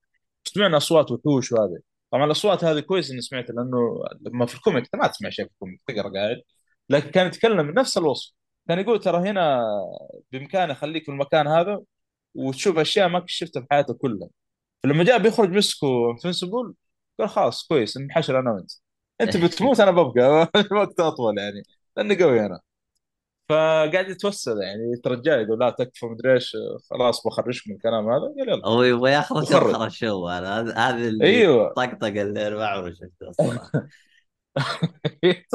سمعنا 0.45 0.77
أصوات 0.77 1.11
وحوش 1.13 1.53
وهذه 1.53 1.79
طبعا 2.13 2.25
الأصوات 2.25 2.65
هذه 2.65 2.81
كويس 2.81 3.11
إني 3.11 3.21
سمعتها 3.21 3.55
لأنه 3.55 4.05
لما 4.21 4.47
في 4.47 4.55
ال 4.55 4.61
comic 4.61 4.95
ما 4.95 5.07
تسمع 5.09 5.31
شيء 5.31 5.45
في 5.47 5.51
ال 5.53 5.57
comic 5.57 5.81
تقرأ 5.89 6.11
قاعد. 6.15 6.43
لكن 6.91 7.11
كان 7.11 7.27
يتكلم 7.27 7.73
بنفس 7.73 7.99
الوصف. 7.99 8.33
كان 8.69 8.79
يقول 8.79 9.01
ترى 9.01 9.31
هنا 9.31 9.63
بإمكاني 10.33 10.73
أخليك 10.73 11.05
في 11.05 11.11
المكان 11.13 11.47
هذا 11.47 11.81
وتشوف 12.35 12.79
أشياء 12.79 13.09
ما 13.09 13.25
شفتها 13.27 13.61
في 13.63 13.67
حياتك 13.71 13.97
كلها. 13.97 14.29
فلما 14.83 15.05
جاء 15.05 15.19
بيخرج 15.19 15.51
مسكه 15.51 16.11
Invincible 16.11 16.75
قال 17.21 17.29
خلاص 17.29 17.67
كويس 17.69 17.97
انحشر 17.97 18.41
أنا 18.41 18.53
وأنت. 18.53 18.71
أنت 19.21 19.37
بتموت 19.45 19.81
أنا 19.81 19.91
ببقى. 19.91 20.51
وقت 20.73 21.01
اطول 21.01 21.39
يعني. 21.39 21.63
لأني 21.97 22.23
قوي 22.25 22.47
أنا. 22.47 22.61
فقاعد 23.51 24.09
يتوسل 24.09 24.63
يعني 24.63 24.93
يترجى 24.93 25.31
يقول 25.31 25.59
لا 25.59 25.71
تكفى 25.71 26.07
مدري 26.07 26.33
إيش 26.35 26.57
خلاص 26.91 27.27
بخرجكم 27.27 27.71
من 27.71 27.77
الكلام 27.77 28.11
هذا 28.11 28.21
قال 28.21 28.49
يلا. 28.49 28.67
هو 28.69 28.83
يبغى 28.83 29.23
تبخر 29.23 29.87
الشو 29.87 30.29
أنا 30.29 30.61
هذا؟ 30.61 30.75
هذا 30.75 31.09
اللي 31.09 31.27
أيوه. 31.27 31.73
طقطق 31.75 32.07
اللي 32.07 32.51
ما 32.51 32.67
عمري 32.67 32.95
شفته 32.95 33.33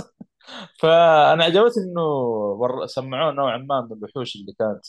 فأنا 0.79 1.43
عجبتني 1.43 1.83
إنه 1.83 2.01
ور- 2.59 2.85
سمعوه 2.85 3.31
نوعا 3.31 3.57
ما 3.57 3.81
من 3.81 3.97
الوحوش 3.97 4.35
اللي 4.35 4.53
كانت 4.59 4.81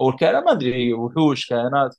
أو 0.00 0.08
الكائنات 0.08 0.44
ما 0.44 0.52
أدري 0.52 0.92
وحوش 0.92 1.46
كائنات 1.46 1.96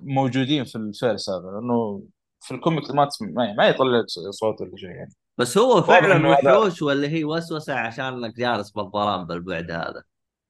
موجودين 0.00 0.64
في 0.64 0.76
ال 0.76 0.85
verse 0.85 1.30
هذا 1.30 1.46
لأنه 1.46 2.02
في 2.40 2.54
ال 2.54 2.60
comic 2.60 2.90
ما 2.90 3.04
تسمع 3.04 3.28
ما, 3.30 3.52
ما 3.52 3.68
يطلع 3.68 4.04
صوت 4.30 4.60
ولا 4.60 4.76
شيء 4.76 4.90
يعني. 4.90 5.14
بس 5.38 5.58
هو 5.58 5.82
فعلا 5.82 6.28
وحوش 6.28 6.82
ولا 6.82 7.08
هي 7.08 7.24
وسوسة 7.24 7.74
عشانك 7.74 8.36
جالس 8.36 8.70
بالظلام 8.70 9.26
بالبعد 9.26 9.70
هذا؟ 9.70 10.04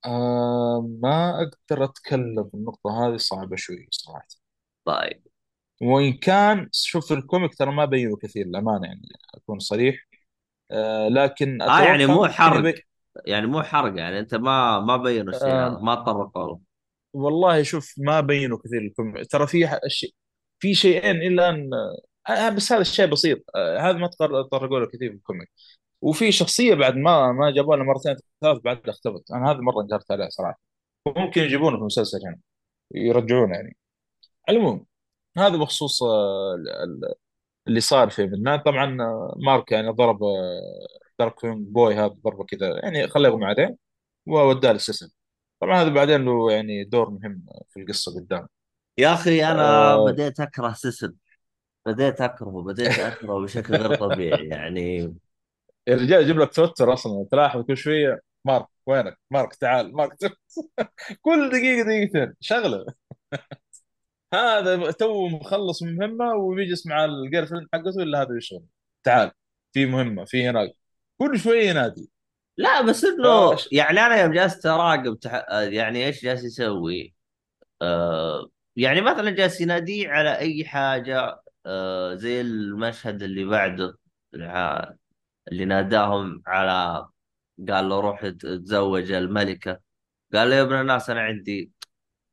آه 0.07 0.89
ما 1.03 1.43
أقدر 1.43 1.85
أتكلم 1.85 2.49
في 2.49 2.55
النقطة 2.55 3.07
هذه 3.09 3.17
صعبة 3.17 3.57
شوي 3.57 3.89
صراحة. 3.91 4.27
طيب. 4.85 5.23
وإن 5.83 6.13
كان 6.13 6.69
شوف 6.73 7.13
ال 7.13 7.20
comic 7.20 7.55
ترى 7.55 7.73
ما 7.73 7.85
بينوا 7.85 8.17
كثير 8.23 8.47
للأمانة 8.47 8.87
يعني 8.87 9.09
أكون 9.35 9.59
صريح. 9.59 9.97
آه 10.71 11.09
لكن 11.09 11.63
آه 11.63 11.81
يعني 11.83 12.07
مو 12.07 12.27
حرق. 12.27 12.59
يبي 12.59 12.83
يعني 13.27 13.47
مو 13.47 13.63
حرق 13.63 13.99
يعني 13.99 14.19
أنت 14.19 14.35
ما 14.35 14.81
ما 14.81 14.97
بينوا 14.97 15.31
الشيء 15.35 15.49
هذا 15.49 15.77
آه 15.77 15.81
ما 15.83 15.95
تطرقوا 15.95 16.47
له. 16.49 16.61
والله 17.13 17.63
شوف 17.63 17.95
ما 17.99 18.21
بينوا 18.21 18.59
كثير 18.65 18.81
ال 18.83 18.89
comic. 18.89 19.27
ترى 19.31 19.47
في 19.47 19.69
ح- 19.69 19.81
في 20.59 20.75
شيئين 20.75 21.17
إلا 21.17 21.49
أن 21.51 21.71
بس 22.57 22.73
هذا 22.73 22.81
الشيء 22.81 23.07
بسيط. 23.07 23.39
آه 23.57 23.79
هذا 23.79 23.99
ما 23.99 24.07
تطرقوا 24.09 24.81
له 24.81 24.87
كثير 24.87 25.11
في 25.11 25.17
ال 25.17 25.22
comic. 25.22 25.51
وفي 26.01 26.33
شخصية 26.33 26.75
بعد 26.75 26.97
ما 26.97 27.33
ما 27.33 27.51
جابوها 27.51 27.77
لها 27.77 27.87
مرتين 27.87 28.17
ثلاث 28.41 28.59
بعد 28.65 28.89
اختفت. 28.89 29.31
أنا 29.33 29.51
هذه 29.51 29.59
مرة 29.61 29.83
انكرت 29.83 30.11
عليها 30.13 30.29
صراحة. 30.31 30.61
ممكن 31.07 31.43
يجيبونه 31.43 31.77
في 31.77 31.81
المسلسل 31.81 32.19
هنا 32.27 32.39
يرجعونه 32.95 33.55
يعني. 33.55 33.77
العموم 34.51 34.87
هذا 35.39 35.57
بخصوص 35.57 36.03
آه، 36.03 36.55
ال- 36.55 36.69
ال- 36.71 37.15
اللي 37.69 37.81
صار 37.81 38.11
في 38.11 38.29
Midnight 38.29 38.61
طبعا 38.61 39.03
آه، 39.03 39.35
مارك 39.47 39.73
يعني 39.73 39.91
ضرب 39.91 40.25
آه، 40.25 40.87
Dark 41.19 41.47
Boy 41.47 41.95
هذا 41.95 42.07
ضربة 42.09 42.45
كذا. 42.45 42.81
يعني 42.83 43.09
خليه 43.09 43.29
يغمى 43.29 43.45
عليه 43.47 43.77
ووداه 44.27 44.73
للسجن. 44.73 45.09
طبعا 45.61 45.83
هذا 45.83 45.89
بعدين 45.91 46.25
له 46.25 46.53
يعني 46.53 46.85
دور 46.85 47.11
مهم 47.11 47.47
في 47.71 47.81
القصة 47.81 48.15
قدام. 48.21 48.49
يا 48.99 49.15
أخي 49.15 49.45
أنا 49.45 49.93
آه. 49.95 50.05
بديت 50.07 50.41
أكره 50.41 50.73
سيسل 50.73 51.15
بديت 51.87 52.21
أكرهه 52.21 52.63
بديت 52.63 52.99
أكرهه 52.99 53.41
بشكل 53.43 53.75
غير 53.75 53.93
طبيعي 53.93 54.49
يعني 54.49 54.97
يا 55.89 55.97
رجال 55.97 56.23
يجيب 56.23 56.39
لك 56.41 56.55
توتر 56.55 56.93
أصلا 56.93 57.27
تلاحظ 57.33 57.63
كل 57.67 57.77
شوية 57.77 58.21
مارك 58.45 58.67
وينك 58.87 59.19
مارك 59.31 59.55
تعال 59.55 59.93
مارك 59.97 60.15
تعال. 60.21 60.37
كل 61.23 61.51
دقيقة 61.51 61.85
دقيقتين 61.87 62.35
شغلة 62.41 62.87
هذا 64.35 64.91
تو 64.91 65.29
مخلص 65.29 65.83
من 65.83 65.97
مهمة 65.97 66.35
ويجلس 66.35 66.87
مع 66.87 67.05
ال 67.05 67.47
girlfriend 67.47 67.67
حقته 67.73 68.03
إلا 68.03 68.23
هذا 68.23 68.37
يشغل 68.37 68.65
تعال 69.03 69.31
في 69.73 69.87
مهمة 69.87 70.25
في 70.25 70.49
هناك 70.49 70.71
كل 71.19 71.39
شوية 71.39 71.69
ينادي 71.71 72.11
لا 72.57 72.81
بس 72.83 73.05
إنه. 73.05 73.57
يعني 73.73 74.01
أنا 74.01 74.23
يوم 74.23 74.33
جالس 74.33 74.67
أراقب 74.67 75.19
تح... 75.21 75.47
يعني 75.51 76.07
إيش 76.07 76.23
جالس 76.25 76.45
يسوي؟ 76.45 77.15
آه 77.83 78.51
يعني 78.77 79.01
مثلا 79.01 79.31
جالس 79.31 79.61
يناديه 79.61 80.09
على 80.11 80.39
أي 80.39 80.65
حاجة 80.65 81.43
آه 81.67 82.15
زي 82.15 82.41
المشهد 82.41 83.23
اللي 83.23 83.45
بعده 83.45 83.99
اللي 85.53 85.65
ناداهم 85.65 86.43
على 86.47 87.07
قال 87.69 87.89
له 87.89 88.01
روح 88.01 88.29
تزوج 88.29 89.13
الملكة. 89.13 89.81
قال 90.35 90.51
له 90.51 90.57
يا 90.57 90.63
ابن 90.63 90.81
الناس 90.81 91.11
أنا 91.11 91.21
عندي 91.23 91.73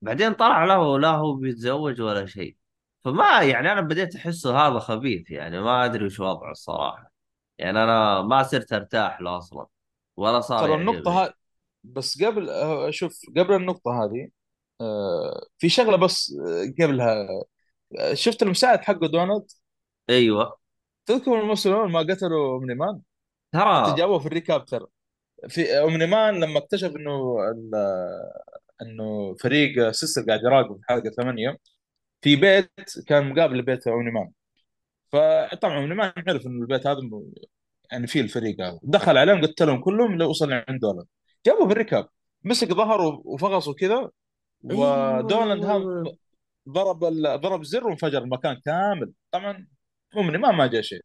بعدين 0.02 0.34
طلع 0.34 0.66
له 0.66 1.00
لا 1.00 1.10
هو 1.10 1.34
بيتزوج 1.36 2.02
ولا 2.02 2.26
شيء. 2.26 2.58
فما 3.06 3.42
يعني 3.44 3.72
أنا 3.72 3.82
بديت 3.82 4.16
احسه 4.16 4.58
هذا 4.68 4.80
خبيث 4.80 5.32
يعني 5.32 5.62
ما 5.62 5.86
أدري 5.86 6.06
وش 6.06 6.20
وضعه 6.20 6.52
الصراحة. 6.52 7.14
يعني 7.58 7.84
أنا 7.84 8.22
ما 8.22 8.44
صرت 8.44 8.74
أرتاح 8.74 9.22
له 9.22 9.38
أصلا 9.38 9.68
ولا 10.18 10.42
صار 10.42 10.68
ترى 10.68 10.76
النقطة 10.76 11.12
يعجبني. 11.12 11.16
ها 11.16 11.34
بس 11.84 12.24
قبل 12.24 12.50
آه، 12.50 12.92
شوف 12.92 13.22
قبل 13.38 13.54
النقطة 13.56 14.04
هذه 14.04 14.30
آه، 14.82 15.46
في 15.58 15.70
شغلة 15.70 15.98
بس 15.98 16.36
قبلها 16.82 17.28
شفت 18.14 18.44
المساعد 18.44 18.80
حقه 18.82 19.08
دونالد؟ 19.08 19.46
أيوه. 20.10 20.58
تذكر 21.06 21.40
الموسم 21.40 21.70
الأول 21.70 21.92
ما 21.92 22.00
قتلوا 22.00 22.54
أومني 22.54 22.76
مان؟ 22.76 23.02
ترى 23.52 23.96
جابوه 23.98 24.20
في 24.20 24.26
ال 24.26 24.32
recap 24.32 24.66
ترى. 24.66 24.86
في 25.50 25.80
أومني 25.80 26.06
مان 26.08 26.40
لما 26.44 26.58
اكتشف 26.58 26.96
إنه 26.96 27.38
ال- 27.52 27.76
إنه 28.82 29.36
فريق 29.36 29.92
سيسل 29.92 30.22
قاعد 30.22 30.40
يراقب 30.44 30.76
في 30.78 30.82
حلقة 30.90 31.10
ثمانية 31.10 31.58
في 32.22 32.36
بيت 32.36 32.72
كان 33.08 33.30
مقابل 33.30 33.58
لبيت 33.58 33.88
أومني 33.88 34.12
مان. 34.12 34.32
فطبعا 35.12 35.78
أومني 35.78 35.96
مان 35.96 36.14
عرف 36.28 36.46
إنه 36.48 36.62
البيت 36.62 36.88
هذا 36.88 37.00
يعني 37.92 38.08
فيه 38.08 38.22
الفريق 38.22 38.62
هذا. 38.62 38.80
دخل 38.84 39.18
عليهم 39.18 39.42
قتلهم 39.42 39.82
كلهم 39.82 40.18
لو 40.18 40.30
وصل 40.30 40.54
عند 40.54 40.80
دونالد 40.82 41.06
جابوه 41.46 41.68
في 41.68 41.74
ال 41.74 41.79
recap 41.79 42.08
مسك 42.44 42.68
ظهره 42.74 43.22
وفغصه 43.26 43.74
كذا 43.74 44.10
ودونالد 44.64 45.66
أيوه 45.66 45.78
هم 45.78 45.90
أيوه. 46.06 46.18
ضرب 46.70 47.04
ال... 47.04 47.42
ضرب 47.42 47.62
الزر 47.62 47.88
وانفجر 47.88 48.24
المكان 48.24 48.62
كامل. 48.66 49.14
طبعا 49.32 49.68
اومني 50.18 50.38
مان 50.38 50.56
ما 50.56 50.68
جاء 50.68 50.82
شيء. 50.82 51.02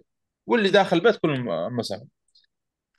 واللي 0.47 0.71
داخل 0.71 0.97
البيت 0.97 1.17
كلهم 1.17 1.77
مسحوا 1.77 2.07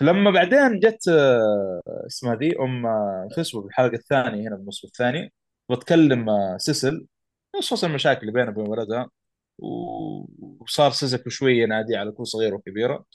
لما 0.02 0.32
بعدين 0.32 0.80
جت 0.80 1.08
آه، 1.10 1.82
اسمها 2.08 2.36
ذي 2.36 2.60
أم 2.60 2.86
آه، 2.86 3.28
شو 3.36 3.42
اسمه 3.42 3.62
بالحلقة 3.62 3.96
الثانية 3.96 4.48
هنا 4.50 4.56
بالنصف 4.56 4.86
الثاني 4.86 5.34
بتكلم 5.72 6.30
آه، 6.30 6.58
سيسل. 6.58 7.08
خصوص 7.56 7.84
المشاكل 7.84 8.22
اللي 8.22 8.32
بينها 8.32 8.50
وبين 8.50 8.68
ولدها. 8.68 9.10
وصار 9.58 10.92
سيسل 10.92 11.32
شوية 11.32 11.64
ينادي 11.64 11.96
على 11.98 12.12
كل 12.12 12.28
صغيرة 12.28 12.56
وكبيرة. 12.56 13.06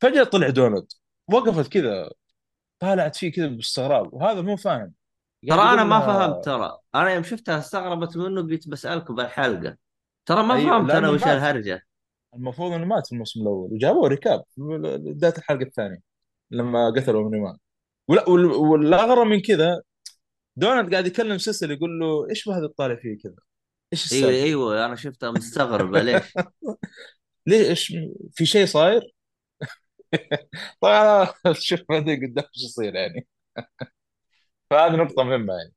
فجأة 0.00 0.24
طلع 0.24 0.48
دونالد 0.50 0.86
وقفت 1.28 1.72
كذا 1.72 2.10
طالعت 2.80 3.16
فيه 3.16 3.32
كذا 3.32 3.46
باستغراب 3.48 4.14
وهذا 4.14 4.40
مو 4.42 4.56
فاهم. 4.56 4.94
ترى 5.48 5.62
أنا 5.62 5.84
ما 5.84 6.00
فهمت 6.00 6.44
ترى 6.44 6.78
أنا 6.94 7.10
يوم 7.14 7.22
شفتها 7.22 7.58
استغربت 7.58 8.16
منه 8.16 8.42
قلت 8.42 8.68
بسالكم 8.68 9.14
بالحلقة 9.14 9.76
ترى 10.26 10.42
ما 10.42 10.54
اي 10.56 10.64
فهمت 10.66 10.90
أنا 10.90 11.10
وش 11.10 11.22
الهرجه 11.26 11.82
المفروض 12.34 12.72
إنه 12.72 12.84
مات 12.86 13.06
في 13.06 13.12
الموسم 13.12 13.40
الأول 13.42 13.72
وجابوه 13.72 14.08
recap 14.08 14.44
في 14.54 14.60
بداية 14.98 15.34
الحلقة 15.38 15.62
الثانية 15.62 15.98
لما 16.50 16.90
قتله 16.96 17.30
أومني 17.30 17.40
مان 17.42 17.56
ولا 18.08 18.28
وال- 18.28 18.46
والأغرب 18.46 19.26
من 19.26 19.40
كذا 19.40 19.82
دونالد 20.56 20.92
قاعد 20.92 21.06
يكلم 21.06 21.38
سيسل 21.38 21.70
يقول 21.70 22.00
له 22.00 22.30
إيش 22.30 22.48
بهذا 22.48 22.64
الطالع 22.66 22.96
فيه 22.96 23.18
كذا؟ 23.24 23.36
إيش 23.92 24.12
أيوه 24.12 24.30
السالفة؟ 24.30 24.44
أيوه 24.44 24.86
أنا 24.86 24.96
شفتها 24.96 25.30
مستغربة 25.30 26.02
ليش؟ 26.02 26.38
ليه 27.46 27.68
إيش 27.68 27.92
في 28.34 28.46
شيء 28.46 28.66
صاير؟ 28.66 29.14
طبعا 30.80 31.26
شوف 31.60 31.80
بعدين 31.88 32.16
قدام 32.26 32.44
إيش 32.56 32.64
يصير 32.64 32.94
يعني. 32.94 33.26
فهذه 34.74 34.96
نقطة 34.96 35.22
مهمة 35.24 35.54
يعني. 35.54 35.72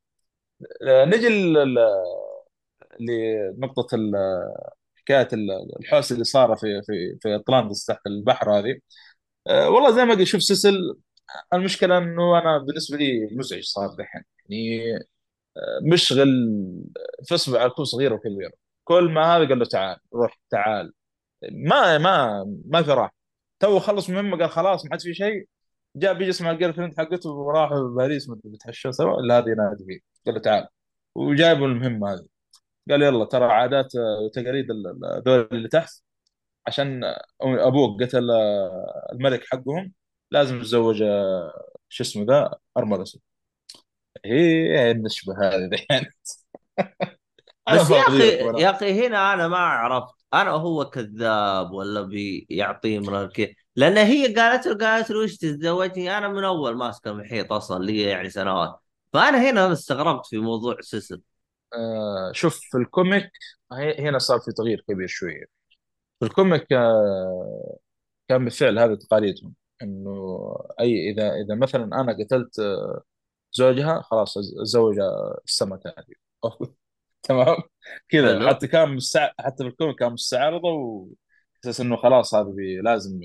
نجي 1.11 1.29
لنقطة 2.99 3.87
حكاية 4.95 5.27
ال- 5.33 5.79
الحوسة 5.79 6.13
اللي 6.13 6.23
صار 6.25 6.55
في 6.57 6.81
في 6.85 7.17
في 7.21 7.35
اطلانتس 7.35 7.85
تحت 7.85 8.07
البحر 8.07 8.51
هذه. 8.59 8.79
آه، 9.47 9.69
والله 9.69 9.91
زي 9.95 10.05
ما 10.05 10.13
قلت 10.15 10.23
شوف 10.23 10.43
سيسل 10.43 10.97
المشكلة 11.53 11.97
إنه 11.97 12.39
أنا 12.39 12.57
بالنسبة 12.59 12.97
لي 12.97 13.29
مزعج 13.31 13.63
صار 13.63 13.87
دحين. 13.99 14.23
يعني 14.49 14.95
آه، 15.57 15.79
مشغل 15.93 16.29
في 17.25 17.35
اصبع 17.35 17.61
على 17.61 17.69
كل 17.69 17.87
صغيرة 17.87 18.15
وكبيرة 18.15 18.51
كل 18.83 19.03
ما 19.13 19.23
هذا 19.37 19.49
قال 19.49 19.59
له 19.59 19.65
تعال 19.65 19.97
روح 20.15 20.39
تعال. 20.51 20.93
ما 21.51 21.97
ما 21.97 22.45
ما 22.65 22.83
في 22.83 22.91
راحة. 22.91 23.15
تو 23.59 23.79
خلص 23.79 24.09
مهمة 24.09 24.37
قال 24.39 24.49
خلاص 24.51 24.85
ما 24.85 24.91
عاد 24.91 25.01
في 25.01 25.13
شيء. 25.13 25.47
جاء 25.99 26.13
بيجلس 26.13 26.41
مع 26.41 26.51
ال 26.51 26.73
girlfriend 26.73 26.93
حقته 26.97 27.29
وراحوا 27.31 27.89
باريس 27.97 28.29
مدري 28.29 28.41
بيتعشوا 28.51 28.91
سوا؟ 28.91 29.19
الا 29.21 29.37
هذه 29.39 29.49
ينادي 29.49 29.85
فيه 29.85 29.99
قال 30.25 30.35
له 30.35 30.41
تعال. 30.41 30.67
وجايبوا 31.15 31.67
المهمة 31.67 32.13
هذه. 32.13 32.25
قال 32.89 33.01
يلا 33.03 33.25
ترى 33.25 33.45
عادات 33.45 33.93
وتقاليد 34.25 34.71
ال- 34.71 34.87
ال- 34.87 35.05
هذول 35.27 35.49
اللي 35.51 35.67
تحت. 35.69 35.93
عشان 36.67 37.01
أبوك 37.41 38.03
قتل 38.03 38.31
الملك 39.13 39.43
حقهم 39.51 39.93
لازم 40.31 40.59
تتزوج 40.61 41.03
شو 41.89 42.03
اسمه 42.03 42.25
ذا؟ 42.25 42.51
ارملس 42.77 43.19
هي 44.25 44.91
النشبة 44.91 45.33
هذه 45.43 45.85
أنا 45.91 46.07
بس 47.81 47.89
يا 47.91 48.01
أخي 48.07 48.23
يا 48.61 48.69
أخي 48.71 49.07
هنا 49.07 49.33
أنا 49.33 49.47
ما 49.47 49.57
عرفت. 49.57 50.15
أنا 50.33 50.51
هو 50.51 50.85
كذاب 50.89 51.71
ولا 51.71 52.01
بيعطيه 52.01 52.99
الكي 52.99 53.55
لأن 53.77 53.97
هي 53.97 54.33
قالت 54.33 54.67
له 54.67 54.75
قالت 54.77 55.11
له 55.11 55.19
وش 55.19 55.37
تتزوجني؟ 55.37 56.17
أنا 56.17 56.27
من 56.27 56.43
أول 56.43 56.77
ماسكه 56.77 57.11
المحيط 57.11 57.53
أصلا 57.53 57.83
لي 57.83 58.01
يعني 58.01 58.29
سنوات. 58.29 58.79
فأنا 59.13 59.49
هنا 59.49 59.71
استغربت 59.71 60.25
في 60.25 60.37
موضوع 60.37 60.77
سيسل. 60.81 61.21
آه 61.73 62.31
شوف 62.31 62.59
في 62.71 62.77
ال 62.77 62.86
comic 62.86 63.31
هنا 63.71 64.17
صار 64.17 64.39
في 64.39 64.51
تغيير 64.51 64.85
كبير 64.87 65.07
شوية. 65.07 65.45
في 66.19 66.25
ال 66.25 66.33
comic 66.33 66.73
آه 66.73 67.77
كان 68.27 68.43
بالفعل 68.43 68.79
هذا 68.79 68.95
تقاليدهم 68.95 69.53
إنه 69.81 70.55
اي 70.79 71.09
اذا 71.11 71.33
إذا 71.33 71.55
مثلا 71.55 71.83
أنا 71.83 72.17
قتلت 72.23 72.61
زوجها 73.51 74.01
خلاص 74.01 74.37
اتزوج 74.37 74.95
السنة 75.45 75.79
هذه. 75.85 76.15
تمام؟ 77.23 77.57
كذا. 78.09 78.49
حتى 78.49 78.67
كان 78.67 78.95
مستع... 78.95 79.31
حتى 79.39 79.63
في 79.63 79.69
ال 79.69 79.74
comic 79.74 79.99
كان 79.99 80.13
مستعرضة 80.13 80.69
وأساس 80.69 81.81
إنه 81.81 81.97
خلاص 81.97 82.35
هذا 82.35 82.49
بي... 82.49 82.81
لازم 82.81 83.19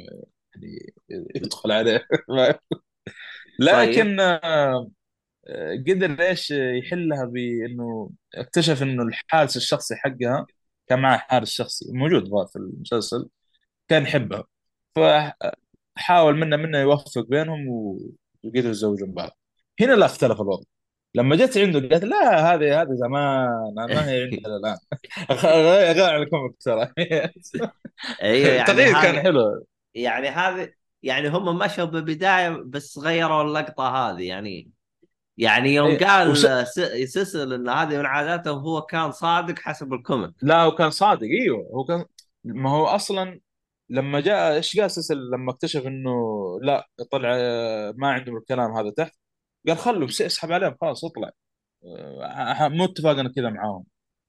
يعني 1.09 1.29
يدخل 1.35 1.73
عليه. 1.73 2.07
طيب 2.29 2.57
لكن 3.59 4.21
آه، 4.21 4.91
قدر 5.89 6.23
إيش 6.23 6.51
يحلها 6.51 7.25
بإنه 7.25 8.11
اكتشف 8.35 8.83
إنه 8.83 9.03
الحارس 9.03 9.57
الشخصي 9.57 9.97
حقها 9.97 10.47
كان 10.87 10.99
معه 11.03 11.19
حارس 11.19 11.51
شخصي 11.51 11.85
موجود 11.93 12.25
في 12.49 12.57
المسلسل 12.57 13.29
كان 13.89 14.03
يحبها. 14.03 14.45
فحاول 14.97 16.37
منه 16.37 16.57
منه 16.57 16.79
يوفق 16.79 17.27
بينهم 17.29 17.69
وقدروا 17.69 18.71
يتزوجون 18.71 19.13
بعض. 19.13 19.31
هنا 19.81 19.93
لا 19.93 20.07
اختلف 20.07 20.41
الوضع. 20.41 20.65
لما 21.15 21.37
جت 21.37 21.59
عنده 21.59 21.81
قالت 21.81 22.05
لا 22.05 22.55
هذه 22.55 22.83
هذه 22.83 22.89
زمان 22.93 23.75
ما 23.75 24.09
هي 24.11 24.23
عندنا 24.23 24.57
الآن. 24.57 24.77
غير 25.97 26.23
الكوميك 26.23 26.57
ترى. 26.61 26.93
أيوه 28.23 28.49
يعني 28.49 28.61
التغيير 28.61 28.93
كان 29.03 29.21
حلو. 29.23 29.67
يعني 29.95 30.29
هذه 30.29 30.73
يعني 31.03 31.29
هم 31.29 31.59
مشوا 31.59 31.85
ببداية 31.85 32.49
بس 32.67 32.99
غيروا 32.99 33.43
اللقطة 33.43 33.89
هذه 33.89 34.29
يعني 34.29 34.71
يعني 35.37 35.75
يوم 35.75 35.95
وس... 35.95 36.03
قال 36.03 36.67
س- 36.67 37.13
سيسل 37.13 37.53
إن 37.53 37.69
هذه 37.69 37.99
من 37.99 38.07
عاداته 38.07 38.53
وهو 38.53 38.83
كان 38.83 39.13
صادق 39.13 39.59
حسب 39.59 39.93
ال 39.93 39.99
comic 39.99 40.31
لا 40.43 40.63
هو 40.63 40.75
كان 40.75 40.91
صادق 40.91 41.27
إيوه 41.43 41.71
هو 41.75 41.85
كان 41.85 42.05
ما 42.45 42.71
هو 42.71 42.87
أصلا 42.87 43.41
لما 43.89 44.21
جاء 44.21 44.55
إيش 44.55 44.81
قال 44.81 44.91
سيسل 44.91 45.31
لما 45.31 45.53
اكتشف 45.53 45.87
إنه 45.87 46.11
لا 46.63 46.89
طلع 47.11 47.29
آه، 47.35 47.95
ما 47.97 48.09
عندهم 48.13 48.37
الكلام 48.37 48.73
هذا 48.73 48.91
تحت؟ 48.91 49.15
قال 49.69 49.79
خلوا 49.79 50.09
اسحب 50.09 50.53
عليهم 50.53 50.77
خلاص 50.81 51.05
اطلع. 51.05 51.31
آه، 51.85 52.69
مو 52.69 52.85
اتفاق 52.85 53.19
أنا 53.19 53.33
كذا 53.33 53.51
معاهم. 53.51 53.85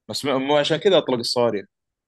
بس 0.07 0.26
مو 0.26 0.57
عشان 0.57 0.78
كذا 0.78 0.97
أطلق 0.97 1.18
الصواريخ. 1.18 1.66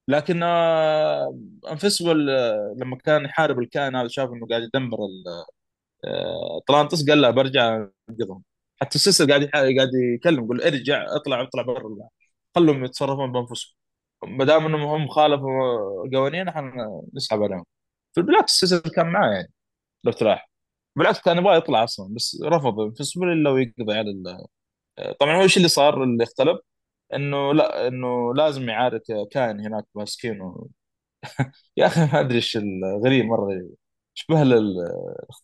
لكن 0.07 0.43
آه، 0.43 1.39
Invincible 1.71 2.29
آه، 2.29 2.75
لما 2.77 2.97
كان 2.97 3.25
يحارب 3.25 3.59
الكائن 3.59 3.95
هذا 3.95 4.07
شاف 4.07 4.29
إنه 4.29 4.47
قاعد 4.47 4.61
يدمر 4.63 4.97
آه، 6.05 6.57
أطلانتس 6.57 7.09
قال 7.09 7.21
لا 7.21 7.29
برجع 7.31 7.87
أنقذهم. 8.09 8.43
حتى 8.81 8.95
السيسل 8.95 9.27
قاعد 9.29 9.43
قاعد 9.45 9.89
يكلم 10.15 10.45
يقول 10.45 10.61
ارجع 10.61 11.05
اطلع 11.15 11.41
اطلع 11.41 11.63
برا 11.63 12.09
خلهم 12.55 12.85
يتصرفون 12.85 13.31
بأنفسهم. 13.31 13.75
ما 14.27 14.45
دام 14.45 14.65
إنهم 14.65 14.81
هم 14.81 15.07
خالفوا 15.07 15.49
قوانين 16.13 16.47
إحنا 16.47 17.01
نسحب 17.13 17.43
عليهم. 17.43 17.65
بالعكس 18.17 18.63
السيسل 18.63 18.89
كان 18.91 19.07
معاه 19.07 19.31
يعني 19.33 19.53
لو 20.03 20.11
تلاحظ. 20.11 20.47
بالعكس 20.97 21.21
كان 21.21 21.37
يبغى 21.37 21.57
يطلع 21.57 21.83
أصلا 21.83 22.15
بس 22.15 22.41
رفض 22.45 22.79
Invincible 22.79 23.31
إلا 23.33 23.49
ويقضي 23.51 23.93
على. 23.93 24.13
طبعا 25.19 25.37
هو 25.37 25.41
إيش 25.41 25.57
اللي 25.57 25.67
صار 25.67 26.03
اللي 26.03 26.23
اختلف؟ 26.23 26.59
إنه 27.13 27.53
لا 27.53 27.87
إنه 27.87 28.33
لازم 28.33 28.69
يعارك 28.69 29.03
كائن 29.31 29.59
هناك 29.65 29.85
ماسكين 29.95 30.41
و... 30.41 30.69
يا 31.77 31.85
أخي 31.87 32.01
ما 32.01 32.19
أدري 32.19 32.35
إيش 32.35 32.57
الغريب 32.57 33.25
مرة 33.25 33.69
شبه 34.13 34.43
لل 34.43 34.75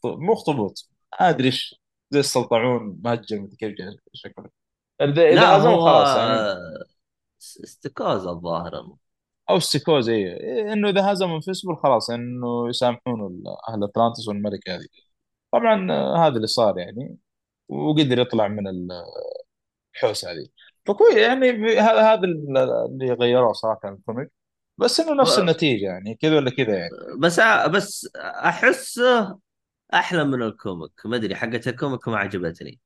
مو 0.05 0.33
اخطبوط 0.33 0.89
ما 1.21 1.29
أدري 1.29 1.47
إيش 1.47 1.81
زي 2.11 2.19
السلطعون 2.19 3.01
مهجم 3.03 3.47
كيف 3.59 3.75
شكله. 4.13 4.49
اذا 5.01 5.57
هزموا 5.57 5.73
هو 5.75 5.85
خلاص 5.85 6.17
يعني. 6.17 6.59
استيكوزا 7.63 8.29
الظاهر. 8.31 8.95
أو 9.49 9.55
السيكوز 9.57 10.09
اي 10.09 10.73
إنه 10.73 10.89
إذا 10.89 11.11
هزموا 11.13 11.35
انفنسبل 11.35 11.75
خلاص 11.77 12.09
إنه 12.09 12.69
يسامحون 12.69 13.43
أهل 13.69 13.83
اتلانتس 13.83 14.27
والملكه 14.27 14.75
هذه. 14.75 14.87
طبعا 15.51 15.91
آه، 15.91 16.27
هذا 16.27 16.35
اللي 16.35 16.47
صار 16.47 16.77
يعني 16.79 17.17
وقدر 17.69 18.19
يطلع 18.19 18.47
من 18.47 18.63
الحوسة 19.95 20.31
هذه. 20.31 20.47
فكويس 20.85 21.15
يعني 21.17 21.49
هذا 21.79 22.13
هذا 22.13 22.21
اللي 22.23 23.13
غيروه 23.13 23.53
صراحة 23.53 23.89
ال 23.89 23.95
comic. 23.95 24.31
بس 24.77 24.99
إنه 24.99 25.21
نفس 25.21 25.39
النتيجة 25.39 25.85
يعني 25.85 26.15
كذا 26.15 26.35
ولا 26.35 26.51
كذا 26.51 26.77
يعني. 26.77 26.91
بس 27.19 27.39
بس 27.69 28.09
احس 28.17 29.01
أحلى 29.93 30.23
من 30.23 30.43
ال 30.43 30.50
comic. 30.50 30.91
ما 31.05 31.15
أدري 31.15 31.35
حقت 31.35 31.67
ال 31.67 31.74
comic 31.74 32.07
ما 32.07 32.17
عجبتني. 32.17 32.79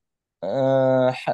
أه 0.44 1.12
ح... 1.12 1.30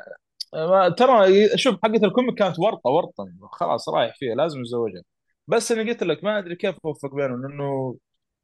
ما- 0.53 0.89
ترى 0.89 1.47
شوف 1.57 1.76
حقة 1.84 2.05
ال 2.06 2.11
comic 2.11 2.36
كانت 2.36 2.59
ورطة 2.59 2.89
ورطة. 2.89 3.28
خلاص 3.51 3.89
رايح 3.89 4.16
فيها 4.20 4.36
لازم 4.36 4.59
يتزوجها 4.62 5.01
بس 5.47 5.72
أنا 5.72 5.89
قلت 5.91 6.03
لك 6.03 6.24
ما 6.24 6.39
أدري 6.39 6.55
كيف 6.55 6.76
أوفق 6.86 7.16
بينهم 7.16 7.41
لأنه 7.41 7.97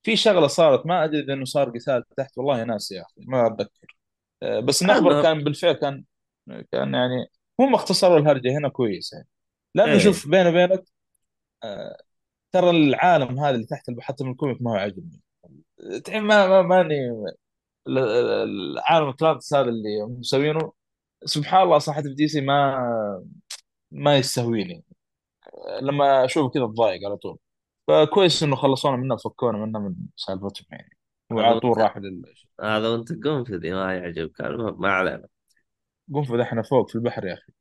في 0.04 0.16
شغلة 0.16 0.48
صارت 0.48 0.86
ما 0.86 1.04
أدري 1.04 1.20
إذا 1.20 1.34
إنه 1.34 1.46
صار 1.46 1.70
قتال 1.70 2.04
تحت. 2.18 2.38
والله 2.38 2.64
ناسي 2.64 2.96
يا 2.96 3.02
أخي 3.02 3.22
ما 3.28 3.48
أتذكر. 3.48 3.98
أه 4.44 4.60
بس 4.60 4.82
المهم 4.82 5.22
كان 5.22 5.44
بالفعل 5.44 5.74
كان 5.74 6.04
كان 6.72 6.94
يعني 6.94 7.28
هم 7.60 7.76
اختصروا 7.76 8.18
الهرجة 8.20 8.58
هنا 8.58 8.70
كويس 8.70 9.14
يعني. 9.14 9.28
لأنه 9.76 9.92
إيه. 9.92 10.00
شوف 10.00 10.28
بيني 10.28 10.50
وبينك 10.50 10.84
أه 11.64 11.98
ترى 12.52 12.70
العالم 12.70 13.40
هذا 13.40 13.56
اللي 13.56 13.66
تحت 13.66 13.92
حتى 14.00 14.24
من 14.24 14.32
ال 14.32 14.37
comic 14.37 14.62
ما 14.62 14.72
هو 14.72 14.76
عاجبني. 14.76 15.22
ما 16.10 16.48
ما 16.48 16.62
ماني 16.62 17.10
ال- 17.88 17.98
ال- 17.98 18.74
العالم 18.74 19.08
اتلانتس 19.10 19.54
هذا 19.54 19.70
اللي 19.70 20.04
مسوينه 20.20 20.74
سبحان 21.26 21.62
الله 21.64 21.80
في 21.80 22.14
DC 22.16 22.42
ما 22.42 22.78
ما 23.92 24.18
يستهويني. 24.18 24.84
لما 25.82 26.26
أشوف 26.26 26.54
كذا 26.54 26.64
اتضايق 26.66 27.06
على 27.06 27.18
طول. 27.18 27.38
فكويس 27.88 28.44
إنه 28.44 28.56
خلصونا 28.56 28.98
منه 28.98 29.18
فكونا 29.18 29.58
منه 29.66 29.80
من 29.80 29.96
سالفتهم 30.16 30.66
يعني. 30.72 30.98
وعلى 31.32 31.60
طول 31.60 31.78
راح 31.78 31.98
لل 31.98 32.24
هذا 32.62 32.90
وانت 32.90 33.26
قنفذي 33.26 33.72
ما 33.72 33.96
يعجبك 33.98 34.42
ما 34.80 34.92
علينا. 34.92 35.28
قنفذ 36.14 36.40
إحنا 36.40 36.62
فوق 36.62 36.90
في 36.90 36.96
البحر 36.96 37.26
يا 37.26 37.34
أخي. 37.34 37.54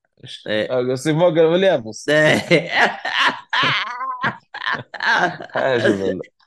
إيه. 0.47 0.71
آه، 0.71 0.93
قصدي 0.93 1.15
فوق 1.15 1.29
اليابس 1.29 2.09
لك؟ 2.09 2.71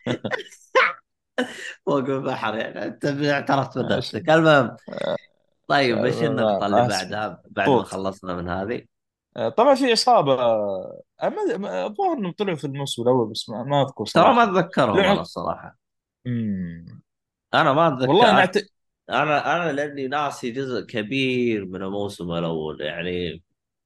فوق 1.85 1.97
البحر 1.97 2.57
يعني 2.57 2.85
أنت 2.85 3.05
اعترفت 3.05 3.77
إيش 3.77 3.85
بنفسك. 3.85 4.29
المهم 4.29 4.75
طيب 5.67 6.05
إيش 6.05 6.15
ما 6.15 6.27
النقطة 6.27 6.65
اللي 6.65 6.87
بعدها؟ 6.87 7.41
بعد 7.49 7.69
ما 7.69 7.83
خلصنا 7.83 8.35
من 8.35 8.49
هذه. 8.49 8.81
آه، 9.37 9.49
طبعا 9.49 9.75
في 9.75 9.91
عصابه 9.91 10.33
آه، 10.33 11.01
الظاهر 11.85 12.17
إنهم 12.17 12.31
طلعوا 12.31 12.57
في 12.57 12.65
الموسم 12.65 13.01
الأول 13.01 13.31
بس 13.31 13.49
ما, 13.49 13.81
أذكر 13.81 14.05
ترى 14.05 14.33
ما 14.33 14.45
صراحة. 14.45 14.59
أتذكرهم 14.59 14.97
أنا 14.97 15.07
لعب 15.07 15.19
الصراحة 15.19 15.77
امم 16.27 17.01
أنا 17.53 17.73
ما 17.73 17.87
والله 17.87 18.43
أتذكر. 18.43 18.59
نعت... 18.59 18.78
أنا 19.09 19.55
أنا 19.55 19.71
لأني 19.71 20.07
ناسي 20.07 20.51
جزء 20.51 20.81
كبير 20.85 21.65
من 21.65 21.83
الموسم 21.83 22.31
الأول 22.31 22.81
يعني 22.81 23.43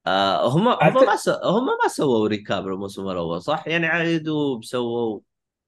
آه 0.07 0.47
هم 0.47 0.67
هم. 0.67 0.93
ما 0.93 1.15
س... 1.15 1.30
هم 1.30 1.65
ما 1.65 1.88
سووا 1.88 2.28
ريكاب 2.28 2.67
للموسم 2.67 3.09
الأول 3.09 3.41
صح؟ 3.41 3.67
يعني 3.67 3.88
عيدوا 3.88 4.61
سووا 4.61 5.19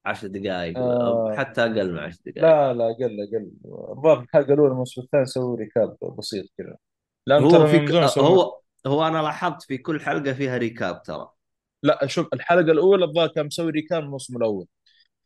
عشر 0.06 0.28
دقائق 0.28 0.78
آه... 0.78 1.36
حتى 1.36 1.62
أقل 1.62 1.91
من 1.91 1.99
عشر 1.99 2.20
دقائق 2.26 2.45
لا 2.45 2.74
لا 2.74 2.86
قل 2.86 3.30
قل 3.34 3.51
الظاهر 3.91 4.22
الحلقة 4.22 4.53
الأولى 4.53 4.72
الموسم 4.72 5.01
الثاني 5.01 5.26
سووا 5.26 5.58
recap 5.58 5.98
بسيط 6.18 6.45
كذا. 6.58 6.78
هو 7.32 7.49
ترى 7.49 7.68
في 7.68 7.80
ك... 7.80 7.91
هو 8.20 8.60
هو 8.88 9.08
أنا 9.08 9.22
لاحظت 9.22 9.64
في 9.64 9.78
كل 9.78 10.01
حلقة 10.01 10.34
فيها 10.34 10.58
recap 10.58 11.04
ترى. 11.03 11.30
لا 11.84 12.08
شوف 12.08 12.28
الحلقة 12.34 12.72
الأولى 12.72 13.06
الظاهر 13.06 13.28
كان 13.28 13.45
مسوي 13.45 13.72
recap 13.72 14.04
الموسم 14.03 14.38
الأول. 14.38 14.68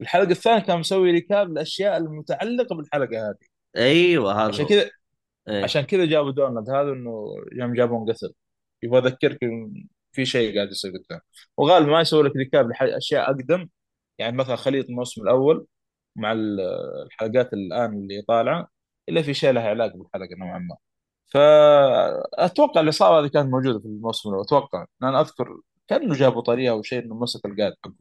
الحلقة 0.02 0.32
الثانية 0.32 0.60
كان 0.64 0.80
مسوي 0.80 1.12
recap 1.12 1.52
الاشياء 1.52 1.98
المتعلقة 1.98 2.76
بالحلقة 2.76 3.30
هذه. 3.30 3.49
أيوه 3.78 4.34
هذا 4.34 4.48
عشان 4.50 4.66
كذا 4.66 4.90
إيه. 5.48 5.64
عشان 5.64 5.82
كذا 5.82 6.06
جابوا 6.06 6.32
دونالد 6.32 6.70
هذا 6.70 6.92
إنه 6.92 7.36
يوم 7.52 7.74
جابوه 7.74 8.12
انقتل. 8.12 8.34
يبغى 8.84 9.00
اذكرك 9.00 9.40
في 10.12 10.26
شيء 10.26 10.56
قاعد 10.56 10.72
يصير 10.72 10.92
قدام. 10.92 11.20
وغالبا 11.58 11.92
ما 11.92 12.02
يسوي 12.02 12.24
لك 12.24 12.36
recap 12.36 12.70
لاشياء 12.82 13.32
أقدم. 13.32 13.70
يعني 14.18 14.38
مثلا 14.38 14.56
خليط 14.56 14.90
الموسم 14.90 15.22
الأول 15.22 15.66
مع 16.16 16.32
ال- 16.32 16.60
الحلقات 17.06 17.54
الآن 17.54 17.94
اللي 17.94 18.22
طالعة 18.22 18.68
إلا 19.10 19.22
في 19.22 19.34
شيء 19.34 19.52
لها 19.52 19.70
علاقة 19.70 19.98
بالحلقة 19.98 20.36
نوعا 20.40 20.60
ما. 20.60 20.78
فأتوقع 21.28 22.82
الإصابة 22.82 23.20
هذه 23.20 23.28
كانت 23.32 23.52
موجودة 23.52 23.80
في 23.80 23.86
الموسم 23.86 24.30
الأول. 24.30 24.44
أتوقع. 24.44 24.86
لأن 25.02 25.16
أذكر 25.16 25.60
كأنه 25.88 26.14
جابوا 26.16 26.42
طريقة 26.42 26.72
أو 26.72 26.84
شيء 26.84 27.06
إنه 27.06 27.16
مسك 27.16 27.46
القائد 27.46 27.74
حقه 27.84 27.94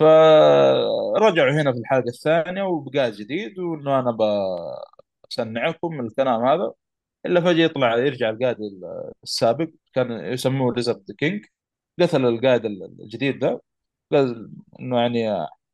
فرجعوا 0.00 1.50
هنا 1.52 1.72
في 1.72 1.78
الحلقة 1.78 2.08
الثانية 2.08 2.62
وبقى 2.62 3.10
جديد 3.10 3.58
وإنه 3.58 3.98
أنا 4.00 4.10
بصنعكم 5.28 6.00
الكلام 6.00 6.46
هذا. 6.46 6.72
إلا 7.26 7.40
فجأة 7.40 7.64
يطلع 7.64 7.96
يرجع 7.98 8.30
القائد 8.30 8.56
السابق 9.24 9.68
كان 9.94 10.10
يسموه 10.12 10.74
ليزرد 10.74 11.12
كينج 11.18 11.44
قتل 12.00 12.26
القائد 12.26 12.64
الجديد 12.66 13.44
ذا 13.44 13.60
قال 14.12 14.50
إنه 14.80 15.00
يعني 15.00 15.32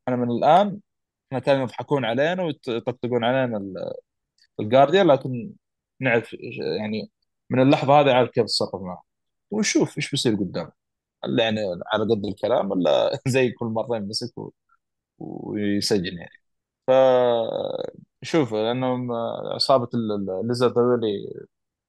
إحنا 0.08 0.16
من 0.16 0.30
الآن 0.30 0.80
إحنا 1.28 1.38
كانوا 1.40 1.62
يضحكون 1.64 2.04
علينا 2.04 2.42
ويطقطقون 2.42 3.24
علينا 3.24 3.60
الجارديان 4.60 5.06
لكن 5.06 5.52
نعرف 6.00 6.34
يعني 6.78 7.10
من 7.50 7.62
اللحظة 7.62 8.00
هذه 8.00 8.12
عارف 8.14 8.30
كيف 8.30 8.44
اتصرف 8.44 8.82
معه 8.82 9.04
ونشوف 9.50 9.98
إيش 9.98 10.10
بيصير 10.10 10.34
قدام. 10.36 10.70
يعني 11.38 11.60
على 11.92 12.04
قد 12.14 12.24
الكلام 12.26 12.70
ولا 12.70 13.20
زي 13.28 13.50
كل 13.52 13.66
مرة 13.66 13.96
يمسك 13.96 14.38
و- 14.38 14.52
ويسجن 15.18 16.18
يعني. 16.18 16.32
ف 16.88 16.90
شوف 18.22 18.52
لأنهم 18.54 19.12
عصابه 19.54 19.88
الليزرد 20.42 20.78
هذول 20.78 21.00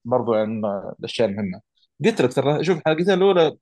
برضو 0.04 0.34
يعني 0.34 0.62
الأشياء 1.00 1.28
المهمة. 1.28 1.60
قلت 2.04 2.22
لك 2.22 2.32
ترى 2.34 2.64
شوف 2.64 2.78
الحلقتين 2.78 3.10
الأولى 3.14 3.40
قاعد 3.42 3.58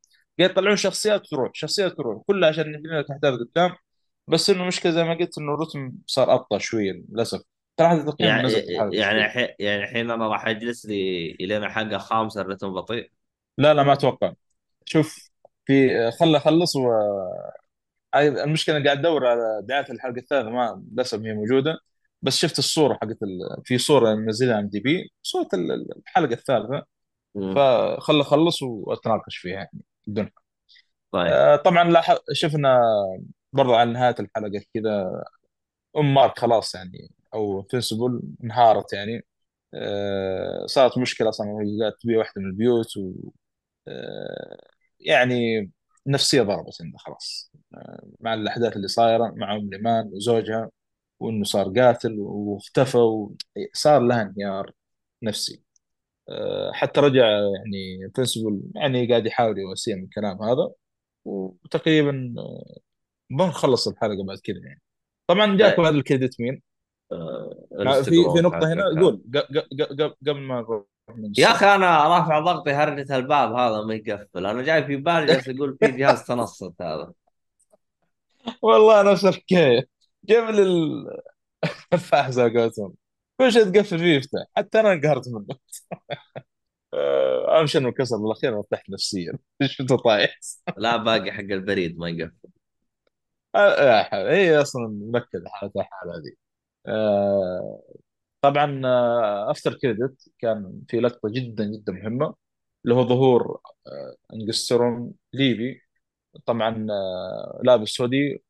يطلعون 0.53 0.77
شخصيات 0.77 1.27
تروح 1.27 1.51
شخصيات 1.55 1.93
تروح 1.93 2.23
كلها 2.27 2.49
عشان 2.49 2.75
يبني 2.75 2.99
لك 3.01 3.11
أحداث 3.11 3.35
قدام. 3.41 3.77
بس 4.29 4.51
إنه 4.51 4.65
مشكله 4.67 4.93
زي 4.93 5.05
ما 5.05 5.15
قلت 5.15 5.39
إنه 5.39 5.55
الرتم 5.55 5.93
صار 6.07 6.35
أبطأ 6.35 6.59
شوية 6.59 6.93
للأسف. 6.93 7.43
ترى 7.77 7.87
هذا 7.89 8.11
تقييم 8.13 8.41
يعني 8.41 8.53
يعني 8.93 9.25
الحين 9.25 9.49
يعني 9.59 9.83
الحين 9.85 10.11
أنا 10.11 10.29
راح 10.29 10.47
أجلس 10.47 10.87
لي 10.87 11.31
الين 11.41 11.65
الحلقة 11.65 11.97
الخامسه 11.97 12.41
الرتم 12.41 12.75
بطيء. 12.75 13.11
لا 13.59 13.75
لا 13.75 13.83
ما 13.83 13.93
أتوقع. 13.93 14.33
شوف 14.87 15.26
في 15.67 16.11
خله 16.11 16.39
خلص 16.39 16.77
و 16.77 16.91
المشكلة 18.17 18.85
قاعد 18.85 18.99
أدور 18.99 19.27
على 19.27 19.61
دعاية 19.65 19.87
الحلقة 19.91 20.19
الثالثة 20.19 20.51
ما 20.51 20.85
للأسف 20.93 21.19
هي 21.21 21.33
موجودة. 21.35 21.79
بس 22.23 22.37
شفت 22.37 22.59
الصورة 22.59 22.95
حقت 22.95 23.23
ال... 23.23 23.63
في 23.65 23.79
صورة 23.79 24.15
منزلها 24.15 24.59
IMDb 24.59 25.13
صورة 25.23 25.49
ال- 25.55 25.89
الحلقة 25.99 26.33
الثالثة. 26.33 26.87
فخل 27.35 28.21
أخلص 28.21 28.63
وأتناقش 28.63 29.37
فيها 29.37 29.55
يعني 29.55 29.81
بدون. 30.07 30.31
طيب. 31.13 31.27
آه، 31.33 31.57
طبعا 31.57 31.85
لاحظ 31.91 32.19
شفنا 32.33 32.81
برضو 33.53 33.75
على 33.75 33.93
نهاية 33.93 34.15
الحلقة 34.21 34.63
كذا 34.75 35.23
أم 35.97 36.15
مارك 36.15 36.39
خلاص 36.39 36.75
يعني 36.75 37.11
أو 37.35 37.63
Invincible 37.63 38.23
انهارت 38.45 38.93
يعني. 38.93 39.27
آه، 39.75 40.67
صارت 40.67 40.99
مشكلة 40.99 41.29
أصلا 41.29 41.47
قاعدة 41.47 41.97
تبيع 42.03 42.19
واحدة 42.19 42.43
من 42.43 42.47
البيوت 42.47 42.97
و 42.97 43.13
آه، 43.89 44.59
يعني 45.01 45.71
نفسيه 46.07 46.43
ضربت 46.43 46.83
عندها 46.83 46.99
خلاص. 46.99 47.53
مع 48.21 48.35
الأحداث 48.35 48.77
اللي 48.77 48.89
صايرة 48.89 49.33
مع 49.37 49.57
أم 49.57 49.71
ليمان 49.71 50.11
وزوجها 50.13 50.71
وإنه 51.21 51.45
صار 51.45 51.73
قاتل 51.81 52.17
واختفى 52.21 52.99
وصار 52.99 54.01
لها 54.01 54.23
انهيار 54.23 54.73
نفسي. 55.23 55.63
آه، 56.29 56.73
حتى 56.73 57.01
رجع 57.01 57.27
يعني 57.27 58.13
برنسبل 58.17 58.63
يعني 58.75 59.09
قاعد 59.09 59.27
يحاول 59.27 59.59
يواسيها 59.59 59.97
من 59.97 60.05
الكلام 60.05 60.43
هذا 60.43 60.71
وتقريبا 61.25 62.35
بنخلص 63.31 63.89
الحلقة 63.89 64.25
بعد 64.25 64.39
كذا 64.39 64.59
يعني. 64.59 64.83
طبعا 65.27 65.47
طيب. 65.47 65.57
جاكم 65.57 65.83
هذا 65.83 65.97
الكريدت 65.97 66.41
مين؟ 66.41 66.63
آه، 67.13 68.03
في 68.03 68.11
في 68.11 68.41
نقطة 68.43 68.73
هنا 68.73 69.01
قول 69.01 69.23
قبل 70.29 70.41
ما 70.41 70.61
من 70.61 70.85
يا 71.39 71.51
أخي 71.51 71.67
أنا 71.75 72.05
رافع 72.09 72.39
ضغطي 72.41 72.71
هرجة 72.71 73.17
الباب 73.17 73.53
هذا 73.53 73.83
ما 73.83 73.95
يقفل. 73.95 74.47
أنا 74.47 74.63
جاي 74.63 74.85
في 74.85 74.97
بالي 74.97 75.27
جالس 75.33 75.49
أقول 75.49 75.79
في 75.81 75.91
جهاز 75.91 76.25
تنصت 76.25 76.83
هذا. 76.83 77.13
والله 78.63 79.13
نفس 79.13 79.25
الحكاية 79.25 79.89
قبل 80.31 80.61
ال... 80.61 81.07
فاحز 81.99 82.39
على 82.39 82.61
قولتهم. 82.61 82.95
كل 83.41 83.53
شيء 83.53 83.65
تقفل 83.65 83.99
فيه 83.99 84.17
يفتح. 84.17 84.45
حتى 84.57 84.81
أنا 84.81 84.93
انقهرت 84.93 85.29
منه. 85.29 85.47
آه، 86.95 87.59
أهم 87.61 87.67
شيء 87.67 87.81
إنه 87.81 87.93
كسر 87.93 88.17
بالأخير 88.17 88.59
ارتحت 88.59 88.91
نفسيا. 88.91 89.33
شفته 89.63 89.97
طايح؟ 89.97 90.39
لا 90.77 90.97
باقي 90.97 91.33
حق 91.33 91.41
البريد 91.41 91.99
ما 91.99 92.09
يقفل. 92.09 92.49
آه، 93.55 93.83
يا 93.99 94.03
حول. 94.03 94.27
هي 94.27 94.61
أصلا 94.63 94.89
مكة 95.13 95.43
حالتها 95.47 95.83
حال 95.83 96.11
هذه. 96.11 96.33
آه، 96.87 97.83
طبعا 98.41 98.83
افتر 99.51 99.75
كريدت 99.75 100.29
كان 100.39 100.83
في 100.89 101.01
لقطة 101.01 101.29
جدا 101.29 101.65
جدا 101.65 101.93
مهمة 101.93 102.35
اللي 102.85 102.95
هو 102.95 103.09
ظهور 103.09 103.61
آه، 103.87 104.17
انجستروم 104.35 105.15
ليفي 105.33 105.81
طبعا 106.47 106.87
آه، 106.91 107.61
لابس 107.65 107.89
سودي 107.89 108.45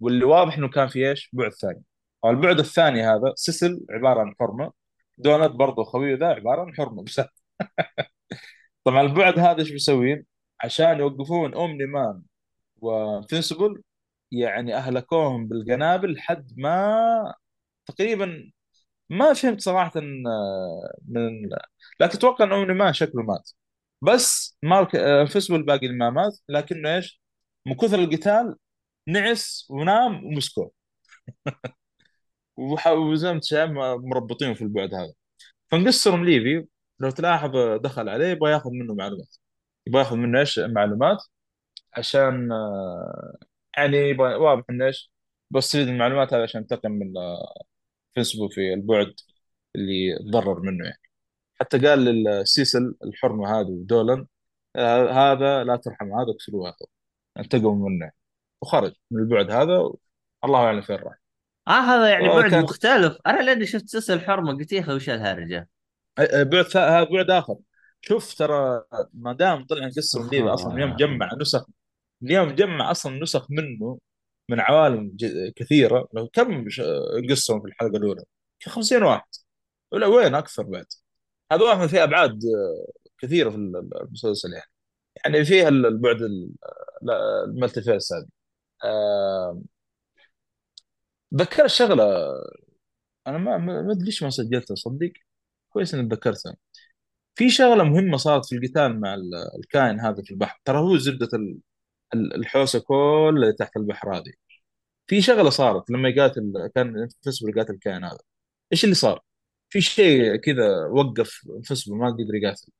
واللي 0.00 0.24
واضح 0.24 0.58
إنه 0.58 0.68
كان 0.68 0.88
في 0.88 1.10
إيش؟ 1.10 1.30
بعد 1.32 1.52
ثاني 1.52 1.82
البعد 2.24 2.58
الثاني 2.60 3.02
هذا 3.02 3.32
سيسل 3.36 3.80
عبارة 3.90 4.20
عن 4.20 4.34
حرمة 4.40 4.72
دونت 5.18 5.50
برضه 5.52 5.84
خويه 5.84 6.16
ذا 6.16 6.26
عبارة 6.26 6.62
عن 6.62 6.74
حرمة 6.76 7.04
بس 7.04 7.20
طبعا 8.84 9.00
البعد 9.02 9.38
هذا 9.38 9.58
إيش 9.60 9.70
بيسوين؟ 9.72 10.26
عشان 10.60 10.98
يوقفون 10.98 11.54
اومني 11.54 11.86
مان 11.86 12.22
وانفنسبل 12.76 13.82
يعني 14.32 14.74
أهلكوهم 14.76 15.48
بالقنابل 15.48 16.12
لحد 16.14 16.52
ما 16.58 17.34
تقريبا 17.86 18.52
ما 19.10 19.32
فهمت 19.34 19.60
صراحة 19.60 19.92
آه، 19.96 20.94
من 21.08 21.48
لكن 22.00 22.18
أتوقع 22.18 22.44
إنه 22.44 22.74
Omni-Man 22.74 22.92
شكله 22.92 23.22
مات. 23.22 23.50
بس 24.02 24.58
مارك 24.62 24.96
آه، 24.96 25.22
Invincible 25.22 25.62
باقي 25.62 25.86
اللي 25.86 25.98
ما 25.98 26.10
مات 26.10 26.38
لكنه 26.48 26.96
إيش؟ 26.96 27.22
من 27.66 27.74
كثر 27.76 27.98
القتال 27.98 28.56
نعس 29.08 29.66
ونام 29.70 30.24
ومسكوه. 30.26 30.72
وزي 33.10 33.40
ما 33.66 33.96
مربطينه 33.96 34.54
في 34.54 34.62
البعد 34.62 34.94
هذا. 34.94 35.12
ف 35.70 35.76
Angstrom 35.76 36.24
Levy 36.24 36.66
لو 37.00 37.10
تلاحظ 37.10 37.52
دخل 37.82 38.08
عليه 38.08 38.26
يبغى 38.26 38.52
ياخذ 38.52 38.70
منه 38.70 38.94
معلومات. 38.94 39.36
يبغى 39.86 40.00
ياخذ 40.02 40.16
منه 40.16 40.40
إيش؟ 40.40 40.58
معلومات. 40.58 41.18
عشان 41.94 42.52
آه، 42.52 43.38
يعني 43.76 43.96
يبغى 43.98 44.34
واضح 44.34 44.64
إنه 44.70 44.86
إيش؟ 44.86 45.12
بستفيد 45.50 45.86
من 45.88 45.94
المعلومات 45.94 46.34
هذه 46.34 46.42
عشان 46.42 46.60
انتقم 46.60 46.92
من 46.92 47.12
فيسبو 48.14 48.48
في 48.48 48.74
البعد 48.74 49.14
اللي 49.76 50.18
تضرر 50.18 50.60
منه 50.60 50.84
يعني. 50.84 51.00
حتى 51.60 51.78
قال 51.78 51.98
للسيسل 51.98 52.94
الحرمة 53.04 53.60
هذه 53.60 53.68
ودولن 53.68 54.26
آه، 54.76 55.10
هذا 55.10 55.64
لا 55.64 55.76
ترحم 55.76 56.06
هذا 56.06 56.30
اقتلوه 56.30 56.68
هذا. 56.68 56.86
انتقموا 57.38 57.88
منه. 57.88 58.10
وخرج 58.62 58.92
من 59.10 59.22
البعد 59.22 59.50
هذا 59.50 59.90
الله 60.44 60.58
اعلم 60.58 60.80
فين 60.80 60.96
راح. 60.96 61.14
آه 61.68 61.80
هذا 61.80 62.08
يعني 62.10 62.28
بعد 62.28 62.46
وكانت 62.46 62.64
مختلف. 62.64 63.18
أنا 63.26 63.42
لأني 63.42 63.66
شفت 63.66 63.88
سلسله 63.88 64.20
حرمه 64.20 64.52
قلت 64.52 64.72
يا 64.72 64.80
أخي 64.80 64.92
وش 64.92 65.08
الهرجه 65.08 65.68
بعد 66.18 66.76
هذا 66.76 67.04
بعد 67.04 67.30
آخر. 67.30 67.56
شوف 68.00 68.34
ترى 68.34 68.84
ما 69.14 69.32
دام 69.32 69.64
طلع 69.64 69.88
قصة 69.88 70.30
من 70.32 70.48
أصلا 70.48 70.74
اليوم 70.74 70.96
جمع 70.96 71.30
نسخ 71.40 71.66
اليوم 72.22 72.50
جمع 72.50 72.90
أصلا 72.90 73.22
نسخ 73.22 73.50
منه 73.50 73.98
من 74.50 74.60
عوالم 74.60 75.16
كثيرة. 75.56 76.08
كم 76.32 76.68
ش- 76.70 76.80
قصه 77.30 77.60
في 77.60 77.66
الحلقة 77.68 77.96
الأولى؟ 77.96 78.24
50 78.66 79.02
واحد. 79.02 79.24
ولا 79.92 80.06
وين؟ 80.06 80.34
أكثر 80.34 80.62
بعد. 80.62 80.86
هذا 81.52 81.62
واحد 81.64 81.88
فيه 81.88 82.04
أبعاد 82.04 82.32
آه، 82.44 82.92
كثيرة 83.18 83.50
في 83.50 83.56
المسلسل 83.56 84.52
يعني. 84.52 84.70
يعني 85.26 85.44
فيها 85.44 85.68
البعد 85.68 86.18
المالتي 87.48 87.82
فيرس 87.82 88.12
هذه. 88.12 88.28
ذكرت 91.34 91.66
شغلة 91.70 92.04
أنا 93.26 93.38
ما 93.38 93.58
ما 93.58 93.92
أدري 93.92 94.04
ليش 94.04 94.22
ما 94.22 94.30
سجلتها 94.30 94.74
صدق؟ 94.74 95.12
كويس 95.70 95.94
اني 95.94 96.08
تذكرتها 96.08 96.56
في 97.34 97.50
شغلة 97.50 97.84
مهمة 97.84 98.16
صارت 98.16 98.46
في 98.46 98.56
القتال 98.56 99.00
مع 99.00 99.14
ال- 99.14 99.34
الكائن 99.60 100.00
هذا 100.00 100.22
في 100.22 100.30
البحر. 100.30 100.60
ترى 100.64 100.78
هو 100.78 100.96
زبدة 100.98 101.28
ال- 101.34 101.58
الحوسة 102.14 102.78
كلها 102.78 103.52
تحت 103.58 103.76
البحر 103.76 104.16
هذه. 104.16 104.32
في 105.06 105.22
شغلة 105.22 105.50
صارت 105.50 105.90
لما 105.90 106.08
يقاتل 106.08 106.70
كان 106.74 107.08
فيسبل 107.22 107.50
يقاتل 107.50 107.74
الكائن 107.74 108.04
هذا. 108.04 108.18
إيش 108.72 108.84
اللي 108.84 108.94
صار؟ 108.94 109.20
في 109.68 109.80
شيء 109.80 110.36
كذا 110.36 110.86
وقف 110.86 111.40
فيسبل 111.64 111.96
ما 111.96 112.06
قدر 112.10 112.34
يقاتل. 112.34 112.72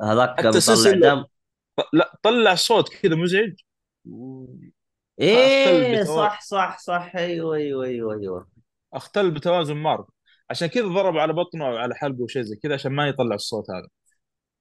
هذاك 0.00 0.40
كان 0.40 0.52
سيسل 0.52 1.00
دم. 1.00 1.24
لا 1.92 2.18
طلع 2.22 2.54
صوت 2.54 2.88
كذا 2.88 3.14
مزعج. 3.14 3.54
إيه. 5.20 6.04
صح 6.04 6.40
صح 6.40 6.78
صح. 6.78 7.12
أيوه 7.16 7.56
أيوه 7.56 7.84
أيوه 7.84 8.14
أيوه. 8.14 8.48
اختل 8.92 9.30
بتوازن 9.30 9.76
مارك. 9.76 10.06
عشان 10.50 10.68
كذا 10.68 10.86
ضرب 10.86 11.16
على 11.18 11.32
بطنه 11.32 11.66
أو 11.66 11.76
على 11.76 11.94
حلقه 11.94 12.22
وشيء 12.22 12.42
زي 12.42 12.56
كذا 12.56 12.74
عشان 12.74 12.92
ما 12.92 13.08
يطلع 13.08 13.34
الصوت 13.34 13.70
هذا. 13.70 13.88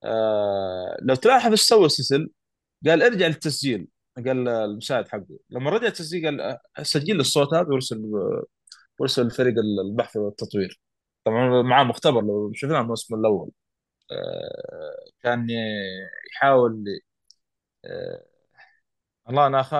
آه 0.03 0.97
لو 1.01 1.15
تلاحظ 1.15 1.51
إيش 1.51 1.61
سوى 1.61 1.89
سيسل؟ 1.89 2.30
قال 2.88 3.03
ارجع 3.03 3.28
للتسجيل. 3.28 3.88
قال 4.18 4.47
المساعد 4.49 5.07
حقه. 5.07 5.39
لما 5.49 5.70
رجع 5.72 5.88
التسجيل 5.88 6.41
قال 6.41 6.59
سجل 6.88 7.20
الصوت 7.20 7.53
هذا 7.53 7.68
وارسل 7.70 8.01
وارسل 8.99 9.28
لفريق 9.28 9.55
البحث 9.86 10.18
والتطوير. 10.18 10.80
طبعا 11.26 11.61
معاه 11.61 11.84
مختبر 11.84 12.22
لو 12.22 12.51
شفناه 12.53 12.82
الموسم 12.82 13.15
الأول. 13.15 13.51
آه، 14.11 15.11
كان 15.24 15.47
يحاول 16.34 16.86
آه، 17.86 18.22
والله 19.26 19.47
أنا 19.47 19.61
أخ... 19.61 19.76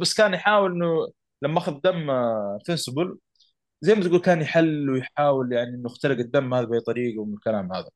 بس 0.00 0.14
كان 0.14 0.34
يحاول 0.34 0.72
إنه 0.72 1.08
لما 1.42 1.58
أخذ 1.58 1.80
دم 1.84 2.10
آه، 2.10 2.58
فينسبل 2.66 3.18
زي 3.80 3.94
ما 3.94 4.04
تقول 4.04 4.20
كان 4.20 4.42
يحل 4.42 4.90
ويحاول 4.90 5.52
يعني 5.52 5.70
إنه 5.70 5.86
اخترق 5.86 6.18
الدم 6.18 6.54
هذا 6.54 6.64
بأي 6.66 6.80
طريقة 6.80 7.20
ومن 7.20 7.34
الكلام 7.34 7.72
هذا. 7.72 7.90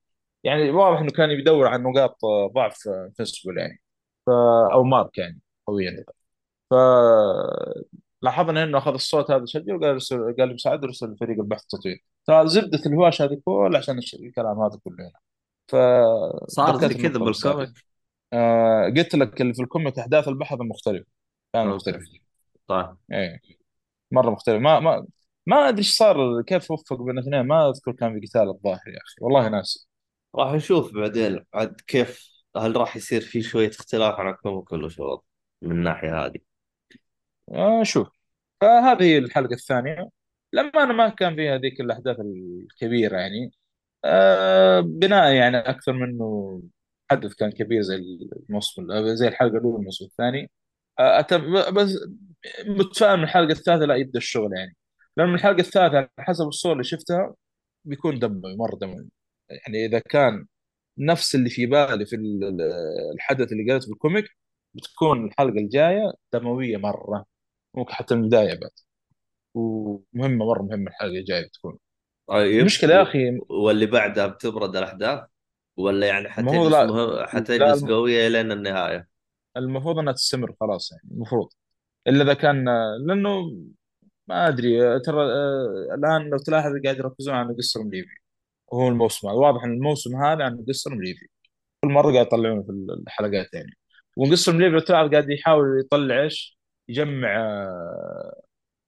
يعني 0.44 0.70
واضح 0.70 1.00
إنه 1.00 1.10
كان 1.12 1.36
بيدور 1.36 1.66
على 1.68 1.82
نقاط 1.82 2.24
آه، 2.24 2.48
ضعف 2.54 2.88
آه، 2.88 3.12
Invincible 3.16 3.58
يعني. 3.58 3.82
ف... 4.26 4.30
أو 4.72 4.84
مارك 4.84 5.18
يعني. 5.18 5.40
قويا 5.66 6.04
ف 6.70 6.74
لاحظنا 8.22 8.64
إنه 8.64 8.78
أخذ 8.78 8.92
الصوت 8.92 9.30
هذا 9.30 9.44
سجل 9.44 9.74
وقال 9.74 9.94
رسل 9.94 10.36
قال 10.38 10.54
مساعد 10.54 10.84
ارسل 10.84 11.12
لفريق 11.12 11.38
البحث 11.38 11.62
والتطوير 11.62 12.04
فزبدة 12.28 12.80
الهواش 12.86 13.22
هذه 13.22 13.40
كل 13.44 13.76
عشان 13.76 14.00
الكلام 14.14 14.60
هذا 14.60 14.80
كله. 14.84 14.96
هنا 15.00 15.18
صار 16.48 16.78
زي 16.78 16.94
كذا 16.94 17.18
بال 17.18 17.33
comic 17.33 17.70
آه 18.32 18.84
قلت 18.96 19.14
لك 19.14 19.40
اللي 19.40 19.54
في 19.54 19.62
ال 19.62 19.68
comic 19.68 19.98
أحداث 19.98 20.28
البحث 20.28 20.58
مختلفة. 20.60 21.06
كان 21.52 21.66
مختلف. 21.66 22.04
طيب. 22.66 22.96
إيه. 23.12 23.40
مرة 24.10 24.30
مختلف. 24.30 24.60
ما 24.60 24.80
ما 24.80 25.06
ما 25.46 25.68
أدري 25.68 25.78
إيش 25.78 25.96
صار 25.96 26.42
كيف 26.42 26.70
وفق 26.70 27.02
بين 27.02 27.18
الاثنين؟ 27.18 27.40
ما 27.40 27.68
أذكر 27.68 27.92
كان 27.92 28.20
في 28.20 28.26
قتال 28.26 28.48
الظاهر 28.48 28.88
يا 28.88 28.98
أخي. 28.98 29.14
والله 29.20 29.48
ناسي. 29.48 29.88
راح 30.34 30.52
نشوف 30.52 30.94
بعدين 30.94 31.44
عاد 31.54 31.80
كيف 31.86 32.28
هل 32.56 32.76
راح 32.76 32.96
يصير 32.96 33.20
في 33.20 33.42
شوية 33.42 33.70
اختلاف 33.70 34.14
عن 34.14 34.28
الكوميك 34.28 34.72
ولا 34.72 34.88
شو 34.88 35.20
من 35.64 35.72
الناحية 35.72 36.24
هذه. 36.26 36.38
آه 37.52 37.82
شوف. 37.82 38.08
فهذه 38.60 39.18
الحلقة 39.18 39.52
الثانية. 39.54 40.08
لما 40.52 40.82
أنا 40.82 40.92
ما 40.92 41.08
كان 41.08 41.36
فيها 41.36 41.58
ذيك 41.58 41.80
الأحداث 41.80 42.16
الكبيرة 42.20 43.16
يعني. 43.18 43.52
آه 44.04 44.80
بناء 44.80 45.32
يعني 45.34 45.56
أكثر 45.58 45.92
منه 45.92 46.62
حدث 47.10 47.34
كان 47.34 47.50
كبير 47.50 47.82
زي 47.82 47.96
الموسم 48.48 49.14
زي 49.14 49.28
الحلقة 49.28 49.58
الأولى 49.58 49.78
الموسم 49.78 50.04
الثاني. 50.04 50.50
آه 50.98 51.20
أتم 51.20 51.52
بس 51.74 51.98
متفائم 52.66 53.18
من 53.18 53.24
الحلقة 53.24 53.52
الثالثة 53.52 53.84
لا 53.86 53.94
يبدأ 53.96 54.18
الشغل 54.18 54.50
يعني. 54.56 54.76
لأن 55.16 55.28
من 55.28 55.34
الحلقة 55.34 55.60
الثالثة 55.60 56.08
حسب 56.18 56.46
الصور 56.48 56.72
اللي 56.72 56.84
شفتها 56.84 57.34
بيكون 57.84 58.18
دموي 58.18 58.56
مره 58.56 58.76
دموي 58.76 59.08
يعني 59.50 59.86
إذا 59.86 59.98
كان 59.98 60.46
نفس 60.98 61.34
اللي 61.34 61.50
في 61.50 61.66
بالي 61.66 62.06
في 62.06 62.16
ال- 62.16 62.44
ال- 62.44 62.62
الحدث 63.14 63.52
اللي 63.52 63.70
قريته 63.72 63.88
بالكوميك 63.88 64.24
بتكون 64.74 65.26
الحلقة 65.26 65.58
الجاية 65.58 66.12
دموية 66.32 66.76
مرة 66.76 67.26
ممكن 67.74 67.92
حتى 67.92 68.14
من 68.14 68.22
البداية 68.24 68.60
بعد. 68.60 68.70
ومهمة 69.54 70.46
مرة 70.46 70.62
مهمة 70.62 70.90
الحلقة 70.90 71.18
الجاية 71.18 71.46
بتكون. 71.46 71.78
طيب 72.28 72.60
المشكلة 72.60 72.94
يا. 72.94 73.02
أخي 73.02 73.38
واللي 73.48 73.86
بعدها 73.86 74.26
بتبرد 74.26 74.76
الأحداث؟ 74.76 75.20
ولا 75.76 76.06
يعني 76.06 76.28
حتجلس 76.28 76.72
لا 76.72 76.86
مه... 76.86 77.26
حتجلس 77.26 77.84
قوية 77.84 78.28
لين 78.28 78.52
النهاية؟ 78.52 79.08
المفروض 79.56 79.98
إنها 79.98 80.12
تستمر 80.12 80.54
خلاص 80.60 80.92
يعني 80.92 81.14
المفروض. 81.14 81.48
إلا 82.08 82.24
إذا 82.24 82.34
كان 82.34 82.64
لأنه 83.06 83.40
ما 84.28 84.48
أدري 84.48 85.00
ترى 85.00 85.24
الآن 85.94 86.30
لو 86.30 86.38
تلاحظ 86.38 86.72
قاعد 86.84 86.96
يركزون 86.96 87.34
على 87.34 87.54
Angstrom 87.54 87.82
Levy 87.82 88.16
وهو 88.72 88.88
الموسم 88.88 89.28
واضح 89.28 89.64
إن 89.64 89.72
الموسم 89.72 90.16
هذا 90.16 90.44
عن 90.44 90.64
Angstrom 90.68 90.94
Levy 90.94 91.26
كل 91.84 91.90
مرة 91.92 92.12
قاعد 92.12 92.26
يطلعونه 92.26 92.62
في 92.62 92.70
الحلقات 93.02 93.54
يعني. 93.54 93.76
و 94.16 94.20
Angstrom 94.20 94.52
Levy 94.52 94.70
لو 94.74 94.78
تلاحظ 94.80 95.10
قاعد 95.10 95.30
يحاول 95.30 95.80
يطلع 95.80 96.22
إيش؟ 96.22 96.58
يجمع 96.88 97.36
آه، 97.40 98.42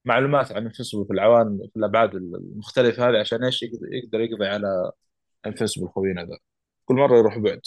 معلومات 0.05 0.51
عن 0.51 0.63
Invincible 0.65 1.05
في 1.05 1.13
العوالم 1.13 1.57
في 1.73 1.77
الأبعاد 1.79 2.15
المختلفة 2.15 3.09
هذه 3.09 3.19
عشان 3.19 3.43
إيش؟ 3.43 3.63
يقدر 3.63 4.19
يقضي 4.21 4.45
على 4.47 4.91
Invincible 5.45 5.87
خوينا 5.89 6.23
ذا. 6.25 6.37
كل 6.85 6.95
مرة 6.95 7.17
يروح 7.17 7.37
بعد. 7.37 7.61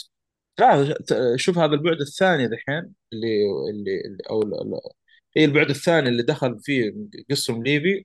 لا 0.59 0.95
شوف 1.37 1.59
هذا 1.59 1.73
البعد 1.75 2.01
الثاني 2.01 2.47
ذحين 2.47 2.95
اللي 3.13 3.29
اللي 3.71 4.01
اللي- 4.07 4.23
أو 4.31 4.43
اي 5.37 5.45
البعد 5.45 5.71
الثاني 5.71 6.09
اللي 6.09 6.23
دخل 6.23 6.59
فيه 6.61 6.95
Angstrom 7.31 7.63
Levy 7.63 8.05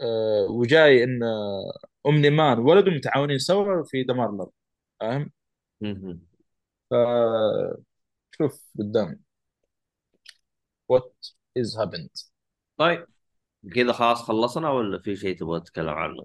آه، 0.00 0.46
وجاي 0.50 1.04
إن 1.04 1.22
آه، 1.22 1.72
Omni-Man 2.06 2.58
ولده 2.58 2.90
متعاونين 2.90 3.38
سوا 3.38 3.82
في 3.84 4.02
دمار 4.04 4.30
الأرض. 4.30 4.50
فاهم؟ 5.00 5.30
مهم. 8.40 8.48
فشوف 8.50 8.62
قدام 8.78 9.24
what 10.88 11.26
is 11.56 11.76
happened 11.76 12.10
طيب 12.76 13.06
كذا 13.74 13.92
خلاص 13.92 14.22
خلصنا 14.22 14.70
ولا 14.70 14.98
في 14.98 15.16
شيء 15.16 15.38
تبغى 15.38 15.60
تتكلم 15.60 15.88
عنه؟ 15.88 16.22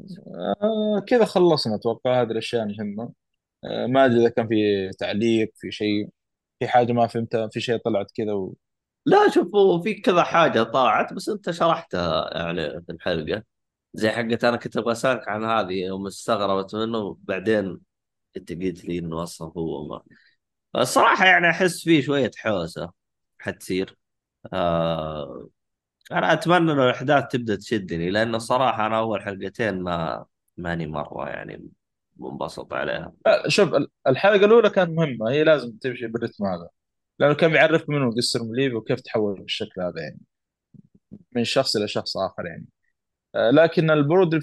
آه 0.63 0.99
كذا 1.07 1.25
خلصنا 1.25 1.75
أتوقع 1.75 2.21
هذه 2.21 2.31
الأشياء 2.31 2.63
المهمه 2.63 3.13
آه 3.65 3.87
ما 3.87 4.05
أدري 4.05 4.21
إذا 4.21 4.29
كان 4.29 4.47
في 4.47 4.89
تعليق 4.99 5.51
في 5.55 5.71
شيء 5.71 6.09
في 6.59 6.67
حاجة 6.67 6.93
ما 6.93 7.07
فهمتها 7.07 7.47
في 7.47 7.61
شيء 7.61 7.77
طلعت 7.77 8.11
كذا 8.11 8.33
و... 8.33 8.55
لا 9.05 9.29
شوف 9.29 9.47
في 9.83 9.93
كذا 9.93 10.23
حاجة 10.23 10.63
طلعت 10.63 11.13
بس 11.13 11.29
أنت 11.29 11.51
شرحتها 11.51 12.37
يعني 12.37 12.81
في 12.81 12.91
الحلقة 12.91 13.43
زي 13.93 14.09
حقت 14.09 14.43
أنا 14.43 14.57
كنت 14.57 14.77
أبغى 14.77 14.91
أسألك 14.91 15.27
عن 15.27 15.45
هذه 15.45 15.73
يوم 15.73 16.07
استغربت 16.07 16.75
منه 16.75 17.17
بعدين 17.21 17.79
أنت 18.37 18.51
قلت 18.51 18.85
لي 18.85 18.99
إنه 18.99 19.23
أصلا 19.23 19.51
هو 19.57 19.87
ما 19.87 20.01
الصراحة 20.77 21.25
يعني 21.25 21.49
أحس 21.49 21.83
فيه 21.83 22.01
شوية 22.01 22.31
حوسة 22.37 22.91
حتصير. 23.39 23.97
آه 24.53 25.49
أنا 26.11 26.33
أتمنى 26.33 26.71
إنه 26.71 26.85
الأحداث 26.85 27.27
تبدأ 27.31 27.55
تشدني 27.55 28.09
لأن 28.11 28.35
الصراحة 28.35 28.85
أنا 28.87 28.99
أول 28.99 29.21
حلقتين 29.23 29.81
ما 29.81 30.25
ماني 30.57 30.87
مرة 30.87 31.29
يعني 31.29 31.69
منبسط 32.17 32.73
عليها. 32.73 33.13
شوف 33.47 33.73
ال- 33.73 33.87
الحلقة 34.07 34.45
الأولى 34.45 34.69
كانت 34.69 34.89
مهمة 34.91 35.31
هي 35.31 35.43
لازم 35.43 35.71
تمشي 35.77 36.07
بالرتم 36.07 36.45
هذا 36.45 36.69
لأنه 37.19 37.33
كان 37.33 37.51
بيعرفك 37.51 37.89
منه 37.89 38.11
قصر 38.15 38.43
مليفي 38.43 38.75
وكيف 38.75 39.01
تحول 39.01 39.41
بالشكل 39.41 39.81
هذا 39.81 40.01
يعني 40.01 40.19
من 41.31 41.43
شخص 41.43 41.75
إلى 41.75 41.87
شخص 41.87 42.17
آخر 42.17 42.45
يعني. 42.45 42.65
آه 43.35 43.51
لكن 43.51 43.91
البرود 43.91 44.41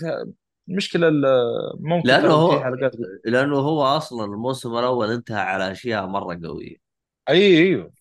المشكلة 0.68 1.08
ال- 1.08 1.76
ممكن 1.80 2.08
فيه 2.08 2.28
هو 2.28 2.60
حلقات 2.60 2.92
لأنه 3.24 3.56
هو 3.56 3.82
أصلا 3.82 4.24
الموسم 4.24 4.78
الأول 4.78 5.10
انتهى 5.10 5.40
على 5.40 5.72
أشياء 5.72 6.06
مرة 6.06 6.40
قوية. 6.44 6.76
أي 7.28 7.58
أيوه. 7.58 7.92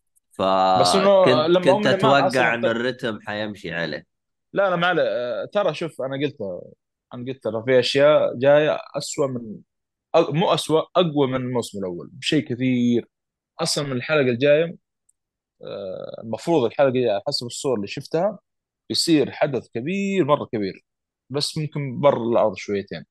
بس 0.80 0.96
إنه 0.96 1.24
فكنت 1.24 1.50
لما 1.50 1.74
كنت 1.74 1.88
أتوقع 1.88 2.28
أصلا 2.28 2.54
إن 2.54 2.66
الريتم 2.66 3.20
حيمشي 3.22 3.72
عليه. 3.72 4.06
لا 4.54 4.70
لا 4.70 4.76
ما 4.76 4.88
عليه. 4.88 5.04
آه، 5.04 5.46
ترى 5.46 5.74
شوف 5.74 6.02
أنا 6.02 6.16
قلت 6.26 6.38
أنا 7.14 7.26
قلت 7.28 7.44
ترى 7.44 7.64
في 7.66 7.80
أشياء 7.80 8.36
جاية 8.38 8.80
اسوء 8.98 9.28
من 9.28 9.56
مو 10.16 10.54
اسوء 10.54 10.84
أقوى 10.96 11.28
من 11.28 11.36
الموسم 11.36 11.80
الأول 11.80 12.10
بشيء 12.14 12.44
كثير. 12.44 13.08
أصلا 13.60 13.84
من 13.84 13.92
الحلقة 13.92 14.22
الجاية 14.22 14.76
آه، 15.64 16.22
المفروض 16.24 16.64
الحلقة 16.66 17.22
حسب 17.28 17.46
الصور 17.46 17.76
اللي 17.76 17.88
شفتها 17.88 18.40
يصير 18.90 19.32
حدث 19.32 19.68
كبير 19.74 20.26
مرة 20.26 20.46
كبير. 20.46 20.86
بس 21.30 21.58
ممكن 21.58 22.00
بر 22.00 22.18
الأرض 22.24 22.56
شويتين. 22.56 23.06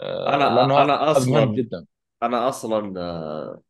آه، 0.00 0.34
أنا 0.34 0.64
أنا 0.64 1.10
أصلا 1.10 1.44
جدا. 1.44 1.86
أنا 2.22 2.48
أصلا 2.48 3.00
آه، 3.00 3.62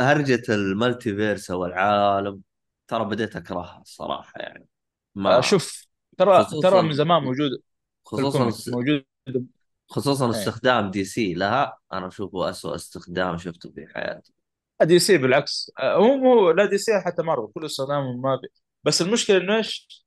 هرجة 0.00 0.42
ال 0.48 1.16
multiverse 1.16 1.50
أو 1.50 1.64
العالم 1.64 2.42
ترى 2.88 3.04
بديت 3.04 3.36
أكرهها 3.36 3.80
الصراحة 3.80 4.40
يعني. 4.40 4.68
آه، 5.16 5.20
ما 5.20 5.40
شوف 5.40 5.86
ترى 6.18 6.46
ترى 6.62 6.82
من 6.82 6.92
زمان 6.92 7.22
موجود 7.22 7.50
خصوصا 8.04 8.72
موجود 8.72 9.04
خصوصا 9.90 10.24
إيه. 10.24 10.30
استخدام 10.30 10.90
DC 10.90 11.34
لها. 11.34 11.78
أنا 11.92 12.08
أشوفه 12.08 12.50
اسوء 12.50 12.74
استخدام 12.74 13.38
شفته 13.38 13.70
في 13.70 13.86
حياتي. 13.94 14.32
DC 14.82 15.18
بالعكس. 15.18 15.72
آه، 15.78 15.96
هو 15.96 16.16
مو 16.16 16.50
لا 16.50 16.64
DC 16.64 17.00
حتى 17.00 17.22
مارفل 17.22 17.52
كل 17.54 17.64
استخدامهم 17.64 18.22
ما 18.22 18.36
بي. 18.36 18.48
بس 18.84 19.02
المشكلة 19.02 19.36
إنه 19.36 19.56
إيش؟ 19.56 20.06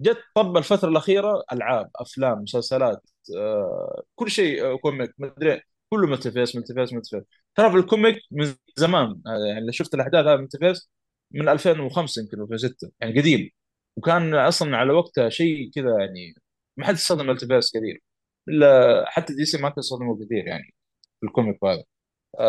جت 0.00 0.18
طب 0.34 0.56
الفترة 0.56 0.88
الأخيرة 0.88 1.44
ألعاب 1.52 1.90
أفلام 1.96 2.42
مسلسلات 2.42 3.10
آه، 3.36 4.02
كل 4.14 4.30
شيء 4.30 4.64
آه، 4.64 4.76
comic 4.76 5.14
مدري 5.18 5.62
كله 5.90 6.06
multiverse 6.06 6.56
multiverse 6.56 6.92
multiverse 6.92 7.22
ترى 7.54 7.70
في 7.70 7.76
ال 7.76 7.83
comic 7.83 8.16
من 8.30 8.54
زمان 8.76 9.22
آه، 9.26 9.46
يعني 9.46 9.58
اللي 9.58 9.72
شفت 9.72 9.94
الأحداث 9.94 10.26
هذا 10.26 10.36
multiverse 10.36 10.90
من 11.30 11.48
2005 11.48 12.22
يمكن 12.22 12.40
2006 12.42 12.90
يعني 13.00 13.20
قديم. 13.20 13.50
وكان 13.96 14.34
أصلا 14.34 14.76
على 14.76 14.92
وقتها 14.92 15.28
شيء 15.28 15.70
كذا 15.74 15.98
يعني 16.00 16.34
ما 16.76 16.86
حد 16.86 16.94
يستخدم 16.94 17.26
multiverse 17.26 17.70
كثير. 17.70 18.02
إلا 18.48 19.04
حتى 19.08 19.34
DC 19.34 19.58
ما 19.58 19.68
كان 19.68 19.78
يستخدمه 19.78 20.16
كثير 20.26 20.46
يعني 20.46 20.74
في 21.20 21.26
ال 21.26 21.31
comic 21.31 21.58
هذا 21.64 21.84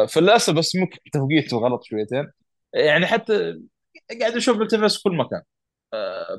فللأسف 0.08 0.54
بس 0.54 0.76
ممكن 0.76 1.00
توقيته 1.14 1.58
غلط 1.58 1.84
شويتين. 1.84 2.32
يعني 2.74 3.08
حتى 3.08 3.60
قاعد 4.22 4.34
أشوف 4.36 4.58
multiverse 4.58 4.98
في 4.98 5.04
كل 5.04 5.16
مكان. 5.18 5.42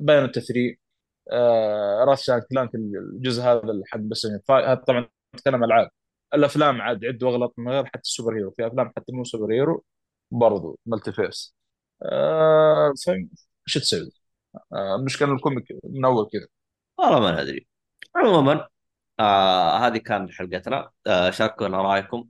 Bayonetta 0.01 0.41
3 0.41 0.61
آه 0.71 0.90
Ratchet 2.09 2.31
Clank 2.51 2.75
الجزء 2.75 3.43
هذا 3.43 3.83
حق 3.87 3.99
بس 3.99 4.27
هذا 4.51 4.75
طبعا 4.75 5.09
نتكلم 5.35 5.65
ألعاب. 5.65 5.91
الأفلام 6.35 6.83
عاد 6.83 7.05
عد 7.05 7.23
واغلط 7.23 7.55
من 7.59 7.73
غير 7.73 7.87
حتى 7.87 8.01
ال 8.01 8.07
super 8.07 8.37
hero. 8.37 8.51
في 8.51 8.67
أفلام 8.67 8.93
حتى 8.97 9.13
مو 9.13 9.25
super 9.25 9.53
hero 9.55 9.85
برضو 10.31 10.79
multiverse 10.87 11.55
آه 12.03 12.93
تسوي؟ 13.67 14.11
آه 14.73 14.97
المشكلة 14.97 15.33
ال 15.33 15.38
comic 15.38 15.65
من 15.85 16.05
أول 16.05 16.29
كذا. 16.33 16.47
والله 16.99 17.21
ما 17.21 17.43
ندري 17.43 17.67
عموما 18.17 18.69
آه 19.21 19.79
هذه 19.79 19.99
كانت 19.99 20.31
حلقتنا. 20.33 20.91
آه 21.07 21.31
شاركونا 21.31 21.83
رأيكم. 21.83 22.29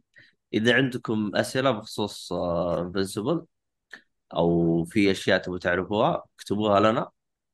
إذا 0.54 0.74
عندكم 0.76 1.30
أسئلة 1.36 1.70
بخصوص 1.70 2.32
Invincible 2.32 3.46
أو 4.34 4.84
في 4.84 5.10
أشياء 5.10 5.38
تبغوا 5.38 5.58
تعرفوها 5.58 6.24
اكتبوها 6.38 6.80
لنا. 6.80 7.10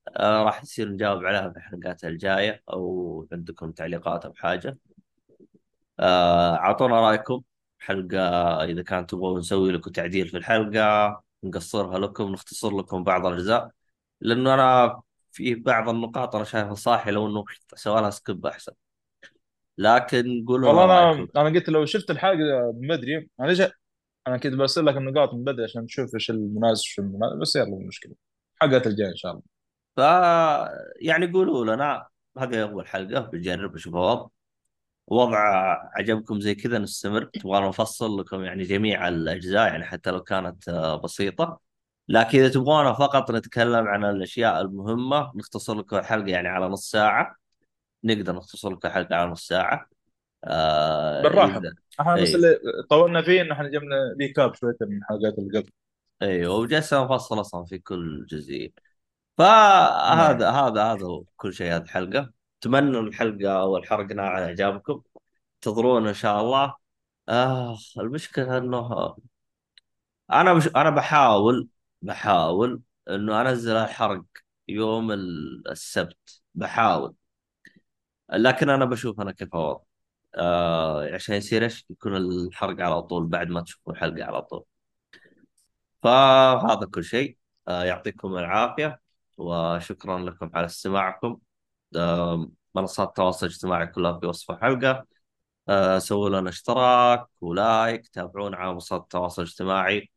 آه 0.08 0.42
راح 0.42 0.62
يصير 0.62 0.88
نجاوب 0.88 1.24
عليها 1.24 1.50
في 1.50 1.56
الحلقات 1.56 2.04
الجاية 2.04 2.62
أو 2.72 3.28
عندكم 3.32 3.72
تعليقات 3.72 4.24
أو 4.24 4.34
حاجة. 4.34 4.78
آه 6.00 6.54
أعطونا 6.54 7.00
رأيكم 7.00 7.42
حلقة 7.78 8.18
إذا 8.64 8.82
كان 8.82 9.06
تبغوا 9.06 9.38
نسوي 9.38 9.72
لكم 9.72 9.90
تعديل 9.90 10.28
في 10.28 10.36
الحلقة 10.36 11.22
نقصرها 11.44 11.98
لكم 11.98 12.32
نختصر 12.32 12.76
لكم 12.78 13.04
بعض 13.04 13.26
الأجزاء. 13.26 13.70
لأنه 14.20 14.54
أنا 14.54 15.00
في 15.32 15.54
بعض 15.54 15.88
النقاط 15.88 16.36
أنا 16.36 16.44
شايفها 16.44 16.74
صح 16.74 17.08
لو 17.08 17.26
إنه 17.26 17.44
سوى 17.74 18.00
لها 18.00 18.10
سكيب 18.10 18.46
أحسن. 18.46 18.72
لكن 19.78 20.44
قولوا 20.48 20.68
والله 20.68 20.86
رايكم 20.86 21.28
أنا 21.36 21.48
أنا 21.48 21.58
قلت 21.58 21.68
لو 21.68 21.84
شفت 21.84 22.10
الحلقة 22.10 22.72
من 22.80 22.88
بدري 22.88 23.30
أنا 23.40 23.46
ليش 23.46 23.62
أنا 24.26 24.36
كنت 24.36 24.54
برسل 24.54 24.86
لك 24.86 24.96
النقاط 24.96 25.34
من 25.34 25.44
بدري 25.44 25.64
عشان 25.64 25.82
نشوف 25.82 26.14
إيش 26.14 26.30
المناسب 26.30 26.84
إيش 26.84 26.98
المناسب 26.98 27.38
بس 27.40 27.56
يلا 27.56 27.66
المشكلة 27.66 28.14
حلقات 28.60 28.86
الجاية 28.86 29.08
إن 29.08 29.16
شاء 29.16 29.32
الله. 29.32 29.55
ف 29.96 30.00
يعني 31.00 31.32
قولوا 31.32 31.74
لنا 31.74 32.06
هذه 32.38 32.62
اول 32.62 32.86
حلقة 32.88 33.20
بنجرب 33.20 33.74
نشوف 33.74 33.94
وضع 33.94 34.26
وضع 35.06 35.38
عجبكم 35.94 36.40
زي 36.40 36.54
كذا 36.54 36.78
نستمر. 36.78 37.24
تبغى 37.24 37.68
نفصل 37.68 38.20
لكم 38.20 38.44
يعني 38.44 38.62
جميع 38.62 39.08
الأجزاء 39.08 39.66
يعني 39.68 39.84
حتى 39.84 40.10
لو 40.10 40.22
كانت 40.22 40.68
آه، 40.68 40.96
بسيطة. 40.96 41.60
لكن 42.08 42.38
إذا 42.38 42.48
تبغونا 42.48 42.92
فقط 42.92 43.30
نتكلم 43.30 43.88
عن 43.88 44.04
الأشياء 44.04 44.60
المهمة 44.60 45.32
نختصر 45.36 45.74
لكم 45.74 45.96
الحلقة 45.96 46.28
يعني 46.28 46.48
على 46.48 46.68
نص 46.68 46.90
ساعة. 46.90 47.36
نقدر 48.04 48.32
نختصر 48.34 48.70
لكم 48.70 48.88
الحلقة 48.88 49.16
على 49.16 49.30
نص 49.30 49.48
ساعة. 49.48 49.88
آه 50.44 51.22
بالراحة. 51.22 51.62
إحنا 52.00 52.14
بس 52.14 52.28
اي 52.28 52.34
اللي 52.34 52.58
طولنا 52.90 53.22
فيه 53.22 53.42
إن 53.42 53.52
إحنا 53.52 53.68
جبنا 53.68 53.96
ريكاب 54.20 54.54
شوية 54.54 54.76
من 54.80 54.96
الحلقات 54.96 55.38
اللي 55.38 55.58
قبل 55.58 55.70
أيوه 56.22 56.56
وجلسه 56.56 57.04
نفصل 57.04 57.40
أصلا 57.40 57.64
في 57.64 57.78
كل 57.78 58.26
جزئية. 58.26 58.85
نعم. 59.38 59.48
فهذا 59.48 60.50
هذا 60.50 60.82
هذا 60.92 61.24
كل 61.36 61.54
شيء 61.54 61.76
هذه 61.76 61.82
الحلقة. 61.82 62.32
أتمنى 62.60 62.98
الحلقة 62.98 63.60
أو 63.60 63.76
الحلقة 63.76 64.20
على 64.22 64.44
إعجابكم. 64.44 65.02
انتظرونا 65.56 66.08
إن 66.08 66.14
شاء 66.14 66.40
الله. 66.40 66.74
آه 67.28 67.78
المشكلة 67.98 68.58
إنه 68.58 69.16
أنا 70.32 70.54
مش 70.54 70.68
أنا 70.76 70.90
بحاول 70.90 71.68
بحاول 72.02 72.80
إنه 73.10 73.40
أنزل 73.40 73.76
الحرق 73.76 74.24
يوم 74.68 75.12
ال- 75.12 75.68
السبت. 75.70 76.42
بحاول. 76.54 77.14
لكن 78.32 78.70
أنا 78.70 78.84
بشوف 78.84 79.20
أنا 79.20 79.32
كيف 79.32 79.54
اوضح 79.54 79.82
آه 80.34 81.14
عشان 81.14 81.34
يصير 81.34 81.64
إيش؟ 81.64 81.86
يكون 81.90 82.16
الحرق 82.16 82.80
على 82.80 83.02
طول 83.02 83.26
بعد 83.26 83.48
ما 83.48 83.60
تشوفوا 83.62 83.92
الحلقة 83.92 84.24
على 84.24 84.42
طول. 84.42 84.64
فهذا 86.02 86.86
كل 86.94 87.04
شيء. 87.04 87.38
آه 87.68 87.84
يعطيكم 87.84 88.36
العافية. 88.36 89.00
وشكرا 89.36 90.18
لكم 90.18 90.50
على 90.54 90.66
استماعكم. 90.66 91.38
منصات 92.74 93.08
التواصل 93.08 93.46
الاجتماعي 93.46 93.86
كلها 93.86 94.20
في 94.20 94.26
وصف 94.26 94.50
الحلقة. 94.50 95.06
آه 95.68 95.98
سووا 95.98 96.28
لنا 96.40 96.48
اشتراك 96.48 97.26
ولايك 97.40 98.08
تابعونا 98.08 98.56
على 98.56 98.72
منصات 98.72 99.02
التواصل 99.02 99.42
الاجتماعي 99.42 100.10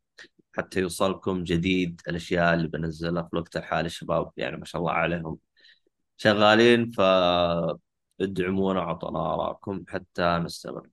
حتى 0.56 0.80
يوصلكم 0.80 1.44
جديد 1.44 2.00
الأشياء 2.08 2.54
اللي 2.54 2.68
بنزلها 2.68 3.22
في 3.22 3.28
الوقت 3.32 3.56
الحالي. 3.56 3.86
الشباب 3.86 4.30
يعني 4.36 4.56
ما 4.56 4.64
شاء 4.64 4.80
الله 4.80 4.92
عليهم 4.92 5.38
شغالين 6.16 6.90
فادعمونا 6.90 8.80
وأعطونا 8.80 9.34
آرائكم 9.34 9.84
حتى 9.88 10.38
نستمر. 10.44 10.88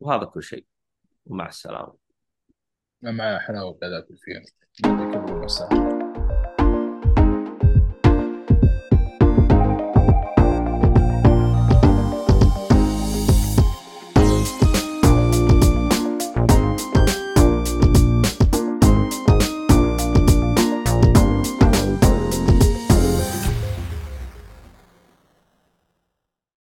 وهذا 0.00 0.24
كل 0.24 0.42
شيء. 0.42 0.64
ومع 1.26 1.48
السلامة. 1.48 1.94
مع 3.02 3.38
حلاوه 3.38 3.78
كذا 3.80 4.06
فيها 4.24 4.42
يعطيكم 4.84 5.42
الف 5.42 5.93